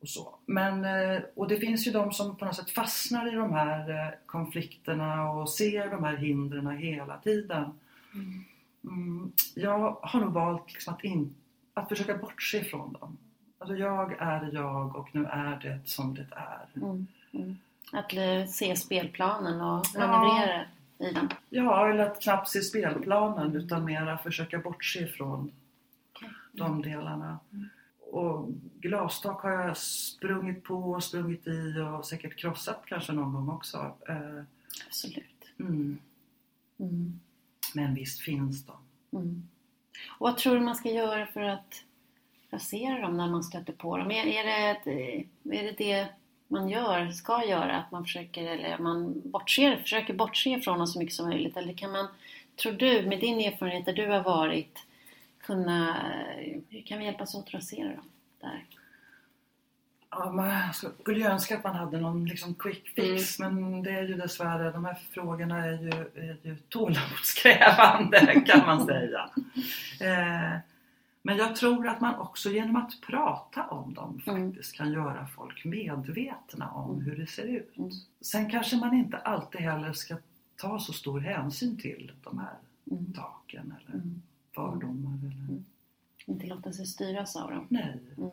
Och, 0.00 0.08
så. 0.08 0.34
Men, 0.46 0.84
eh, 0.84 1.22
och 1.34 1.48
det 1.48 1.56
finns 1.56 1.86
ju 1.86 1.90
de 1.90 2.12
som 2.12 2.36
på 2.36 2.44
något 2.44 2.56
sätt 2.56 2.70
fastnar 2.70 3.32
i 3.32 3.36
de 3.36 3.52
här 3.52 3.90
eh, 3.90 4.12
konflikterna 4.26 5.30
och 5.30 5.50
ser 5.50 5.90
de 5.90 6.04
här 6.04 6.16
hindren 6.16 6.70
hela 6.70 7.18
tiden. 7.18 7.78
Mm, 8.84 9.32
jag 9.54 9.98
har 10.02 10.20
nog 10.20 10.32
valt 10.32 10.72
liksom 10.72 10.94
att, 10.94 11.04
in, 11.04 11.34
att 11.74 11.88
försöka 11.88 12.18
bortse 12.18 12.58
ifrån 12.58 12.92
dem. 12.92 13.16
Alltså 13.58 13.76
jag 13.76 14.12
är 14.18 14.50
jag 14.52 14.96
och 14.96 15.14
nu 15.14 15.24
är 15.24 15.60
det 15.62 15.80
som 15.84 16.14
det 16.14 16.26
är. 16.30 16.68
Mm. 16.76 17.06
Mm. 17.32 17.56
Att 17.92 18.12
eh, 18.12 18.46
se 18.46 18.76
spelplanen 18.76 19.60
och 19.60 19.86
Ja. 19.94 20.64
I 21.02 21.12
den. 21.12 21.28
Ja, 21.50 21.90
eller 21.90 22.06
att 22.06 22.22
knappt 22.22 22.48
se 22.48 22.60
spelplanen 22.62 23.56
utan 23.56 23.84
mera 23.84 24.18
försöka 24.18 24.58
bortse 24.58 25.00
ifrån 25.00 25.52
de 26.52 26.82
delarna. 26.82 27.38
Och 28.10 28.48
glastak 28.80 29.42
har 29.42 29.50
jag 29.50 29.76
sprungit 29.76 30.64
på, 30.64 31.00
sprungit 31.00 31.46
i 31.46 31.78
och 31.78 32.06
säkert 32.06 32.36
krossat 32.36 32.82
kanske 32.86 33.12
någon 33.12 33.32
gång 33.32 33.48
också. 33.48 33.96
Eh, 34.08 34.42
Absolut. 34.86 35.52
Mm. 35.60 35.98
Mm. 36.78 37.20
Men 37.74 37.94
visst 37.94 38.20
finns 38.20 38.66
de. 38.66 38.76
Mm. 39.18 39.48
Och 40.18 40.28
vad 40.28 40.36
tror 40.36 40.54
du 40.54 40.60
man 40.60 40.76
ska 40.76 40.90
göra 40.90 41.26
för 41.26 41.40
att 41.40 41.84
rasera 42.50 43.00
dem 43.00 43.16
när 43.16 43.28
man 43.28 43.44
stöter 43.44 43.72
på 43.72 43.96
dem? 43.96 44.10
Är, 44.10 44.26
är, 44.26 44.44
det, 44.84 45.24
är 45.58 45.62
det 45.62 45.74
det 45.78 46.08
man 46.52 46.68
gör, 46.68 47.10
ska 47.10 47.44
göra? 47.44 47.76
Att 47.76 47.90
man 47.90 48.04
försöker, 48.04 48.46
eller 48.46 48.78
man 48.78 49.22
bortser, 49.24 49.76
försöker 49.76 50.14
bortse 50.14 50.60
från 50.60 50.78
dem 50.78 50.86
så 50.86 50.98
mycket 50.98 51.14
som 51.14 51.28
möjligt? 51.28 51.56
Eller 51.56 51.72
kan 51.72 51.92
man, 51.92 52.08
tror 52.62 52.72
du, 52.72 53.06
med 53.06 53.20
din 53.20 53.40
erfarenhet 53.40 53.84
där 53.84 53.92
du 53.92 54.06
har 54.06 54.22
varit, 54.22 54.78
kunna, 55.40 55.96
hur 56.68 56.82
kan 56.82 56.98
vi 56.98 57.04
hjälpas 57.04 57.34
åt 57.34 57.46
att 57.46 57.54
rasera 57.54 57.88
dem? 57.88 58.08
Där? 58.40 58.64
Ja, 60.10 60.32
man 60.32 60.72
skulle 60.72 61.18
ju 61.18 61.26
önska 61.26 61.56
att 61.56 61.64
man 61.64 61.76
hade 61.76 62.00
någon 62.00 62.24
liksom 62.24 62.54
quick 62.54 62.88
fix 62.88 63.38
men 63.38 63.82
det 63.82 63.90
är 63.90 64.02
ju 64.02 64.14
dessvärre, 64.14 64.70
de 64.70 64.84
här 64.84 64.98
frågorna 65.10 65.64
är 65.66 65.72
ju, 65.72 65.90
är 66.28 66.36
ju 66.42 66.56
tålamodskrävande 66.68 68.42
kan 68.46 68.66
man 68.66 68.86
säga. 68.86 69.30
Eh, 70.00 70.58
men 71.22 71.36
jag 71.36 71.56
tror 71.56 71.88
att 71.88 72.00
man 72.00 72.14
också 72.14 72.50
genom 72.50 72.76
att 72.76 73.00
prata 73.00 73.66
om 73.66 73.94
dem 73.94 74.20
Mm. 74.26 74.46
faktiskt 74.52 74.76
kan 74.76 74.92
göra 74.92 75.26
folk 75.26 75.64
medvetna 75.64 76.70
om 76.70 76.90
Mm. 76.90 77.04
hur 77.04 77.16
det 77.16 77.26
ser 77.26 77.42
ut. 77.46 77.76
Mm. 77.78 77.90
Sen 78.20 78.50
kanske 78.50 78.76
man 78.76 78.94
inte 78.94 79.16
alltid 79.16 79.60
heller 79.60 79.92
ska 79.92 80.16
ta 80.56 80.78
så 80.78 80.92
stor 80.92 81.20
hänsyn 81.20 81.76
till 81.76 82.12
de 82.24 82.38
här 82.38 82.54
Mm. 82.90 83.12
taken 83.12 83.74
eller 83.80 83.94
Mm. 83.94 84.22
fördomar. 84.54 85.18
Eller... 85.18 85.32
Mm. 85.48 85.64
Inte 86.26 86.46
låta 86.46 86.72
sig 86.72 86.86
styras 86.86 87.36
av 87.36 87.50
dem. 87.50 87.66
Nej. 87.68 87.98
Mm. 88.18 88.30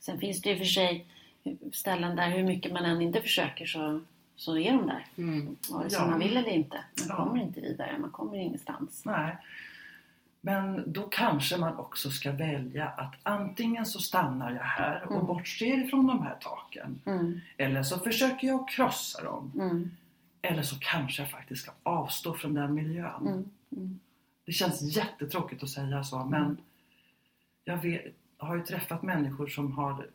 Sen 0.00 0.18
finns 0.20 0.42
det 0.42 0.50
ju 0.50 0.56
för 0.58 0.64
sig 0.64 1.06
ställen 1.72 2.16
där 2.16 2.30
hur 2.30 2.44
mycket 2.44 2.72
man 2.72 2.84
än 2.84 3.02
inte 3.02 3.22
försöker 3.22 3.66
så, 3.66 4.00
så 4.36 4.58
är 4.58 4.72
de 4.72 4.86
där. 4.86 5.06
Mm. 5.16 5.56
Vare 5.70 5.90
sig 5.90 5.98
Ja. 5.98 6.06
man 6.10 6.18
vill 6.18 6.36
eller 6.36 6.48
inte. 6.50 6.76
Man 6.98 7.06
Ja. 7.08 7.16
kommer 7.16 7.42
inte 7.42 7.60
vidare, 7.60 7.98
man 7.98 8.10
kommer 8.10 8.36
ingenstans. 8.36 9.02
Nej. 9.04 9.36
Men 10.40 10.92
då 10.92 11.02
kanske 11.02 11.56
man 11.58 11.76
också 11.76 12.10
ska 12.10 12.32
välja 12.32 12.88
att 12.88 13.14
antingen 13.22 13.86
så 13.86 13.98
stannar 14.00 14.50
jag 14.52 14.62
här 14.62 15.02
och 15.06 15.12
Mm. 15.14 15.26
bortser 15.26 15.84
ifrån 15.84 16.06
de 16.06 16.22
här 16.22 16.36
taken. 16.40 17.00
Mm. 17.06 17.40
Eller 17.56 17.82
så 17.82 17.98
försöker 17.98 18.46
jag 18.48 18.68
krossa 18.68 19.24
dem. 19.24 19.52
Mm. 19.54 19.90
Eller 20.42 20.62
så 20.62 20.76
kanske 20.80 21.22
jag 21.22 21.30
faktiskt 21.30 21.62
ska 21.62 21.72
avstå 21.82 22.34
från 22.34 22.54
den 22.54 22.74
miljön. 22.74 23.20
Mm. 23.26 23.50
Mm. 23.76 24.00
Det 24.44 24.52
känns 24.52 24.82
jättetråkigt 24.96 25.62
att 25.62 25.68
säga 25.68 26.04
så 26.04 26.24
men 26.24 26.56
jag 27.64 27.76
vet, 27.76 28.04
har 28.38 28.56
ju 28.56 28.62
träffat 28.62 29.02
människor 29.02 29.46
som 29.46 29.72
har 29.72 30.06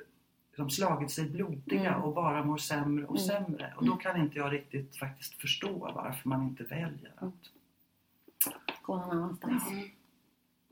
som 0.56 0.70
slagit 0.70 1.12
sig 1.12 1.30
blodiga 1.30 1.90
Mm. 1.90 2.02
och 2.02 2.14
bara 2.14 2.44
mår 2.46 2.58
sämre 2.58 3.06
och 3.06 3.18
Mm. 3.18 3.28
sämre. 3.28 3.74
Och 3.78 3.86
då 3.86 3.96
kan 3.96 4.22
inte 4.22 4.38
jag 4.38 4.54
riktigt 4.54 4.98
faktiskt 4.98 5.34
förstå 5.42 5.92
varför 5.96 6.30
man 6.30 6.44
inte 6.44 6.64
väljer 6.64 7.12
Mm. 7.22 7.34
att 7.34 7.52
Gå 8.82 8.96
någon 8.98 9.12
annanstans. 9.18 9.72
Mm. 9.72 9.90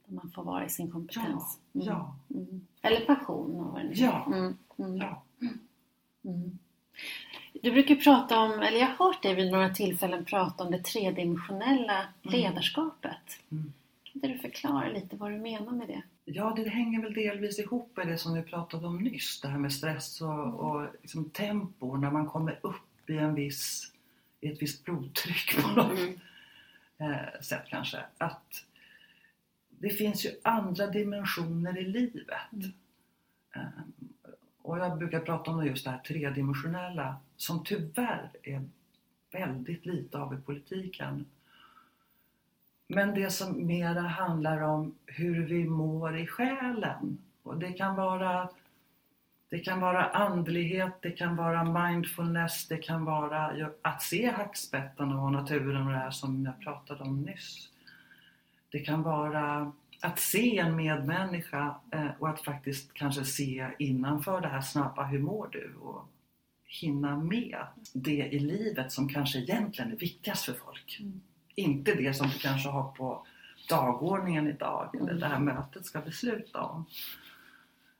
Där 0.05 0.15
man 0.15 0.31
får 0.31 0.43
vara 0.43 0.65
i 0.65 0.69
sin 0.69 0.91
kompetens. 0.91 1.59
Mm. 1.73 1.87
Ja, 1.87 2.15
Mm. 2.35 2.67
Eller 2.81 3.05
passion 3.05 3.55
och 3.55 3.65
vad 3.73 3.81
det 3.81 3.83
nu 3.87 3.91
är. 3.93 3.97
Ja. 3.97 4.25
Mm. 4.27 4.57
Mm. 4.77 4.97
ja. 4.97 5.23
Mm. 6.25 6.59
Du 7.61 7.71
brukar 7.71 7.95
prata 7.95 8.39
om, 8.39 8.51
eller 8.51 8.79
jag 8.79 8.87
har 8.87 9.05
hört 9.05 9.21
dig 9.23 9.35
vid 9.35 9.51
några 9.51 9.69
tillfällen 9.69 10.25
prata 10.25 10.63
om 10.63 10.71
det 10.71 10.83
tredimensionella 10.83 12.05
ledarskapet. 12.21 13.17
Kan 13.49 13.73
inte 14.13 14.27
du 14.27 14.37
förklara 14.37 14.89
lite 14.89 15.15
vad 15.15 15.31
du 15.31 15.37
menar 15.37 15.71
med 15.71 15.87
det? 15.87 16.01
Ja, 16.25 16.53
det 16.55 16.69
hänger 16.69 17.01
väl 17.01 17.13
delvis 17.13 17.59
ihop 17.59 17.91
med 17.97 18.07
det 18.07 18.17
som 18.17 18.33
vi 18.33 18.41
pratade 18.41 18.87
om 18.87 18.97
nyss. 18.97 19.41
Det 19.41 19.47
här 19.47 19.57
med 19.57 19.73
stress 19.73 20.21
och, 20.21 20.53
och 20.59 20.87
liksom 21.01 21.29
tempo 21.29 21.95
när 21.97 22.11
man 22.11 22.27
kommer 22.27 22.59
upp 22.63 23.09
i, 23.09 23.17
en 23.17 23.35
viss, 23.35 23.91
i 24.41 24.51
ett 24.51 24.61
visst 24.61 24.83
blodtryck 24.85 25.61
på 25.61 25.67
något 25.81 25.99
Mm. 26.97 27.41
sätt 27.41 27.63
kanske. 27.69 27.97
Att 28.17 28.63
det 29.83 29.89
finns 29.89 30.25
ju 30.25 30.29
andra 30.43 30.87
dimensioner 30.87 31.77
i 31.77 31.85
livet. 31.85 32.27
Mm. 32.53 32.71
Eh, 33.55 33.83
och 34.61 34.77
jag 34.77 34.97
brukar 34.97 35.19
prata 35.19 35.51
om 35.51 35.65
just 35.65 35.85
det 35.85 35.91
här 35.91 35.99
tredimensionella 35.99 37.15
som 37.35 37.63
tyvärr 37.63 38.29
är 38.43 38.63
väldigt 39.31 39.85
lite 39.85 40.17
av 40.17 40.33
i 40.33 40.37
politiken. 40.37 41.25
Men 42.87 43.13
det 43.13 43.29
som 43.29 43.65
mera 43.65 44.01
handlar 44.01 44.61
om 44.61 44.95
hur 45.05 45.45
vi 45.45 45.65
mår 45.65 46.17
i 46.17 46.27
själen. 46.27 47.17
Och 47.43 47.57
det 47.57 47.73
kan 47.73 47.95
vara 47.95 48.49
det 49.49 49.59
kan 49.59 49.79
vara 49.79 50.09
andlighet, 50.09 50.93
det 51.01 51.11
kan 51.11 51.35
vara 51.35 51.63
mindfulness, 51.63 52.67
det 52.67 52.77
kan 52.77 53.05
vara 53.05 53.71
att 53.81 54.01
se 54.01 54.31
hackspettarna 54.31 55.21
och 55.21 55.31
naturen 55.31 55.85
och 55.87 55.91
det 55.91 55.99
här 55.99 56.11
som 56.11 56.45
jag 56.45 56.59
pratade 56.59 57.03
om 57.03 57.21
nyss. 57.21 57.72
Det 58.73 58.79
kan 58.79 59.03
vara 59.03 59.71
att 60.01 60.19
se 60.19 60.57
en 60.57 60.75
medmänniska 60.75 61.75
eh, 61.91 62.07
och 62.19 62.29
att 62.29 62.41
faktiskt 62.41 62.93
kanske 62.93 63.25
se 63.25 63.67
innanför 63.79 64.41
det 64.41 64.47
här 64.47 64.61
snabba, 64.61 65.03
hur 65.05 65.19
mår 65.19 65.49
du? 65.51 65.75
Och 65.81 66.05
hinna 66.65 67.17
med 67.17 67.57
det 67.93 68.11
i 68.31 68.39
livet 68.39 68.91
som 68.91 69.09
kanske 69.09 69.39
egentligen 69.39 69.91
är 69.91 69.95
viktigast 69.95 70.45
för 70.45 70.53
folk. 70.53 70.97
Mm. 71.01 71.21
Inte 71.55 71.95
det 71.95 72.13
som 72.13 72.27
du 72.27 72.39
kanske 72.39 72.69
har 72.69 72.91
på 72.91 73.25
dagordningen 73.69 74.47
idag 74.47 74.89
eller 74.95 75.03
Mm. 75.07 75.19
det 75.19 75.27
här 75.27 75.39
mötet 75.39 75.85
ska 75.85 76.01
besluta 76.01 76.61
om. 76.61 76.85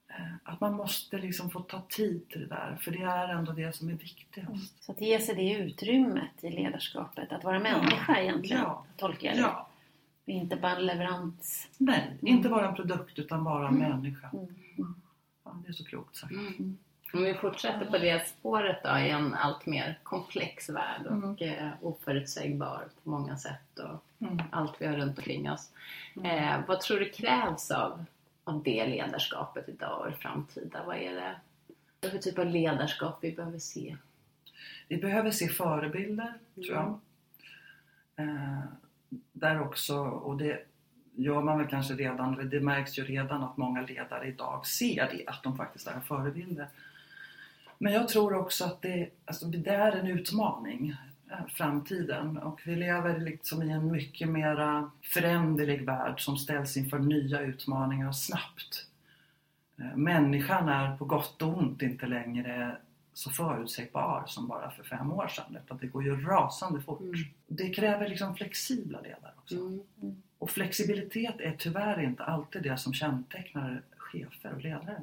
Eh, 0.09 0.34
Att 0.43 0.61
man 0.61 0.74
måste 0.74 1.17
liksom 1.17 1.49
få 1.49 1.59
ta 1.59 1.82
tid 1.82 2.30
till 2.30 2.41
det 2.41 2.47
där, 2.47 2.78
för 2.82 2.91
det 2.91 3.01
är 3.03 3.28
ändå 3.30 3.51
det 3.51 3.76
som 3.76 3.89
är 3.89 3.93
viktigast. 3.93 4.84
Så 4.86 4.91
att 4.91 5.01
ge 5.01 5.19
sig 5.19 5.36
det 5.36 5.53
utrymmet 5.53 6.32
i 6.43 6.49
ledarskapet, 6.49 7.32
att 7.32 7.43
vara 7.43 7.59
människa 7.59 8.19
egentligen, 8.21 8.61
Ja. 8.61 8.86
tolkar 8.97 9.28
jag 9.28 9.38
det. 9.38 9.41
Ja, 9.41 9.67
Inte 10.26 10.55
bara 10.55 10.80
leverans. 10.80 11.67
nej, 11.78 12.01
Mm. 12.07 12.17
inte 12.21 12.49
bara 12.49 12.67
en 12.69 12.76
produkt 12.76 13.19
utan 13.19 13.43
bara 13.43 13.67
en 13.67 13.76
människa. 13.76 14.30
Mm. 14.34 14.45
Mm. 14.78 14.95
Ja, 15.43 15.61
det 15.65 15.69
är 15.69 15.74
så 15.74 15.86
klokt 15.86 16.15
sagt. 16.15 16.32
Mm. 16.34 16.78
Om 17.13 17.24
vi 17.24 17.34
fortsätter 17.34 17.86
på 17.86 17.97
det 17.97 18.28
spåret 18.28 18.80
då 18.84 18.97
i 18.97 19.09
en 19.09 19.34
allt 19.34 19.65
mer 19.65 19.99
komplex 20.03 20.69
värld 20.69 21.05
och 21.07 21.41
eh, 21.41 21.69
oförutsägbar 21.82 22.84
på 23.03 23.09
många 23.09 23.38
sätt 23.38 23.80
och 23.80 24.03
Mm. 24.28 24.41
allt 24.51 24.74
vi 24.80 24.86
har 24.86 24.93
runt 24.97 25.17
omkring 25.17 25.51
oss. 25.51 25.71
Eh, 26.24 26.59
vad 26.67 26.82
tror 26.82 26.99
du 26.99 27.09
krävs 27.09 27.71
av, 27.71 28.05
av 28.43 28.63
det 28.63 28.88
ledarskapet 28.88 29.69
idag 29.69 30.01
och 30.01 30.09
i 30.09 30.13
framtida? 30.13 30.84
Vad 30.86 30.95
är 30.97 31.13
det 31.15 31.36
vad 32.01 32.09
är 32.11 32.13
det 32.15 32.21
för 32.24 32.30
typ 32.32 32.39
av 32.39 32.45
ledarskap 32.45 33.17
vi 33.21 33.32
behöver 33.32 33.59
se? 33.59 33.97
Vi 34.88 34.97
behöver 34.97 35.32
se 35.32 35.47
förebilder, 35.47 36.34
tror 36.55 36.67
jag. 36.76 36.99
Eh, 38.15 38.59
där 39.34 39.61
också, 39.61 39.97
och 39.99 40.38
det 40.38 40.66
gör 41.16 41.41
man 41.41 41.57
väl 41.57 41.68
kanske 41.68 41.93
redan, 41.93 42.34
eller 42.34 42.43
det 42.43 42.59
märks 42.59 42.99
ju 42.99 43.03
redan 43.03 43.43
att 43.43 43.57
många 43.57 43.82
ledare 43.82 44.28
idag 44.28 44.66
ser 44.66 45.09
det, 45.11 45.28
att 45.28 45.43
de 45.43 45.57
faktiskt 45.57 45.88
är 45.88 45.99
förebilder. 45.99 46.68
Men 47.78 47.93
jag 47.93 48.07
tror 48.07 48.34
också 48.34 48.66
att 48.66 48.82
det, 48.82 49.09
alltså 49.26 49.45
det 49.45 49.72
är 49.72 49.91
en 49.91 50.07
utmaning. 50.07 50.95
Eh, 51.32 51.45
framtiden 51.47 52.38
och 52.38 52.61
vi 52.66 52.76
lever 52.76 53.20
liksom 53.20 53.64
i 53.64 53.72
en 53.72 53.91
mycket 53.91 54.30
mera 54.30 54.91
föränderlig 55.14 55.86
värld 55.86 56.22
som 56.22 56.38
ställs 56.38 56.78
inför 56.78 56.99
nya 56.99 57.41
utmaningar 57.41 58.11
snabbt. 58.11 58.88
Eh, 59.80 59.95
människan 59.95 60.70
är 60.70 60.97
på 60.97 61.05
gott 61.05 61.41
och 61.41 61.57
ont 61.57 61.82
inte 61.82 62.05
längre 62.05 62.78
så 63.14 63.30
förutsägbar 63.30 64.24
som 64.28 64.47
bara 64.47 64.72
för 64.72 64.84
fem 64.84 65.11
år 65.11 65.28
sedan. 65.28 65.57
Utan 65.66 65.78
det 65.78 65.88
går 65.88 66.03
ju 66.03 66.22
rasande 66.22 66.82
fort. 66.82 67.01
Mm. 67.01 67.16
Det 67.47 67.70
kräver 67.70 68.09
liksom 68.09 68.36
flexibla 68.36 69.01
ledare 69.01 69.34
också. 69.38 69.55
Mm. 69.55 70.24
Och 70.38 70.49
flexibilitet 70.49 71.36
är 71.39 71.55
tyvärr 71.59 72.01
inte 72.01 72.24
alltid 72.24 72.64
det 72.64 72.78
som 72.78 72.93
kännetecknar 72.93 73.82
chefer 73.97 74.53
och 74.53 74.61
ledare. 74.61 75.01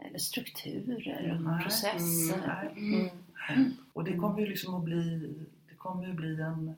Eller 0.00 0.18
strukturer 0.18 1.34
och 1.34 1.42
Nej. 1.42 1.62
processer. 1.62 2.42
Nej. 2.46 3.10
Mm. 3.48 3.70
Och 3.92 4.04
det 4.04 4.16
kommer 4.16 4.40
ju 4.40 4.46
liksom 4.46 4.74
att 4.74 4.84
bli, 4.84 5.34
det 5.68 5.74
kommer 5.74 6.06
ju 6.06 6.12
bli 6.12 6.40
en 6.40 6.74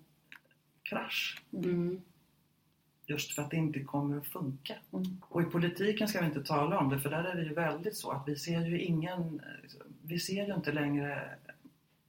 krasch. 0.82 1.42
Mm. 1.52 2.00
Just 3.06 3.34
för 3.34 3.42
att 3.42 3.50
det 3.50 3.56
inte 3.56 3.80
kommer 3.80 4.18
att 4.18 4.26
funka. 4.26 4.74
Mm. 4.92 5.22
Och 5.28 5.42
i 5.42 5.44
politiken 5.44 6.08
ska 6.08 6.20
vi 6.20 6.26
inte 6.26 6.44
tala 6.44 6.78
om 6.78 6.88
det 6.88 7.00
för 7.00 7.10
där 7.10 7.24
är 7.24 7.34
det 7.34 7.42
ju 7.42 7.54
väldigt 7.54 7.96
så 7.96 8.10
att 8.10 8.28
vi 8.28 8.36
ser 8.36 8.60
ju 8.60 8.80
ingen, 8.80 9.40
vi 10.06 10.18
ser 10.20 10.46
ju 10.46 10.54
inte 10.54 10.72
längre 10.72 11.28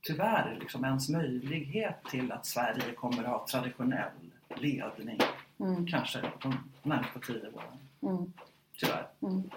tyvärr 0.02 0.58
liksom 0.60 0.86
ens 0.86 1.10
möjlighet 1.10 2.04
till 2.12 2.32
att 2.32 2.46
Sverige 2.46 2.94
kommer 2.96 3.24
att 3.24 3.30
ha 3.30 3.48
traditionell 3.48 4.12
ledning. 4.56 5.20
Mm. 5.60 5.88
Kanske 5.88 6.22
de 6.42 6.70
närmaste 6.84 7.20
tio 7.20 7.48
åren. 7.48 7.80
Mm. 8.02 8.34
Tyvärr. 8.78 9.08
Mm. 9.22 9.50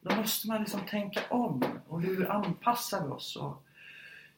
Då 0.00 0.16
måste 0.16 0.48
man 0.48 0.60
liksom 0.60 0.80
tänka 0.80 1.20
om. 1.30 1.64
Och 1.88 2.02
hur 2.02 2.30
anpassar 2.30 3.04
vi 3.04 3.10
oss? 3.10 3.36
Och 3.36 3.62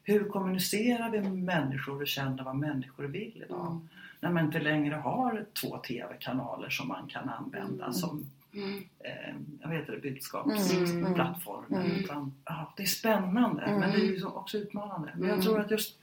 hur 0.02 0.28
kommunicerar 0.28 1.10
vi 1.10 1.20
med 1.20 1.32
människor 1.32 2.00
och 2.00 2.06
känner 2.06 2.42
vad 2.42 2.56
människor 2.56 3.04
vill 3.04 3.42
idag? 3.46 3.66
Mm. 3.66 3.88
När 4.20 4.30
man 4.30 4.44
inte 4.44 4.60
längre 4.60 4.94
har 4.94 5.46
två 5.60 5.78
TV-kanaler 5.78 6.68
som 6.68 6.88
man 6.88 7.06
kan 7.06 7.28
använda 7.28 7.84
Mm. 7.84 7.92
som 7.92 8.26
Mm. 8.54 8.84
eh, 8.98 9.34
jag 9.60 9.68
vet 9.68 9.80
inte, 9.80 9.92
Mm. 9.92 10.02
budskapsplattformar. 10.02 11.80
Mm. 11.84 11.96
Utan, 11.96 12.34
ja, 12.44 12.72
det 12.76 12.82
är 12.82 12.86
spännande 12.86 13.62
Mm. 13.62 13.80
men 13.80 13.90
det 13.90 13.96
är 13.96 14.04
ju 14.10 14.18
så- 14.20 14.28
också 14.30 14.58
utmanande. 14.58 15.10
Men 15.14 15.22
jag 15.28 15.32
Mm. 15.34 15.44
tror 15.46 15.60
att 15.60 15.70
just 15.70 15.98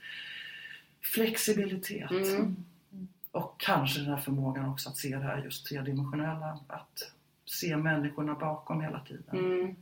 flexibilitet 1.14 2.10
Mm. 2.10 2.56
och 3.30 3.54
kanske 3.60 4.00
den 4.00 4.08
här 4.10 4.16
förmågan 4.20 4.68
också 4.68 4.88
att 4.88 4.96
se 4.96 5.16
det 5.16 5.22
här 5.24 5.42
just 5.44 5.66
tredimensionella. 5.66 6.58
Att 6.66 7.12
se 7.44 7.76
människorna 7.76 8.34
bakom 8.34 8.80
hela 8.80 9.00
tiden. 9.00 9.76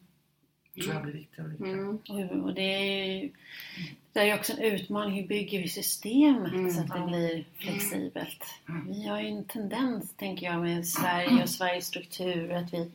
Mm. 0.81 0.85
tror 0.85 0.95
jag 0.95 1.03
blir 1.03 1.13
viktigare 1.13 1.47
och 1.47 1.53
viktigare. 1.53 2.23
Mm. 2.29 2.45
Och- 2.45 2.55
det 2.55 2.75
är 2.75 3.05
ju 3.23 3.31
det 4.13 4.21
är 4.21 4.25
ju 4.25 4.35
också 4.35 4.53
en 4.53 4.59
utmaning. 4.59 5.21
Hur 5.21 5.29
bygger 5.29 5.59
vi 5.63 5.69
systemet 5.69 6.53
Mm. 6.53 6.71
så 6.71 6.81
att 6.81 6.95
det 6.95 7.07
blir 7.07 7.45
flexibelt? 7.59 8.45
Mm. 8.69 8.87
Vi 8.93 9.07
har 9.07 9.21
ju 9.21 9.29
en 9.29 9.45
tendens, 9.45 10.13
tänker 10.17 10.47
jag, 10.47 10.61
med 10.63 10.87
Sverige 10.89 11.43
och 11.43 11.49
Sveriges 11.49 11.87
struktur 11.87 12.53
att 12.53 12.73
vi 12.75 12.91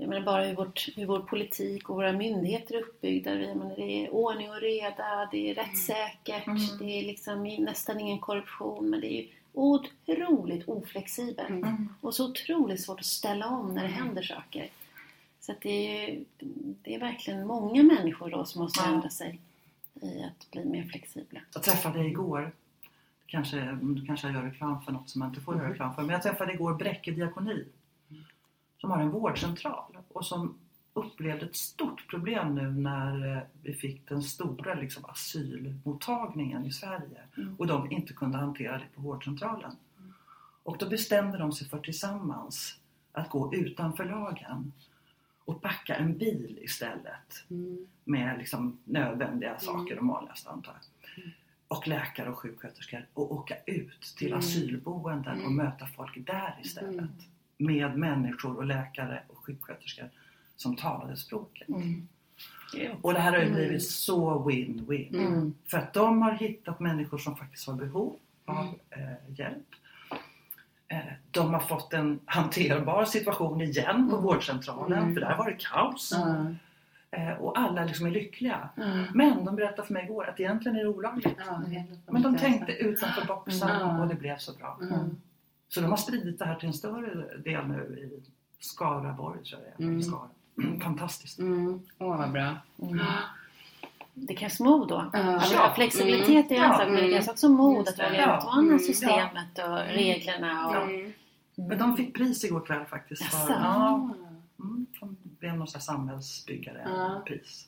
jag 0.00 0.08
menar 0.08 0.20
bara 0.26 0.44
hur, 0.44 0.54
vårt, 0.54 0.88
hur 0.96 1.06
vår 1.06 1.20
politik 1.20 1.90
och 1.90 1.96
våra 1.96 2.12
myndigheter 2.12 2.74
är 2.74 2.78
uppbyggda. 2.82 3.34
Vi- 3.34 3.46
Jag 3.46 3.56
menar, 3.56 3.76
det 3.76 4.04
är 4.06 4.10
ordning 4.14 4.50
och 4.50 4.60
reda, 4.60 5.28
det 5.32 5.50
är 5.50 5.54
rättssäkert, 5.54 6.46
Mm. 6.46 6.60
det 6.78 6.84
är 7.00 7.02
liksom 7.06 7.42
nästan 7.58 8.00
ingen 8.00 8.18
korruption. 8.18 8.90
Men 8.90 9.00
det 9.00 9.06
är 9.12 9.16
ju 9.22 9.26
otroligt 9.52 10.68
oflexibelt. 10.68 11.48
Mm. 11.50 11.88
Och 12.00 12.14
så 12.14 12.30
otroligt 12.30 12.80
svårt 12.80 13.00
att 13.00 13.06
ställa 13.06 13.46
om 13.48 13.74
när 13.74 13.82
det 13.82 13.88
händer 13.88 14.22
saker. 14.22 14.68
Så 15.40 15.54
det, 15.62 15.70
är, 15.70 16.10
ju- 16.10 16.24
det 16.82 16.94
är 16.94 17.00
verkligen 17.00 17.46
många 17.46 17.82
människor 17.82 18.30
då 18.30 18.44
som 18.44 18.62
måste 18.62 18.80
Ja. 18.84 18.94
ändra 18.94 19.10
sig 19.10 19.40
i 20.02 20.22
att 20.22 20.50
bli 20.50 20.64
mer 20.64 20.82
flexibla. 20.84 21.40
Jag 21.54 21.62
träffade 21.62 22.04
igår, 22.06 22.52
kanske, 23.26 23.78
kanske 24.06 24.26
jag 24.26 24.34
gör 24.34 24.42
reklam 24.42 24.82
för 24.82 24.92
något 24.92 25.08
som 25.10 25.20
jag 25.22 25.30
inte 25.30 25.40
får 25.40 25.56
göra 25.56 25.70
reklam 25.70 25.94
för, 25.94 26.02
men 26.02 26.10
jag 26.10 26.22
träffade 26.22 26.52
igår 26.52 26.74
Bräcke 26.74 27.10
diakoni 27.10 27.64
som 28.78 28.90
har 28.90 28.98
en 28.98 29.10
vårdcentral 29.10 29.96
och 30.08 30.26
som 30.26 30.58
upplevde 30.94 31.46
ett 31.46 31.56
stort 31.56 32.08
problem 32.10 32.54
nu 32.54 32.70
när 32.70 33.36
eh, 33.36 33.42
vi 33.62 33.74
fick 33.74 34.08
den 34.08 34.22
stora 34.22 34.74
liksom, 34.74 35.04
asylmottagningen 35.04 36.66
i 36.66 36.72
Sverige 36.72 37.20
Mm. 37.36 37.54
och 37.58 37.66
de 37.66 37.90
inte 37.92 38.12
kunde 38.12 38.38
hantera 38.38 38.78
det 38.78 38.84
på 38.94 39.00
vårdcentralen. 39.02 39.76
Och 40.62 40.78
då 40.78 40.88
bestämde 40.88 41.38
de 41.38 41.52
sig 41.52 41.68
för 41.68 41.78
tillsammans 41.78 42.76
att 43.12 43.30
gå 43.30 43.54
utanför 43.54 44.04
lagen 44.04 44.72
och 45.50 45.62
packa 45.62 45.94
en 45.96 46.18
bil 46.18 46.58
istället 46.62 47.44
Mm. 47.50 47.86
med 48.04 48.38
liksom 48.38 48.78
nödvändiga 48.84 49.58
saker, 49.58 49.96
de 49.96 50.08
vanligaste 50.08 50.50
antar 50.50 50.72
jag. 50.72 51.24
Och 51.68 51.88
läkare 51.88 52.30
och 52.30 52.38
sjuksköterskor 52.38 53.06
och 53.14 53.32
åka 53.32 53.54
ut 53.66 54.14
till 54.18 54.26
Mm. 54.26 54.38
asylboenden 54.38 55.38
och 55.38 55.50
Mm. 55.52 55.56
möta 55.56 55.86
folk 55.86 56.26
där 56.26 56.58
istället. 56.62 56.92
Mm. 56.94 57.08
Med 57.58 57.98
människor 57.98 58.56
och 58.56 58.64
läkare 58.66 59.22
och 59.28 59.38
sjuksköterskor 59.38 60.08
som 60.56 60.76
talade 60.76 61.16
språket. 61.16 61.68
Mm. 61.68 62.08
Och 63.02 63.12
det 63.12 63.18
här 63.20 63.30
har 63.32 63.38
ju 63.38 63.44
Mm. 63.44 63.54
blivit 63.54 63.82
så 63.90 64.48
win-win. 64.50 65.14
Mm. 65.26 65.54
För 65.66 65.78
att 65.78 65.92
de 65.94 66.22
har 66.22 66.32
hittat 66.32 66.80
människor 66.80 67.18
som 67.18 67.36
faktiskt 67.36 67.66
har 67.66 67.74
behov 67.74 68.16
av 68.44 68.56
Mm. 68.66 69.08
eh, 69.08 69.38
hjälp. 69.38 69.66
Eh, 70.90 70.98
de 71.30 71.54
har 71.54 71.60
fått 71.60 71.92
en 71.92 72.20
hanterbar 72.24 73.04
situation 73.04 73.60
igen 73.60 74.08
på 74.10 74.16
Mm. 74.16 74.22
vårdcentralen 74.22 74.98
Mm. 74.98 75.14
för 75.14 75.20
där 75.20 75.36
var 75.36 75.46
det 75.50 75.56
kaos. 75.58 76.12
Eh, 77.10 77.30
och 77.32 77.58
alla 77.58 77.84
liksom 77.84 78.06
är 78.06 78.10
lyckliga. 78.10 78.68
Mm. 78.76 79.04
Men 79.14 79.44
de 79.44 79.56
berättade 79.56 79.86
för 79.86 79.94
mig 79.94 80.04
igår 80.04 80.28
att 80.28 80.40
egentligen 80.40 80.76
är 80.78 80.82
det 80.82 80.88
olagligt. 80.88 81.38
Men 82.10 82.22
de 82.22 82.36
tänkte 82.36 82.72
utanför 82.72 83.26
boxen 83.26 83.68
Mm. 83.70 84.00
och 84.00 84.08
det 84.08 84.14
blev 84.14 84.36
så 84.38 84.52
bra. 84.52 84.78
Mm. 84.82 85.16
Så 85.68 85.80
de 85.80 85.86
har 85.90 85.96
spridit 85.96 86.38
det 86.38 86.44
här 86.44 86.54
till 86.54 86.66
en 86.68 86.72
större 86.74 87.38
del 87.38 87.66
nu 87.68 87.74
i 87.98 88.22
Skaraborg 88.64 89.44
tror 89.44 89.60
jag 89.62 89.72
det 89.78 89.84
är. 89.84 89.88
Mm. 89.88 90.02
Skara. 90.02 90.28
Fantastiskt. 90.82 91.38
Mm. 91.38 91.80
Åh, 91.98 92.16
vad 92.18 92.30
bra. 92.32 92.56
Mm. 94.20 94.26
Det 94.26 94.34
krävs 94.34 94.60
mod 94.60 94.88
då. 94.88 95.10
Alltså, 95.12 95.54
Ja. 95.54 95.72
flexibilitet 95.74 96.50
är 96.50 96.54
en 96.54 96.62
Ja. 96.62 96.72
sak 96.72 96.86
men 96.86 96.94
det 96.94 97.00
Mm. 97.00 97.12
krävs 97.12 97.28
också 97.28 97.48
mod 97.48 97.88
att 97.88 97.98
våga 97.98 98.14
Ja. 98.20 98.38
utmana 98.38 98.62
Mm. 98.62 98.78
systemet 98.78 99.58
och 99.58 99.78
reglerna. 99.94 100.68
Och, 100.68 100.76
Mm. 100.82 101.12
Men 101.54 101.78
de 101.78 101.96
fick 101.96 102.14
pris 102.16 102.44
igår 102.44 102.60
kväll 102.60 102.84
faktiskt. 102.84 103.24
För, 103.24 103.38
Jaså? 103.38 103.52
ja, 103.52 104.10
mm, 104.60 104.86
de 105.00 105.16
blev 105.22 105.56
någon 105.56 105.66
sån 105.66 105.78
här 105.78 105.84
samhällsbyggare 105.84 106.82
Ja. 106.96 107.22
pris. 107.26 107.66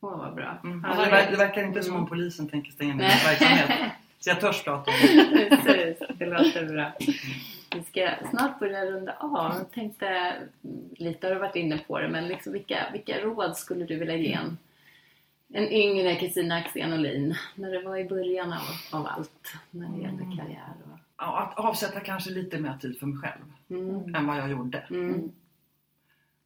Åh, 0.00 0.18
vad 0.18 0.34
bra. 0.34 0.58
Mm. 0.64 0.84
Alltså, 0.84 1.04
det, 1.04 1.10
det- 1.10 1.16
ver- 1.16 1.30
det 1.30 1.36
verkar 1.36 1.62
inte 1.62 1.82
som 1.82 1.92
om 1.92 1.98
Mm. 1.98 2.08
polisen 2.08 2.48
tänker 2.48 2.72
stänga 2.72 2.94
ner 2.94 3.08
verksamhet. 3.08 3.70
Så 4.20 4.30
jag 4.30 4.40
törs 4.40 4.64
prata 4.64 4.90
om 4.90 4.96
det. 5.32 5.56
Precis, 5.64 6.08
det 6.18 6.26
låter 6.26 6.66
bra. 6.66 6.92
Vi 7.74 7.82
ska 7.82 8.10
snart 8.30 8.58
börja 8.58 8.84
runda 8.86 9.12
av. 9.20 9.54
Jag 9.58 9.70
tänkte, 9.72 10.06
mm, 10.08 10.44
lite 10.96 11.26
har 11.26 11.34
du 11.34 11.40
varit 11.40 11.56
inne 11.56 11.78
på 11.78 11.98
det, 11.98 12.08
men 12.08 12.28
liksom 12.28 12.52
vilka, 12.52 12.78
vilka 12.92 13.18
råd 13.20 13.56
skulle 13.56 13.84
du 13.84 13.98
vilja 13.98 14.16
ge 14.16 14.32
en, 14.32 14.58
en 15.54 15.68
yngre 15.72 16.16
Kristina 16.16 16.54
Axén 16.56 16.92
Olin 16.92 17.34
när 17.54 17.70
det 17.70 17.82
var 17.82 17.96
i 17.96 18.08
början 18.08 18.52
av, 18.52 18.98
av 19.00 19.06
allt 19.06 19.54
när 19.70 19.88
det 19.88 20.02
gällde 20.02 20.22
Mm. 20.24 20.36
karriär? 20.36 20.74
Och, 20.84 20.98
Ja, 21.16 21.42
att 21.42 21.58
avsätta 21.64 22.00
kanske 22.00 22.30
lite 22.30 22.60
mer 22.60 22.78
tid 22.78 22.98
för 22.98 23.06
mig 23.06 23.18
själv 23.18 23.42
mm. 23.68 24.14
än 24.14 24.26
vad 24.26 24.36
jag 24.38 24.50
gjorde. 24.50 24.78
Mm. 24.90 25.32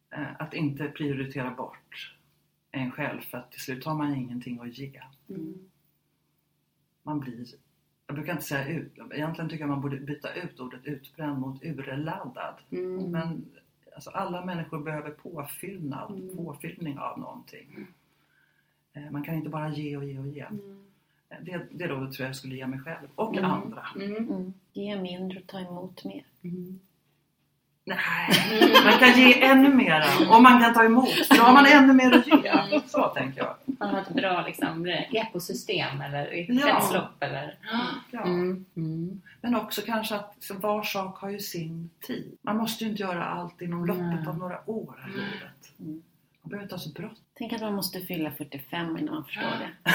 Eh, 0.09 0.27
Att 0.41 0.53
inte 0.53 0.87
prioritera 0.87 1.51
bort 1.51 2.15
en 2.71 2.91
själv 2.91 3.21
för 3.21 3.37
att 3.37 3.51
till 3.51 3.61
slut 3.61 3.85
har 3.85 3.95
man 3.95 4.15
ingenting 4.15 4.59
att 4.59 4.77
ge. 4.77 5.01
Mm. 5.29 5.53
Man 7.03 7.19
blir, 7.19 7.45
jag 8.07 8.15
brukar 8.15 8.31
inte 8.33 8.45
säga 8.45 8.67
ut, 8.67 8.93
egentligen 9.13 9.49
tycker 9.49 9.63
jag 9.63 9.69
man 9.69 9.81
borde 9.81 9.97
byta 9.97 10.33
ut 10.33 10.59
ordet 10.59 10.85
utbränd 10.85 11.39
mot 11.39 11.63
urladdad. 11.63 12.55
Mm. 12.71 13.11
Men 13.11 13.45
alltså, 13.95 14.09
alla 14.09 14.45
människor 14.45 14.79
behöver 14.83 15.09
påfyllnad, 15.11 16.31
påfyllning 16.35 16.99
av 16.99 17.19
någonting. 17.19 17.87
Eh, 18.93 19.11
Man 19.11 19.23
kan 19.23 19.35
inte 19.35 19.49
bara 19.49 19.69
ge 19.69 19.97
och 19.97 20.03
ge 20.05 20.19
och 20.19 20.27
ge. 20.27 20.41
Mm. 20.41 20.85
Eh, 21.29 21.37
Det, 21.41 21.67
det 21.71 21.87
rådet 21.87 22.13
tror 22.13 22.27
jag 22.27 22.35
skulle 22.35 22.55
ge 22.55 22.67
mig 22.67 22.79
själv 22.79 23.07
och 23.15 23.37
Mm. 23.37 23.51
andra. 23.51 23.83
Mm. 23.95 24.17
mm, 24.17 24.53
ge 24.73 25.01
mindre 25.01 25.39
och 25.39 25.47
ta 25.47 25.59
emot 25.59 26.03
mer. 26.05 26.23
Mm. 26.43 26.79
Nej, 27.85 28.73
man 28.83 28.93
kan 28.99 29.19
ge 29.19 29.43
ännu 29.43 29.73
mera 29.73 30.05
och 30.35 30.43
man 30.43 30.61
kan 30.61 30.73
ta 30.73 30.83
emot. 30.83 31.09
För 31.09 31.35
då 31.37 31.41
har 31.43 31.53
man 31.53 31.65
ännu 31.65 31.93
mer 31.93 32.11
att 32.11 32.27
ge. 32.27 32.79
Så 32.87 33.03
tänker 33.07 33.39
jag. 33.41 33.55
Man 33.65 33.89
har 33.89 34.01
ett 34.01 34.09
bra 34.13 34.43
liksom, 34.47 34.85
ekosystem 35.11 36.01
eller 36.01 36.33
Ja. 36.33 36.61
kretslopp. 36.65 37.23
Eller... 37.23 37.57
Ja. 38.11 38.23
Mm. 38.23 38.65
Mm. 38.75 39.21
Men 39.41 39.55
också 39.55 39.81
kanske 39.85 40.15
att 40.15 40.51
var 40.61 40.83
sak 40.83 41.17
har 41.17 41.29
ju 41.29 41.39
sin 41.39 41.89
tid. 42.07 42.37
Man 42.41 42.57
måste 42.57 42.83
ju 42.83 42.89
inte 42.89 43.03
göra 43.03 43.25
allt 43.25 43.61
inom 43.61 43.85
loppet 43.85 44.27
av 44.27 44.37
några 44.37 44.69
år 44.69 44.95
i 45.07 45.11
livet. 45.11 45.79
Mm. 45.79 46.01
Inte 46.53 46.75
ha 46.75 46.79
så 46.79 46.89
bråttom. 46.89 47.17
Tänk 47.37 47.53
att 47.53 47.61
man 47.61 47.73
måste 47.73 47.99
fylla 48.01 48.31
45 48.31 48.97
innan 48.97 49.13
man 49.15 49.23
förstår 49.25 49.41
det. 49.59 49.69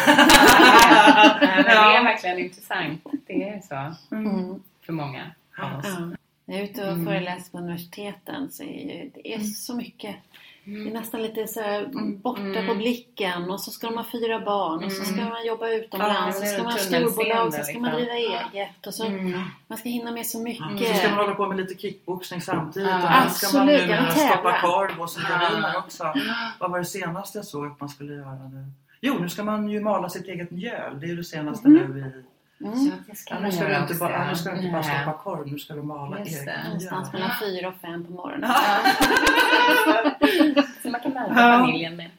Det 1.64 1.70
är 1.70 2.04
verkligen 2.04 2.38
intressant. 2.38 3.04
Det 3.26 3.48
är 3.48 3.60
så 3.60 4.14
Mm. 4.14 4.62
för 4.86 4.92
många 4.92 5.30
av 5.58 5.78
oss. 5.78 5.86
Ja. 5.98 6.00
När 6.46 6.54
jag 6.54 6.58
är 6.58 6.64
ute 6.64 6.82
och 6.86 6.92
Mm. 6.92 7.06
föreläser 7.06 7.50
på 7.52 7.58
universiteten 7.58 8.50
så 8.50 8.62
är 8.62 9.10
det 9.14 9.34
är 9.34 9.38
så 9.40 9.76
mycket 9.76 10.16
Det 10.64 10.90
är 10.90 10.92
nästan 10.92 11.22
lite 11.22 11.46
så 11.46 11.60
här 11.60 11.86
borta 12.22 12.40
Mm. 12.42 12.66
på 12.66 12.74
blicken 12.74 13.50
och 13.50 13.60
så 13.60 13.70
ska 13.70 13.86
de 13.86 13.96
ha 13.96 14.04
fyra 14.12 14.40
barn 14.40 14.84
och 14.84 14.92
så 14.92 15.04
ska 15.04 15.16
man 15.16 15.46
jobba 15.46 15.68
utomlands 15.68 16.40
och 16.40 16.46
så 16.46 16.52
ska 16.54 16.62
man 16.62 16.72
ha 16.72 16.78
storbolag 16.78 17.54
så 17.54 17.62
ska 17.62 17.78
man 17.78 17.94
driva 17.94 18.12
eget 18.12 18.86
och 18.86 18.94
så 18.94 19.04
Mm. 19.06 19.40
man 19.68 19.78
ska 19.78 19.88
hinna 19.88 20.10
med 20.12 20.26
så 20.26 20.38
Så 20.38 20.44
mycket. 20.44 20.96
ska 20.96 21.08
man 21.08 21.18
hålla 21.18 21.34
på 21.34 21.46
med 21.46 21.56
lite 21.56 21.74
kickboxning 21.82 22.40
samtidigt. 22.40 22.88
Och 22.88 22.94
här 22.94 23.28
ska 23.28 23.58
man 23.58 24.10
stoppa 24.10 24.60
korv 24.60 25.00
och 25.02 25.10
så 25.10 25.20
gardiner 25.20 25.76
också. 25.78 26.12
Vad 26.60 26.70
var 26.70 26.78
det 26.78 26.84
senaste 26.84 27.38
jag 27.38 27.44
såg 27.44 27.66
att 27.66 27.80
man 27.80 27.88
skulle 27.88 28.14
göra 28.14 28.48
nu? 28.48 28.66
Jo, 29.00 29.14
nu 29.20 29.28
ska 29.28 29.44
man 29.44 29.68
ju 29.68 29.80
mala 29.80 30.08
sitt 30.08 30.26
eget 30.26 30.50
mjöl. 30.50 31.00
Det 31.00 31.06
är 31.06 31.08
ju 31.08 31.16
det 31.16 31.24
senaste 31.24 31.68
nu 31.68 31.80
i... 31.98 32.33
Mm. 32.64 33.04
ska 33.14 33.38
nu 33.38 33.52
ska 33.52 33.68
du 33.68 33.76
inte 33.76 33.94
bara, 33.94 34.28
nu 34.28 34.34
ska 34.34 34.50
du 34.50 34.56
inte 34.56 34.70
bara 34.72 34.82
stoppa 34.82 35.12
korv, 35.12 35.46
nu 35.52 35.58
ska 35.58 35.74
du 35.74 35.82
mala 35.82 36.18
Just 36.18 36.46
det. 36.46 36.60
Någonstans 36.64 37.12
mellan 37.12 37.30
fyra 37.40 37.68
och 37.68 37.74
fem 37.82 38.04
på 38.06 38.12
morgonen. 38.12 38.50
Så 40.82 40.90
man 40.90 41.00
kan 41.00 41.12
märka 41.12 41.32
Ja. 41.36 41.58
familjen 41.58 41.96
med. 41.96 42.10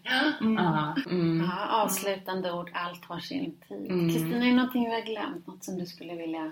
Mm. 0.42 0.64
Ja. 0.64 0.96
Mm. 1.10 1.46
Ja, 1.50 1.68
avslutande 1.82 2.52
ord, 2.52 2.70
allt 2.74 3.06
har 3.06 3.20
sin 3.20 3.56
tid. 3.68 3.92
Mm. 3.92 4.10
Kristina, 4.10 4.36
är 4.46 4.50
det 4.50 4.56
någonting 4.56 4.86
vi 4.86 4.94
har 4.94 5.02
glömt? 5.02 5.48
Något 5.48 5.64
som 5.64 5.78
du 5.80 5.86
skulle 5.86 6.16
vilja 6.16 6.52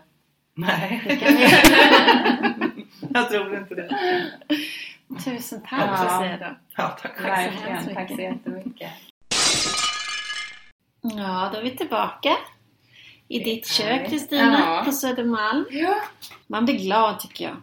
Nej, 0.55 1.19
jag 3.13 3.29
tror 3.29 3.57
inte 3.57 3.75
det. 3.75 3.89
Tusen 5.25 5.61
tack 5.61 5.81
Ja. 5.81 6.37
då. 6.39 6.55
Ja, 6.77 6.97
tack. 7.01 7.17
så 7.17 7.23
Verkligen. 7.23 7.77
Tack 7.95 8.07
så 8.09 8.13
mycket. 8.15 8.19
jättemycket. 8.19 8.91
Ja, 11.01 11.49
då 11.53 11.59
är 11.59 11.63
vi 11.63 11.77
tillbaka 11.77 12.35
i 13.35 13.39
ditt 13.43 13.67
kök. 13.67 14.09
Kristina 14.09 14.59
Ja. 14.59 14.81
på 14.85 14.91
Södermalm. 14.91 15.65
Ja. 15.71 15.95
Man 16.47 16.65
blir 16.65 16.75
glad 16.75 17.19
tycker 17.19 17.45
jag. 17.45 17.55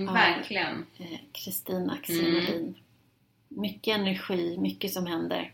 Mm, 0.00 0.14
Verkligen. 0.14 0.86
Eh, 0.98 1.18
Kristina 1.32 1.92
Axelrodin. 1.92 2.74
Mycket 3.48 3.96
energi, 3.96 4.56
mycket 4.58 4.92
som 4.92 5.06
händer. 5.06 5.52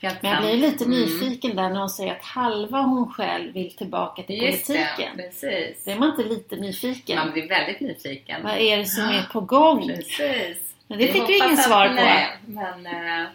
Helt 0.00 0.22
Men 0.22 0.30
jag 0.32 0.42
blir 0.42 0.56
lite 0.56 0.84
Mm. 0.84 0.98
nyfiken 1.00 1.56
där 1.56 1.68
när 1.70 1.80
hon 1.80 1.90
säger 1.90 2.12
att 2.12 2.22
halva 2.24 2.80
hon 2.80 3.12
själv 3.12 3.52
vill 3.54 3.76
tillbaka 3.76 4.22
till 4.22 4.42
Just 4.42 4.66
det, 4.66 4.72
politiken. 4.74 5.16
precis. 5.16 5.84
Blir 5.84 5.96
man 5.98 6.10
inte 6.10 6.22
lite 6.24 6.56
nyfiken? 6.56 7.16
Man 7.18 7.32
blir 7.32 7.48
väldigt 7.48 7.80
nyfiken. 7.80 8.42
Vad 8.42 8.56
är 8.58 8.78
det 8.78 8.86
som 8.86 9.04
är 9.04 9.22
på 9.32 9.40
gång? 9.54 9.86
Precis. 9.86 10.74
Men 10.86 10.98
det 10.98 11.06
Vi 11.06 11.12
fick 11.12 11.28
vi 11.28 11.36
ingen 11.38 11.52
att- 11.52 11.64
svar 11.64 11.88
på. 11.88 11.94
Nej, 11.94 12.28
men 12.46 12.86
eh, 12.86 13.26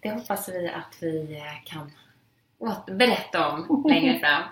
det 0.00 0.10
hoppas 0.10 0.48
vi 0.48 0.68
att 0.68 0.96
vi 1.00 1.36
eh, 1.36 1.64
kan 1.72 1.90
åt- 2.62 2.86
berätta 2.86 3.48
om 3.52 3.84
längre 3.88 4.18
fram. 4.18 4.42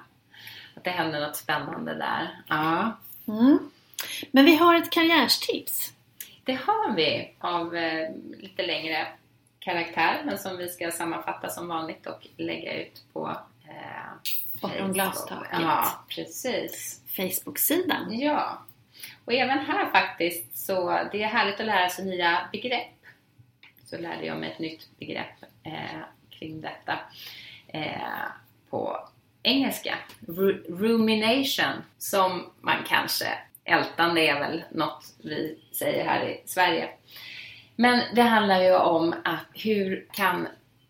Att 0.74 0.84
det 0.84 0.90
händer 0.90 1.20
något 1.20 1.36
spännande 1.36 1.94
där. 1.94 2.40
Ja, 2.48 2.96
Mm. 3.28 3.58
Men 4.30 4.44
vi 4.44 4.56
har 4.56 4.74
ett 4.76 4.90
karriärstips. 4.90 5.92
det 6.44 6.54
har 6.54 6.94
vi 6.94 7.34
av 7.38 7.76
eh, 7.76 8.10
lite 8.38 8.62
längre 8.62 9.06
karaktär 9.58 10.22
men 10.24 10.38
som 10.38 10.56
vi 10.56 10.68
ska 10.68 10.90
sammanfatta 10.90 11.48
som 11.48 11.68
vanligt 11.68 12.06
och 12.06 12.26
lägga 12.36 12.72
ut 12.82 13.02
på 13.12 13.36
eh, 13.68 14.30
Bortom 14.60 14.92
glastaket. 14.92 15.48
Ja, 15.60 16.04
precis. 16.08 17.00
Facebook-sidan. 17.16 18.18
Ja, 18.18 18.58
och 19.24 19.32
även 19.32 19.58
här 19.58 19.90
faktiskt 19.90 20.58
så 20.66 20.90
det 21.12 21.22
är 21.22 21.28
härligt 21.28 21.60
att 21.60 21.66
lära 21.66 21.88
sig 21.88 22.04
nya 22.04 22.48
begrepp. 22.52 22.94
Så 23.86 23.98
lärde 23.98 24.26
jag 24.26 24.38
mig 24.38 24.50
ett 24.52 24.58
nytt 24.58 24.88
begrepp 24.98 25.42
eh, 25.62 26.00
kring 26.30 26.60
detta 26.60 26.98
eh, 27.72 28.28
på 28.70 28.96
engelska. 29.42 29.94
Ru- 30.26 30.78
rumination, 30.78 31.82
som 31.98 32.50
man 32.60 32.76
kanske, 32.88 33.26
ältande 33.64 34.20
är 34.20 34.40
väl 34.40 34.62
något 34.70 35.04
vi 35.22 35.58
säger 35.72 36.04
här 36.04 36.24
i 36.28 36.42
Sverige. 36.46 36.88
Men 37.76 38.02
det 38.14 38.22
handlar 38.22 38.60
ju 38.62 38.74
om 38.76 39.14
att 39.24 39.46
hur 39.54 40.06
kan 40.12 40.48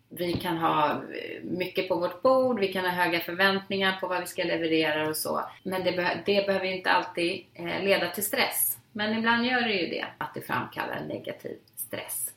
vi 0.09 0.33
kan 0.33 0.57
ha 0.57 1.01
mycket 1.43 1.87
på 1.87 1.95
vårt 1.95 2.21
bord, 2.21 2.59
vi 2.59 2.73
kan 2.73 2.85
ha 2.85 2.91
höga 2.91 3.19
förväntningar 3.19 3.97
på 3.99 4.07
vad 4.07 4.19
vi 4.21 4.27
ska 4.27 4.43
leverera 4.43 5.09
och 5.09 5.17
så. 5.17 5.41
Men 5.63 5.83
det, 5.83 5.91
beh- 5.91 6.17
det 6.25 6.45
behöver 6.47 6.65
ju 6.65 6.75
inte 6.77 6.91
alltid 6.91 7.45
eh, 7.53 7.83
leda 7.83 8.09
till 8.09 8.25
stress. 8.25 8.77
Men 8.91 9.17
ibland 9.17 9.45
gör 9.45 9.61
det 9.61 9.73
ju 9.73 9.87
det, 9.87 10.05
att 10.17 10.33
det 10.33 10.41
framkallar 10.41 10.93
en 10.95 11.07
negativ 11.07 11.57
stress. 11.75 12.33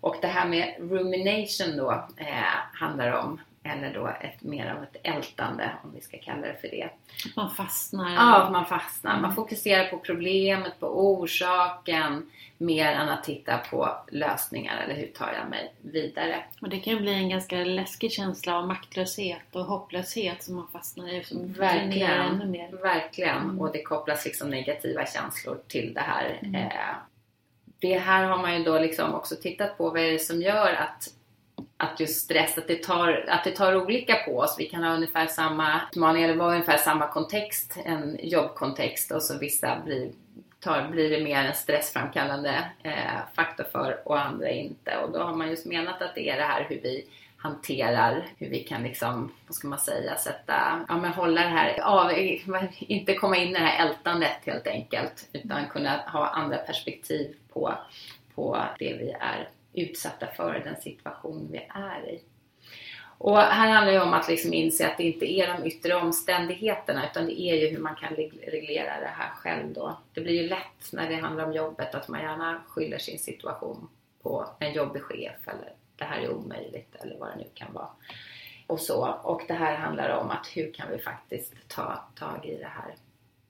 Och 0.00 0.16
det 0.20 0.26
här 0.28 0.48
med 0.48 0.74
rumination 0.78 1.76
då 1.76 1.90
eh, 2.16 2.58
handlar 2.72 3.12
om, 3.12 3.40
eller 3.64 3.94
då 3.94 4.06
ett, 4.20 4.42
mer 4.42 4.74
av 4.76 4.82
ett 4.82 4.96
ältande 5.02 5.70
om 5.84 5.92
vi 5.94 6.00
ska 6.00 6.18
kalla 6.18 6.46
det 6.46 6.56
för 6.60 6.68
det. 6.68 6.84
Att 6.84 7.36
man 7.36 7.50
fastnar. 7.50 8.14
Ja, 8.14 8.48
man 8.52 8.66
fastnar. 8.66 9.20
Man 9.20 9.34
fokuserar 9.34 9.84
på 9.88 9.98
problemet, 9.98 10.80
på 10.80 10.86
orsaken 10.86 12.30
mer 12.58 12.92
än 12.92 13.08
att 13.08 13.24
titta 13.24 13.58
på 13.58 13.88
lösningar 14.10 14.82
eller 14.84 14.94
hur 14.94 15.06
tar 15.06 15.32
jag 15.40 15.50
mig 15.50 15.74
vidare. 15.80 16.44
Och 16.60 16.68
det 16.68 16.80
kan 16.80 16.92
ju 16.92 17.00
bli 17.00 17.14
en 17.14 17.28
ganska 17.28 17.56
läskig 17.56 18.12
känsla 18.12 18.58
av 18.58 18.66
maktlöshet 18.66 19.56
och 19.56 19.64
hopplöshet 19.64 20.42
som 20.42 20.54
man 20.56 20.68
fastnar 20.72 21.08
i. 21.08 21.24
Som 21.24 21.52
dränerar 21.52 22.18
ännu 22.18 22.38
Verkligen. 22.38 22.50
mer. 22.50 22.82
Verkligen. 22.82 23.60
Och 23.60 23.72
det 23.72 23.82
kopplas 23.82 24.24
liksom 24.24 24.50
negativa 24.50 25.06
känslor 25.06 25.58
till 25.68 25.94
det 25.94 26.00
här. 26.00 26.38
Eh, 26.54 26.96
det 27.78 27.98
här 27.98 28.24
har 28.24 28.38
man 28.38 28.58
ju 28.58 28.64
då 28.64 28.78
liksom 28.78 29.14
också 29.14 29.36
tittat 29.36 29.78
på. 29.78 29.90
Vad 29.90 30.00
är 30.00 30.12
det 30.12 30.18
som 30.18 30.42
gör 30.42 30.72
att, 30.72 31.08
att 31.82 32.00
just 32.00 32.24
stress, 32.24 32.58
att 32.58 32.68
det, 32.68 32.82
tar, 32.82 33.24
att 33.28 33.44
det 33.44 33.50
tar 33.50 33.76
olika 33.76 34.14
på 34.14 34.38
oss. 34.38 34.56
Vi 34.58 34.66
kan 34.66 34.84
ha 34.84 34.94
ungefär 34.94 35.26
samma 35.26 35.80
utmaning, 35.92 36.22
eller 36.22 36.36
vara 36.36 36.52
ungefär 36.52 36.76
samma 36.76 37.08
kontext, 37.08 37.78
en 37.84 38.18
jobbkontext 38.22 39.10
och 39.10 39.22
så 39.22 39.38
vissa 39.38 39.80
blir, 39.84 40.10
tar, 40.60 40.88
blir 40.88 41.10
det 41.10 41.24
mer 41.24 41.44
en 41.44 41.54
stressframkallande 41.54 42.64
eh, 42.82 43.34
faktor 43.34 43.64
för 43.72 44.08
och 44.08 44.20
andra 44.20 44.50
inte. 44.50 44.96
Och 44.96 45.12
då 45.12 45.18
har 45.18 45.34
man 45.34 45.48
just 45.48 45.66
menat 45.66 46.02
att 46.02 46.14
det 46.14 46.30
är 46.30 46.36
det 46.36 46.44
här 46.44 46.66
hur 46.68 46.80
vi 46.82 47.04
hanterar, 47.36 48.26
hur 48.38 48.48
vi 48.48 48.58
kan 48.58 48.82
liksom, 48.82 49.32
vad 49.46 49.54
ska 49.54 49.68
man 49.68 49.78
säga, 49.78 50.16
sätta, 50.16 50.84
ja 50.88 50.96
men 50.96 51.12
hålla 51.12 51.40
det 51.40 51.48
här, 51.48 51.80
av, 51.80 52.12
inte 52.78 53.14
komma 53.14 53.36
in 53.36 53.48
i 53.48 53.52
det 53.52 53.58
här 53.58 53.86
ältandet 53.86 54.38
helt 54.44 54.66
enkelt, 54.66 55.28
utan 55.32 55.68
kunna 55.68 55.96
ha 55.96 56.26
andra 56.26 56.56
perspektiv 56.56 57.34
på, 57.52 57.74
på 58.34 58.58
det 58.78 58.94
vi 58.94 59.10
är 59.20 59.48
utsatta 59.72 60.26
för, 60.26 60.62
den 60.64 60.80
situation 60.80 61.48
vi 61.52 61.68
är 61.74 62.08
i. 62.10 62.22
Och 63.18 63.38
här 63.38 63.70
handlar 63.70 63.92
det 63.92 64.00
om 64.00 64.14
att 64.14 64.28
liksom 64.28 64.52
inse 64.52 64.86
att 64.86 64.96
det 64.96 65.04
inte 65.04 65.32
är 65.32 65.56
de 65.56 65.66
yttre 65.66 65.94
omständigheterna 65.94 67.10
utan 67.10 67.26
det 67.26 67.40
är 67.40 67.54
ju 67.54 67.68
hur 67.68 67.78
man 67.78 67.94
kan 67.94 68.14
reglera 68.46 69.00
det 69.00 69.12
här 69.14 69.30
själv 69.30 69.72
då. 69.72 69.98
Det 70.14 70.20
blir 70.20 70.42
ju 70.42 70.48
lätt 70.48 70.92
när 70.92 71.08
det 71.08 71.16
handlar 71.16 71.44
om 71.44 71.52
jobbet 71.52 71.94
att 71.94 72.08
man 72.08 72.20
gärna 72.20 72.62
skyller 72.68 72.98
sin 72.98 73.18
situation 73.18 73.88
på 74.22 74.48
en 74.58 74.72
jobbig 74.72 75.02
chef 75.02 75.48
eller 75.48 75.72
det 75.96 76.04
här 76.04 76.20
är 76.20 76.30
omöjligt 76.30 76.94
eller 76.94 77.18
vad 77.18 77.28
det 77.28 77.36
nu 77.36 77.46
kan 77.54 77.72
vara. 77.72 77.88
Och 78.66 78.80
så. 78.80 79.18
Och 79.22 79.42
det 79.48 79.54
här 79.54 79.76
handlar 79.76 80.08
om 80.08 80.30
att 80.30 80.46
hur 80.54 80.72
kan 80.72 80.90
vi 80.90 80.98
faktiskt 80.98 81.54
ta 81.68 82.04
tag 82.14 82.46
i 82.46 82.56
det 82.56 82.70
här 82.74 82.94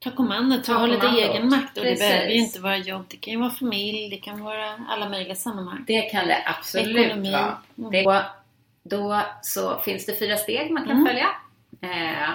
Ta 0.02 0.10
kommandot, 0.10 0.64
ta 0.64 0.72
ha 0.72 0.86
lite 0.86 1.06
egen 1.06 1.48
makt. 1.48 1.78
Och 1.78 1.84
det 1.84 1.98
behöver 1.98 2.28
ju 2.28 2.34
inte 2.38 2.60
vara 2.60 2.76
jobb. 2.76 3.04
Det 3.08 3.16
kan 3.16 3.32
ju 3.32 3.40
vara 3.40 3.50
familj, 3.50 4.08
det 4.10 4.16
kan 4.16 4.44
vara 4.44 4.72
alla 4.88 5.08
möjliga 5.08 5.34
sammanhang. 5.34 5.84
Det 5.86 6.02
kan 6.02 6.26
det 6.28 6.42
absolut 6.46 6.96
Ekonomi. 7.06 7.32
vara. 7.32 7.56
Mm. 7.78 7.90
Det, 7.90 8.24
då 8.82 9.20
så 9.42 9.78
finns 9.80 10.06
det 10.06 10.18
fyra 10.18 10.36
steg 10.36 10.70
man 10.70 10.82
kan 10.86 10.92
Mm. 10.96 11.06
följa. 11.06 11.26
Eh, 11.80 12.30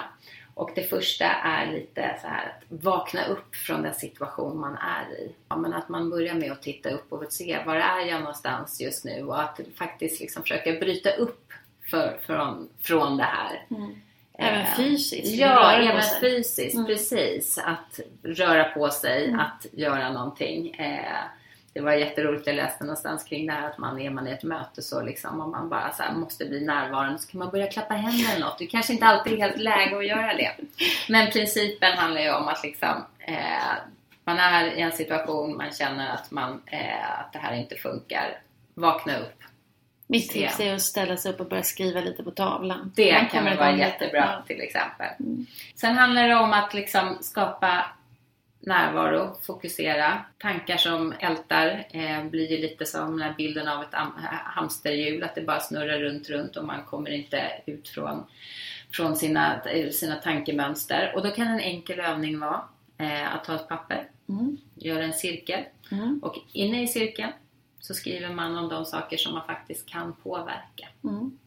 och 0.54 0.70
det 0.74 0.82
första 0.90 1.24
är 1.24 1.72
lite 1.72 2.18
så 2.22 2.28
här 2.28 2.46
att 2.46 2.64
vakna 2.82 3.24
upp 3.24 3.56
från 3.56 3.82
den 3.82 3.94
situation 3.94 4.60
man 4.60 4.76
är 4.76 5.12
i. 5.12 5.32
Ja, 5.48 5.56
men 5.56 5.74
att 5.74 5.88
man 5.88 6.10
börjar 6.10 6.34
med 6.34 6.52
att 6.52 6.62
titta 6.62 6.90
upp 6.90 7.12
och 7.12 7.24
se 7.32 7.58
var 7.66 7.76
är 7.76 8.00
jag 8.06 8.20
någonstans 8.20 8.80
just 8.80 9.04
nu 9.04 9.22
och 9.22 9.40
att 9.42 9.60
faktiskt 9.78 10.20
liksom 10.20 10.42
försöka 10.42 10.72
bryta 10.72 11.10
upp 11.10 11.52
för, 11.90 12.18
från, 12.26 12.68
från 12.82 13.16
det 13.16 13.24
här. 13.24 13.66
Mm. 13.70 14.00
Även 14.40 14.60
Eh, 14.60 14.74
fysiskt. 14.76 15.28
Ja, 15.34 15.72
även 15.72 16.02
fysiskt. 16.20 16.74
Mm. 16.74 16.86
Precis. 16.86 17.58
Att 17.58 18.00
röra 18.22 18.64
på 18.64 18.88
sig, 18.88 19.24
Mm. 19.28 19.40
att 19.40 19.66
göra 19.72 20.12
någonting. 20.12 20.74
Eh, 20.74 21.14
det 21.72 21.80
var 21.80 21.92
jätteroligt, 21.92 22.46
jag 22.46 22.56
läste 22.56 22.84
någonstans 22.84 23.24
kring 23.24 23.46
det 23.46 23.52
här 23.52 23.66
att 23.70 23.78
man 23.78 24.00
är 24.00 24.10
man 24.10 24.28
i 24.28 24.30
ett 24.30 24.42
möte 24.42 24.82
så 24.82 25.02
liksom 25.02 25.40
om 25.40 25.50
man 25.50 25.68
bara 25.68 25.92
så 25.92 26.02
här 26.02 26.12
måste 26.12 26.44
bli 26.44 26.60
närvarande 26.64 27.18
så 27.18 27.30
kan 27.30 27.38
man 27.38 27.50
börja 27.50 27.66
klappa 27.66 27.94
händer 27.94 28.32
eller 28.34 28.44
något. 28.46 28.58
Det 28.58 28.66
kanske 28.66 28.92
inte 28.92 29.06
alltid 29.06 29.32
är 29.32 29.36
helt 29.36 29.56
läge 29.58 29.96
att 29.96 30.06
göra 30.06 30.34
det. 30.34 30.50
Men 31.08 31.30
principen 31.30 31.98
handlar 31.98 32.20
ju 32.20 32.32
om 32.32 32.48
att 32.48 32.62
liksom 32.64 33.04
eh, 33.18 33.72
man 34.24 34.38
är 34.38 34.66
i 34.66 34.80
en 34.80 34.92
situation, 34.92 35.56
man 35.56 35.70
känner 35.72 36.14
att, 36.14 36.30
man, 36.30 36.62
eh, 36.66 37.20
att 37.20 37.32
det 37.32 37.38
här 37.38 37.54
inte 37.54 37.74
funkar. 37.76 38.38
Vakna 38.74 39.18
upp. 39.18 39.42
Mitt 40.10 40.30
tips 40.30 40.60
är 40.60 40.74
att 40.74 40.82
ställa 40.82 41.16
sig 41.16 41.32
upp 41.32 41.40
och 41.40 41.48
börja 41.48 41.62
skriva 41.62 42.00
lite 42.00 42.22
på 42.22 42.30
tavlan. 42.30 42.92
Det 42.96 43.12
Man 43.12 43.28
kan 43.28 43.44
vara 43.44 43.76
jättebra 43.76 44.42
till 44.46 44.60
exempel. 44.60 45.06
Sen 45.74 45.96
handlar 45.96 46.28
det 46.28 46.36
om 46.36 46.52
att 46.52 46.74
liksom 46.74 47.16
skapa 47.20 47.84
närvaro, 48.60 49.36
fokusera. 49.46 50.24
Tankar 50.38 50.76
som 50.76 51.14
ältar 51.20 51.86
eh, 51.90 52.24
blir 52.24 52.50
ju 52.50 52.56
lite 52.58 52.86
som 52.86 53.10
den 53.10 53.20
här 53.22 53.34
bilden 53.36 53.68
av 53.68 53.82
ett 53.82 53.94
am- 53.94 54.12
hamsterhjul, 54.44 55.22
att 55.24 55.34
det 55.34 55.40
bara 55.40 55.60
snurrar 55.60 55.98
runt, 55.98 56.28
runt 56.30 56.56
och 56.56 56.64
man 56.64 56.84
kommer 56.84 57.10
inte 57.10 57.42
ut 57.66 57.88
från, 57.88 58.24
från 58.92 59.16
sina, 59.16 59.60
sina 59.92 60.14
tankemönster. 60.14 61.12
Och 61.14 61.22
då 61.22 61.30
kan 61.30 61.46
en 61.46 61.60
enkel 61.60 62.00
övning 62.00 62.38
vara 62.40 62.60
eh, 62.98 63.34
att 63.34 63.44
ta 63.44 63.54
ett 63.54 63.68
papper, 63.68 64.08
Mm. 64.28 64.56
göra 64.74 65.04
en 65.04 65.12
cirkel 65.12 65.60
Mm. 65.92 66.20
och 66.22 66.36
inne 66.52 66.82
i 66.82 66.86
cirkeln 66.88 67.32
så 67.80 67.94
skriver 67.94 68.34
man 68.34 68.56
om 68.58 68.68
de 68.68 68.84
saker 68.84 69.16
som 69.16 69.34
man 69.34 69.46
faktiskt 69.46 69.86
kan 69.88 70.12
påverka. 70.22 70.88
Mm. 71.04 71.38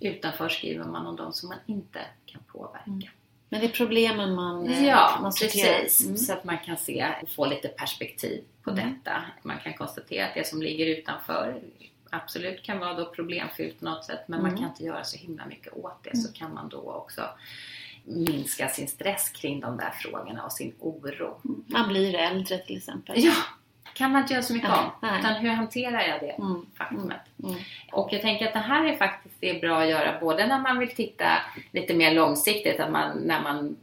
Utanför 0.00 0.48
skriver 0.48 0.84
man 0.84 1.06
om 1.06 1.16
de 1.16 1.32
som 1.32 1.48
man 1.48 1.58
inte 1.66 2.00
kan 2.26 2.42
påverka. 2.52 2.84
Mm. 2.86 3.02
Men 3.48 3.60
det 3.60 3.66
är 3.66 3.70
problemen 3.72 4.34
man, 4.34 4.66
eh, 4.68 4.84
Ja, 4.86 5.18
man 5.22 5.32
precis. 5.40 6.04
Mm. 6.04 6.16
Så 6.16 6.32
att 6.32 6.44
man 6.44 6.58
kan 6.58 6.76
se 6.76 7.12
och 7.22 7.28
få 7.28 7.46
lite 7.46 7.68
perspektiv 7.68 8.44
på 8.62 8.70
Mm. 8.70 8.94
detta. 8.94 9.22
Man 9.42 9.58
kan 9.58 9.74
konstatera 9.74 10.26
att 10.28 10.34
det 10.34 10.46
som 10.46 10.62
ligger 10.62 10.86
utanför 10.86 11.60
absolut 12.10 12.62
kan 12.62 12.78
vara 12.78 12.94
då 12.94 13.06
problemfyllt 13.06 13.78
på 13.78 13.84
något 13.84 14.04
sätt 14.04 14.20
men 14.28 14.42
man 14.42 14.50
Mm. 14.50 14.60
kan 14.60 14.70
inte 14.70 14.84
göra 14.84 15.04
så 15.04 15.16
himla 15.16 15.46
mycket 15.46 15.72
åt 15.72 16.04
det. 16.04 16.16
Så 16.16 16.32
kan 16.32 16.54
man 16.54 16.68
då 16.68 16.78
också 16.92 17.22
minska 18.04 18.68
sin 18.68 18.88
stress 18.88 19.28
kring 19.28 19.60
de 19.60 19.76
där 19.76 19.90
frågorna 19.90 20.44
och 20.44 20.52
sin 20.52 20.74
oro. 20.78 21.40
Man 21.66 21.88
blir 21.88 22.14
äldre 22.14 22.58
till 22.58 22.76
exempel. 22.76 23.14
Ja, 23.24 23.32
kan 23.94 24.12
man 24.12 24.22
inte 24.22 24.32
göra 24.34 24.42
så 24.42 24.54
mycket 24.54 24.70
om. 24.70 24.90
nej. 25.02 25.20
Utan 25.20 25.34
hur 25.34 25.50
hanterar 25.50 26.00
jag 26.08 26.20
det 26.20 26.30
Mm. 26.30 26.66
faktumet? 26.78 27.20
Mm. 27.44 27.54
Och 27.92 28.08
jag 28.12 28.22
tänker 28.22 28.46
att 28.46 28.52
det 28.52 28.58
här 28.58 28.84
är 28.84 28.96
faktiskt 28.96 29.34
det 29.40 29.50
är 29.50 29.60
bra 29.60 29.78
att 29.80 29.88
göra 29.88 30.20
både 30.20 30.46
när 30.46 30.58
man 30.58 30.78
vill 30.78 30.94
titta 30.94 31.28
lite 31.70 31.94
mer 31.94 32.14
långsiktigt, 32.14 32.80
att 32.80 32.90
man, 32.90 33.16
när 33.18 33.42
man 33.42 33.76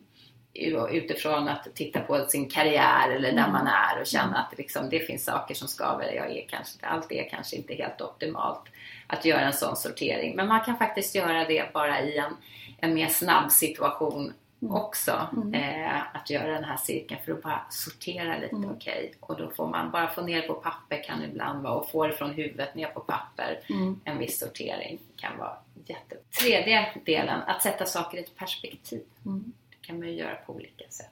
utifrån 0.92 1.48
att 1.48 1.68
titta 1.76 2.00
på 2.00 2.26
sin 2.26 2.50
karriär 2.50 3.10
eller 3.10 3.32
där 3.32 3.38
Mm. 3.40 3.52
man 3.52 3.68
är 3.68 4.02
och 4.02 4.08
känna 4.08 4.38
att 4.38 4.58
liksom, 4.58 4.90
det 4.90 5.00
finns 5.00 5.26
saker 5.26 5.56
som 5.56 5.68
skaver. 5.68 6.14
Jag 6.14 6.32
är 6.38 6.46
kanske, 6.50 6.86
allt 6.86 7.12
är 7.12 7.30
kanske 7.30 7.56
inte 7.56 7.74
helt 7.74 8.02
optimalt 8.02 8.62
att 9.08 9.26
göra 9.26 9.42
en 9.42 9.54
sån 9.54 9.76
sortering. 9.76 10.36
Men 10.36 10.48
man 10.48 10.62
kan 10.62 10.78
faktiskt 10.78 11.16
göra 11.16 11.46
det 11.46 11.74
bara 11.74 12.02
i 12.02 12.18
en, 12.18 12.38
en 12.78 12.94
mer 12.94 13.08
snabb 13.08 13.52
situation 13.52 14.22
Mm. 14.24 14.34
Också. 14.72 15.28
Mm. 15.34 15.54
Eh, 15.54 16.16
att 16.16 16.30
göra 16.30 16.54
den 16.54 16.64
här 16.64 16.78
cirkeln 16.78 17.22
för 17.26 17.32
att 17.32 17.44
bara 17.44 17.66
sortera 17.70 18.38
lite. 18.38 18.56
Mm. 18.56 18.72
Okej, 18.72 19.14
och 19.20 19.38
då 19.38 19.50
får 19.50 19.68
man 19.68 19.92
bara 19.92 20.08
få 20.08 20.22
ner 20.22 20.42
på 20.42 20.54
papper 20.54 21.04
kan 21.04 21.24
ibland 21.24 21.64
vara 21.64 21.74
och 21.74 21.90
få 21.90 22.08
det 22.08 22.14
från 22.14 22.32
huvudet 22.32 22.76
ner 22.76 22.88
på 22.88 23.00
papper. 23.00 23.60
Mm. 23.70 24.00
En 24.04 24.18
viss 24.18 24.40
sortering 24.40 25.00
kan 25.16 25.38
vara 25.38 25.58
jätte... 25.86 26.16
Tredje 26.40 26.92
delen, 27.06 27.42
att 27.48 27.64
sätta 27.64 27.86
saker 27.86 28.18
i 28.18 28.22
ett 28.22 28.36
perspektiv. 28.36 29.04
Mm. 29.26 29.54
Det 29.70 29.88
kan 29.88 30.00
man 30.00 30.08
ju 30.08 30.14
göra 30.14 30.36
på 30.36 30.54
olika 30.54 30.90
sätt. 30.90 31.10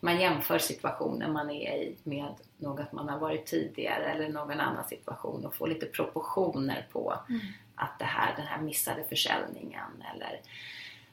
Man 0.00 0.20
jämför 0.20 0.58
situationen 0.58 1.32
man 1.32 1.50
är 1.50 1.76
i 1.76 1.96
med 2.02 2.34
något 2.58 2.92
man 2.92 3.08
har 3.08 3.18
varit 3.18 3.46
tidigare 3.46 4.04
eller 4.04 4.28
någon 4.28 4.60
annan 4.60 4.84
situation 4.84 5.46
och 5.46 5.54
får 5.54 5.68
lite 5.68 5.86
proportioner 5.86 6.86
på 6.92 7.14
Mm. 7.28 7.40
att 7.74 7.98
det 7.98 8.04
här, 8.04 8.36
den 8.36 8.46
här 8.46 8.60
missade 8.60 9.04
försäljningen 9.04 10.04
eller 10.14 10.40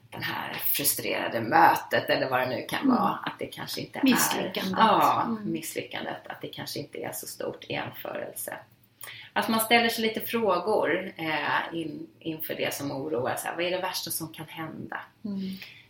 den 0.10 0.24
här 0.24 0.54
frustrerade 0.54 1.42
mötet 1.42 2.10
eller 2.10 2.30
vad 2.30 2.40
det 2.40 2.46
nu 2.50 2.66
kan 2.70 2.80
Mm. 2.82 2.96
vara. 2.96 3.20
Att 3.24 3.40
det 3.40 3.46
kanske 3.46 3.82
inte 3.82 4.00
Misslyckandet. 4.04 4.74
är... 4.80 4.84
Ja, 4.84 5.24
Mm. 5.26 5.52
misslyckandet. 5.52 6.28
Att 6.28 6.42
det 6.42 6.48
kanske 6.48 6.80
inte 6.80 6.98
är 6.98 7.12
så 7.12 7.28
stort 7.28 7.64
i 7.64 7.74
jämförelse. 7.74 8.58
Att 9.34 9.50
man 9.50 9.60
ställer 9.60 9.90
sig 9.90 10.02
lite 10.08 10.22
frågor 10.22 11.14
eh, 11.18 11.74
in, 11.80 12.08
inför 12.20 12.56
det 12.56 12.74
som 12.74 12.92
oroar. 12.92 13.36
Så 13.36 13.48
här, 13.48 13.56
vad 13.56 13.66
är 13.66 13.72
det 13.72 13.82
värsta 13.82 14.12
som 14.12 14.28
kan 14.34 14.46
hända? 14.48 15.00
Mm. 15.26 15.40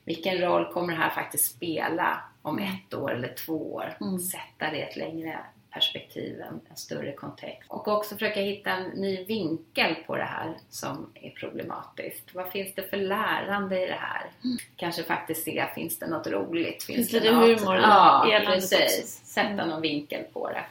Vilken 0.06 0.38
roll 0.38 0.74
kommer 0.74 0.94
det 0.96 1.00
här 1.02 1.10
faktiskt 1.10 1.56
spela 1.56 2.22
om 2.42 2.58
Mm. 2.60 2.70
ett 2.76 2.94
år 2.94 3.12
eller 3.14 3.34
två 3.34 3.74
år? 3.74 4.18
Sätta 4.20 4.72
det 4.72 4.78
i 4.78 4.82
ett 4.82 4.96
längre 4.96 5.40
perspektiv, 5.78 6.42
en, 6.42 6.60
en 6.70 6.76
större 6.78 7.12
kontext. 7.12 7.72
Och 7.72 7.88
också 7.88 8.16
försöka 8.16 8.40
hitta 8.42 8.72
en 8.72 8.84
ny 8.90 9.26
vinkel 9.26 9.96
på 10.08 10.16
det 10.16 10.24
här 10.24 10.58
som 10.70 11.12
är 11.14 11.30
problematiskt. 11.30 12.36
Vad 12.36 12.50
finns 12.52 12.76
det 12.76 12.90
för 12.90 12.98
lärande 12.98 13.84
i 13.84 13.86
det 13.86 14.00
här? 14.00 14.28
Kanske 14.76 15.04
faktiskt 15.04 15.44
se, 15.44 15.66
finns 15.76 16.00
det 16.00 16.08
något 16.08 16.28
roligt? 16.28 16.90
Mm. 16.90 16.96
Finns 16.98 17.12
det 17.12 17.32
något? 17.32 17.60
humor 17.60 17.76
Ja, 17.76 18.26
eländet 18.32 18.54
precis. 18.70 19.22
Sätta 19.26 19.50
Mm. 19.50 19.68
någon 19.70 19.82
vinkel 19.82 20.24
på 20.34 20.50
det. 20.50 20.66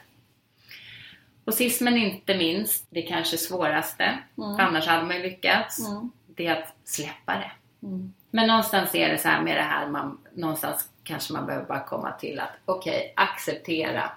Och 1.44 1.54
sist 1.54 1.80
men 1.80 1.96
inte 1.96 2.36
minst, 2.36 2.86
det 2.90 3.02
kanske 3.02 3.36
svåraste, 3.36 4.18
Mm. 4.38 4.60
annars 4.60 4.86
hade 4.86 5.02
man 5.04 5.16
ju 5.16 5.22
lyckats, 5.22 5.88
Mm. 5.88 6.10
det 6.26 6.46
är 6.46 6.62
att 6.62 6.74
släppa 6.84 7.32
det. 7.34 7.50
Mm. 7.86 8.12
Men 8.30 8.46
någonstans 8.46 8.94
är 8.94 9.08
det 9.08 9.18
så 9.18 9.28
här 9.28 9.42
med 9.42 9.56
det 9.56 9.62
här, 9.62 9.86
man, 9.88 10.18
någonstans 10.34 10.88
kanske 11.04 11.32
man 11.32 11.46
behöver 11.46 11.66
bara 11.66 11.84
komma 11.84 12.12
till 12.12 12.40
att 12.40 12.50
okej, 12.64 13.12
acceptera. 13.16 14.10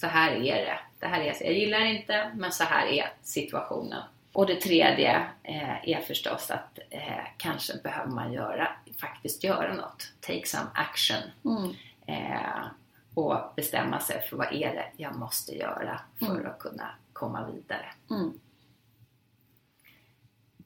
Så 0.00 0.06
här 0.06 0.30
är 0.32 0.54
det. 0.64 0.78
Det 0.98 1.06
här 1.06 1.20
är, 1.20 1.34
jag 1.40 1.52
gillar 1.52 1.80
det 1.80 1.88
inte, 1.94 2.30
men 2.34 2.52
så 2.52 2.64
här 2.64 2.86
är 2.86 3.12
situationen. 3.22 4.02
Och 4.32 4.46
det 4.46 4.60
tredje 4.60 5.16
eh, 5.42 5.88
är 5.88 6.00
förstås 6.00 6.50
att 6.50 6.78
eh, 6.90 7.24
kanske 7.36 7.72
behöver 7.82 8.10
man 8.10 8.32
göra, 8.32 8.68
faktiskt 9.00 9.44
göra 9.44 9.74
något. 9.74 10.12
Take 10.20 10.46
some 10.46 10.66
action. 10.74 11.22
Mm. 11.44 11.74
Eh, 12.06 12.66
och 13.14 13.52
bestämma 13.56 14.00
sig 14.00 14.22
för 14.22 14.36
vad 14.36 14.52
är 14.52 14.74
det 14.74 14.86
jag 14.96 15.16
måste 15.16 15.54
göra 15.56 16.00
för 16.18 16.26
Mm. 16.26 16.46
att 16.46 16.58
kunna 16.58 16.90
komma 17.12 17.46
vidare. 17.46 17.86
Mm. 18.10 18.32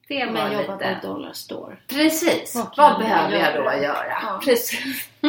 Det 0.07 0.25
var 0.25 0.31
Men 0.31 0.51
jobba 0.53 0.73
lite... 0.77 0.99
på 1.01 1.07
Dollar 1.07 1.33
Store. 1.33 1.77
Precis! 1.87 2.55
Vad 2.55 2.73
Vad, 2.77 2.91
man 2.91 3.01
behöver 3.01 3.31
jag 3.31 3.41
göra? 3.55 3.77
då 3.77 3.83
göra? 3.83 4.05
Ja. 4.23 4.41
Precis. 4.43 5.09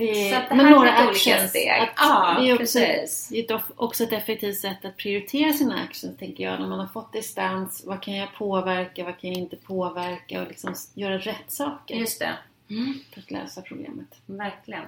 eh, 0.00 0.48
Så 0.48 0.54
men 0.54 0.66
några 0.72 0.92
actions. 0.92 1.54
Att 1.80 1.90
Ja, 1.96 2.36
det 2.40 2.48
är 2.50 2.54
också, 2.54 2.78
precis. 2.78 3.32
ett 3.32 3.50
också 3.76 4.04
ett 4.04 4.12
effektivt 4.12 4.56
sätt 4.58 4.84
att 4.84 4.96
prioritera 4.96 5.52
sina 5.52 5.74
actions 5.82 6.18
tänker 6.18 6.44
jag. 6.44 6.60
När 6.60 6.66
man 6.68 6.80
har 6.80 6.86
fått 6.86 7.12
distans. 7.12 7.84
Vad 7.86 8.02
kan 8.02 8.14
jag 8.14 8.34
påverka? 8.34 9.04
Vad 9.04 9.18
kan 9.18 9.30
jag 9.30 9.38
inte 9.38 9.56
påverka? 9.56 10.42
Och 10.42 10.48
liksom 10.48 10.74
göra 10.94 11.18
rätt 11.18 11.44
saker 11.52 11.94
Just 11.94 12.18
det. 12.18 12.32
Mm, 12.70 12.94
för 13.14 13.20
att 13.20 13.30
lösa 13.30 13.62
problemet. 13.62 14.14
verkligen. 14.26 14.84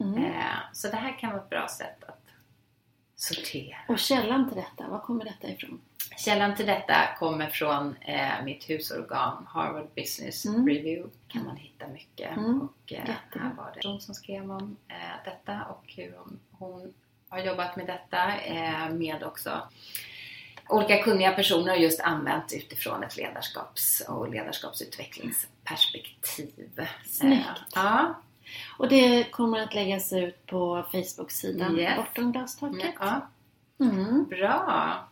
Mm. 0.00 0.24
Eh, 0.24 0.30
så 0.72 0.88
det 0.88 0.96
här 0.96 1.18
kan 1.18 1.30
vara 1.30 1.42
ett 1.42 1.50
bra 1.50 1.68
sätt 1.68 2.04
att 2.04 2.17
sortera. 3.20 3.76
Och 3.88 3.98
källan 3.98 4.48
till 4.48 4.56
detta, 4.56 4.88
var 4.90 4.98
kommer 4.98 5.24
detta 5.24 5.48
ifrån? 5.48 5.80
Källan 6.16 6.56
till 6.56 6.66
detta 6.66 6.94
kommer 7.18 7.46
från 7.50 7.96
eh, 8.00 8.44
mitt 8.44 8.70
husorgan 8.70 9.46
Harvard 9.48 9.88
Business 9.96 10.44
Mm. 10.44 10.66
Review. 10.68 11.10
kan 11.28 11.44
man 11.44 11.56
hitta 11.56 11.88
mycket. 11.88 12.36
Mm, 12.36 12.60
Och, 12.60 12.92
eh, 12.92 13.04
här 13.40 13.54
var 13.56 13.72
det 13.74 13.80
hon 13.88 14.00
som 14.00 14.14
skrev 14.14 14.50
om 14.50 14.76
eh, 14.88 14.94
detta 15.24 15.64
och 15.64 15.84
hur 15.96 16.14
hon, 16.18 16.38
hon 16.50 16.94
har 17.28 17.38
jobbat 17.38 17.76
med 17.76 17.86
detta 17.86 18.40
eh, 18.40 18.90
med 18.90 19.22
också 19.22 19.60
olika 20.68 21.02
kunniga 21.02 21.32
personer 21.32 21.72
och 21.72 21.78
just 21.82 22.00
använt 22.00 22.52
utifrån 22.52 23.02
ett 23.02 23.16
ledarskaps 23.16 24.00
och 24.08 24.28
ledarskapsutvecklingsperspektiv. 24.30 26.86
Snyggt. 27.06 27.46
Eh, 27.46 27.52
ja, 27.74 28.14
Och 28.78 28.88
det 28.88 29.24
kommer 29.30 29.58
att 29.60 29.74
läggas 29.74 30.12
ut 30.12 30.46
på 30.46 30.84
Facebook-sidan 30.92 31.78
Yes. 31.78 31.96
Bortom 31.96 32.32
glastaket. 32.32 32.94
ja, 33.00 33.28
Mm. 33.80 34.24
bra 34.24 35.08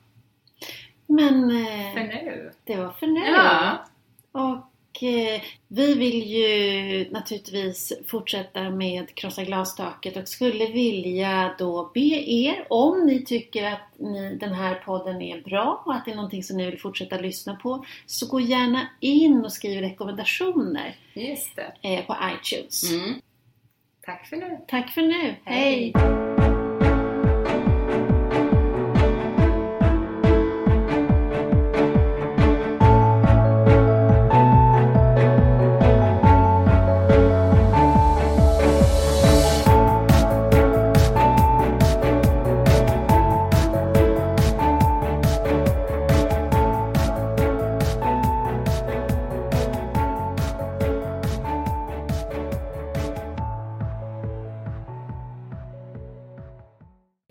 Men 1.06 1.50
eh, 1.50 1.92
för 1.94 2.00
nu. 2.24 2.50
det 2.64 2.76
var 2.76 2.90
för 2.90 3.06
nu. 3.06 3.20
Ja, 3.26 3.78
Och 4.32 5.02
eh, 5.02 5.40
vi 5.68 5.94
vill 5.94 6.24
ju 6.26 7.10
naturligtvis 7.10 7.92
fortsätta 8.06 8.70
med 8.70 9.14
Krossa 9.14 9.44
glastaket 9.44 10.16
och 10.16 10.28
skulle 10.28 10.66
vilja 10.66 11.54
då 11.58 11.90
be 11.94 12.00
er 12.30 12.66
om 12.70 13.06
ni 13.06 13.24
tycker 13.24 13.72
att 13.72 13.80
ni, 13.98 14.34
den 14.36 14.52
här 14.54 14.74
podden 14.74 15.22
är 15.22 15.40
bra 15.40 15.82
och 15.86 15.94
att 15.94 16.04
det 16.04 16.10
är 16.10 16.16
någonting 16.16 16.42
som 16.42 16.56
ni 16.56 16.70
vill 16.70 16.80
fortsätta 16.80 17.16
lyssna 17.18 17.54
på 17.56 17.84
så 18.06 18.26
gå 18.26 18.40
gärna 18.40 18.80
in 19.00 19.44
och 19.44 19.52
skriv 19.52 19.80
rekommendationer 19.80 20.96
just 21.14 21.56
det. 21.56 21.72
eh, 21.88 22.06
på 22.06 22.16
iTunes. 22.34 22.92
Mm. 22.92 23.14
Tack 24.06 24.26
för 24.26 24.36
nu. 24.36 24.58
Tack 24.68 24.90
för 24.90 25.02
nu. 25.02 25.34
Hej. 25.44 25.92
Hej. 25.94 26.25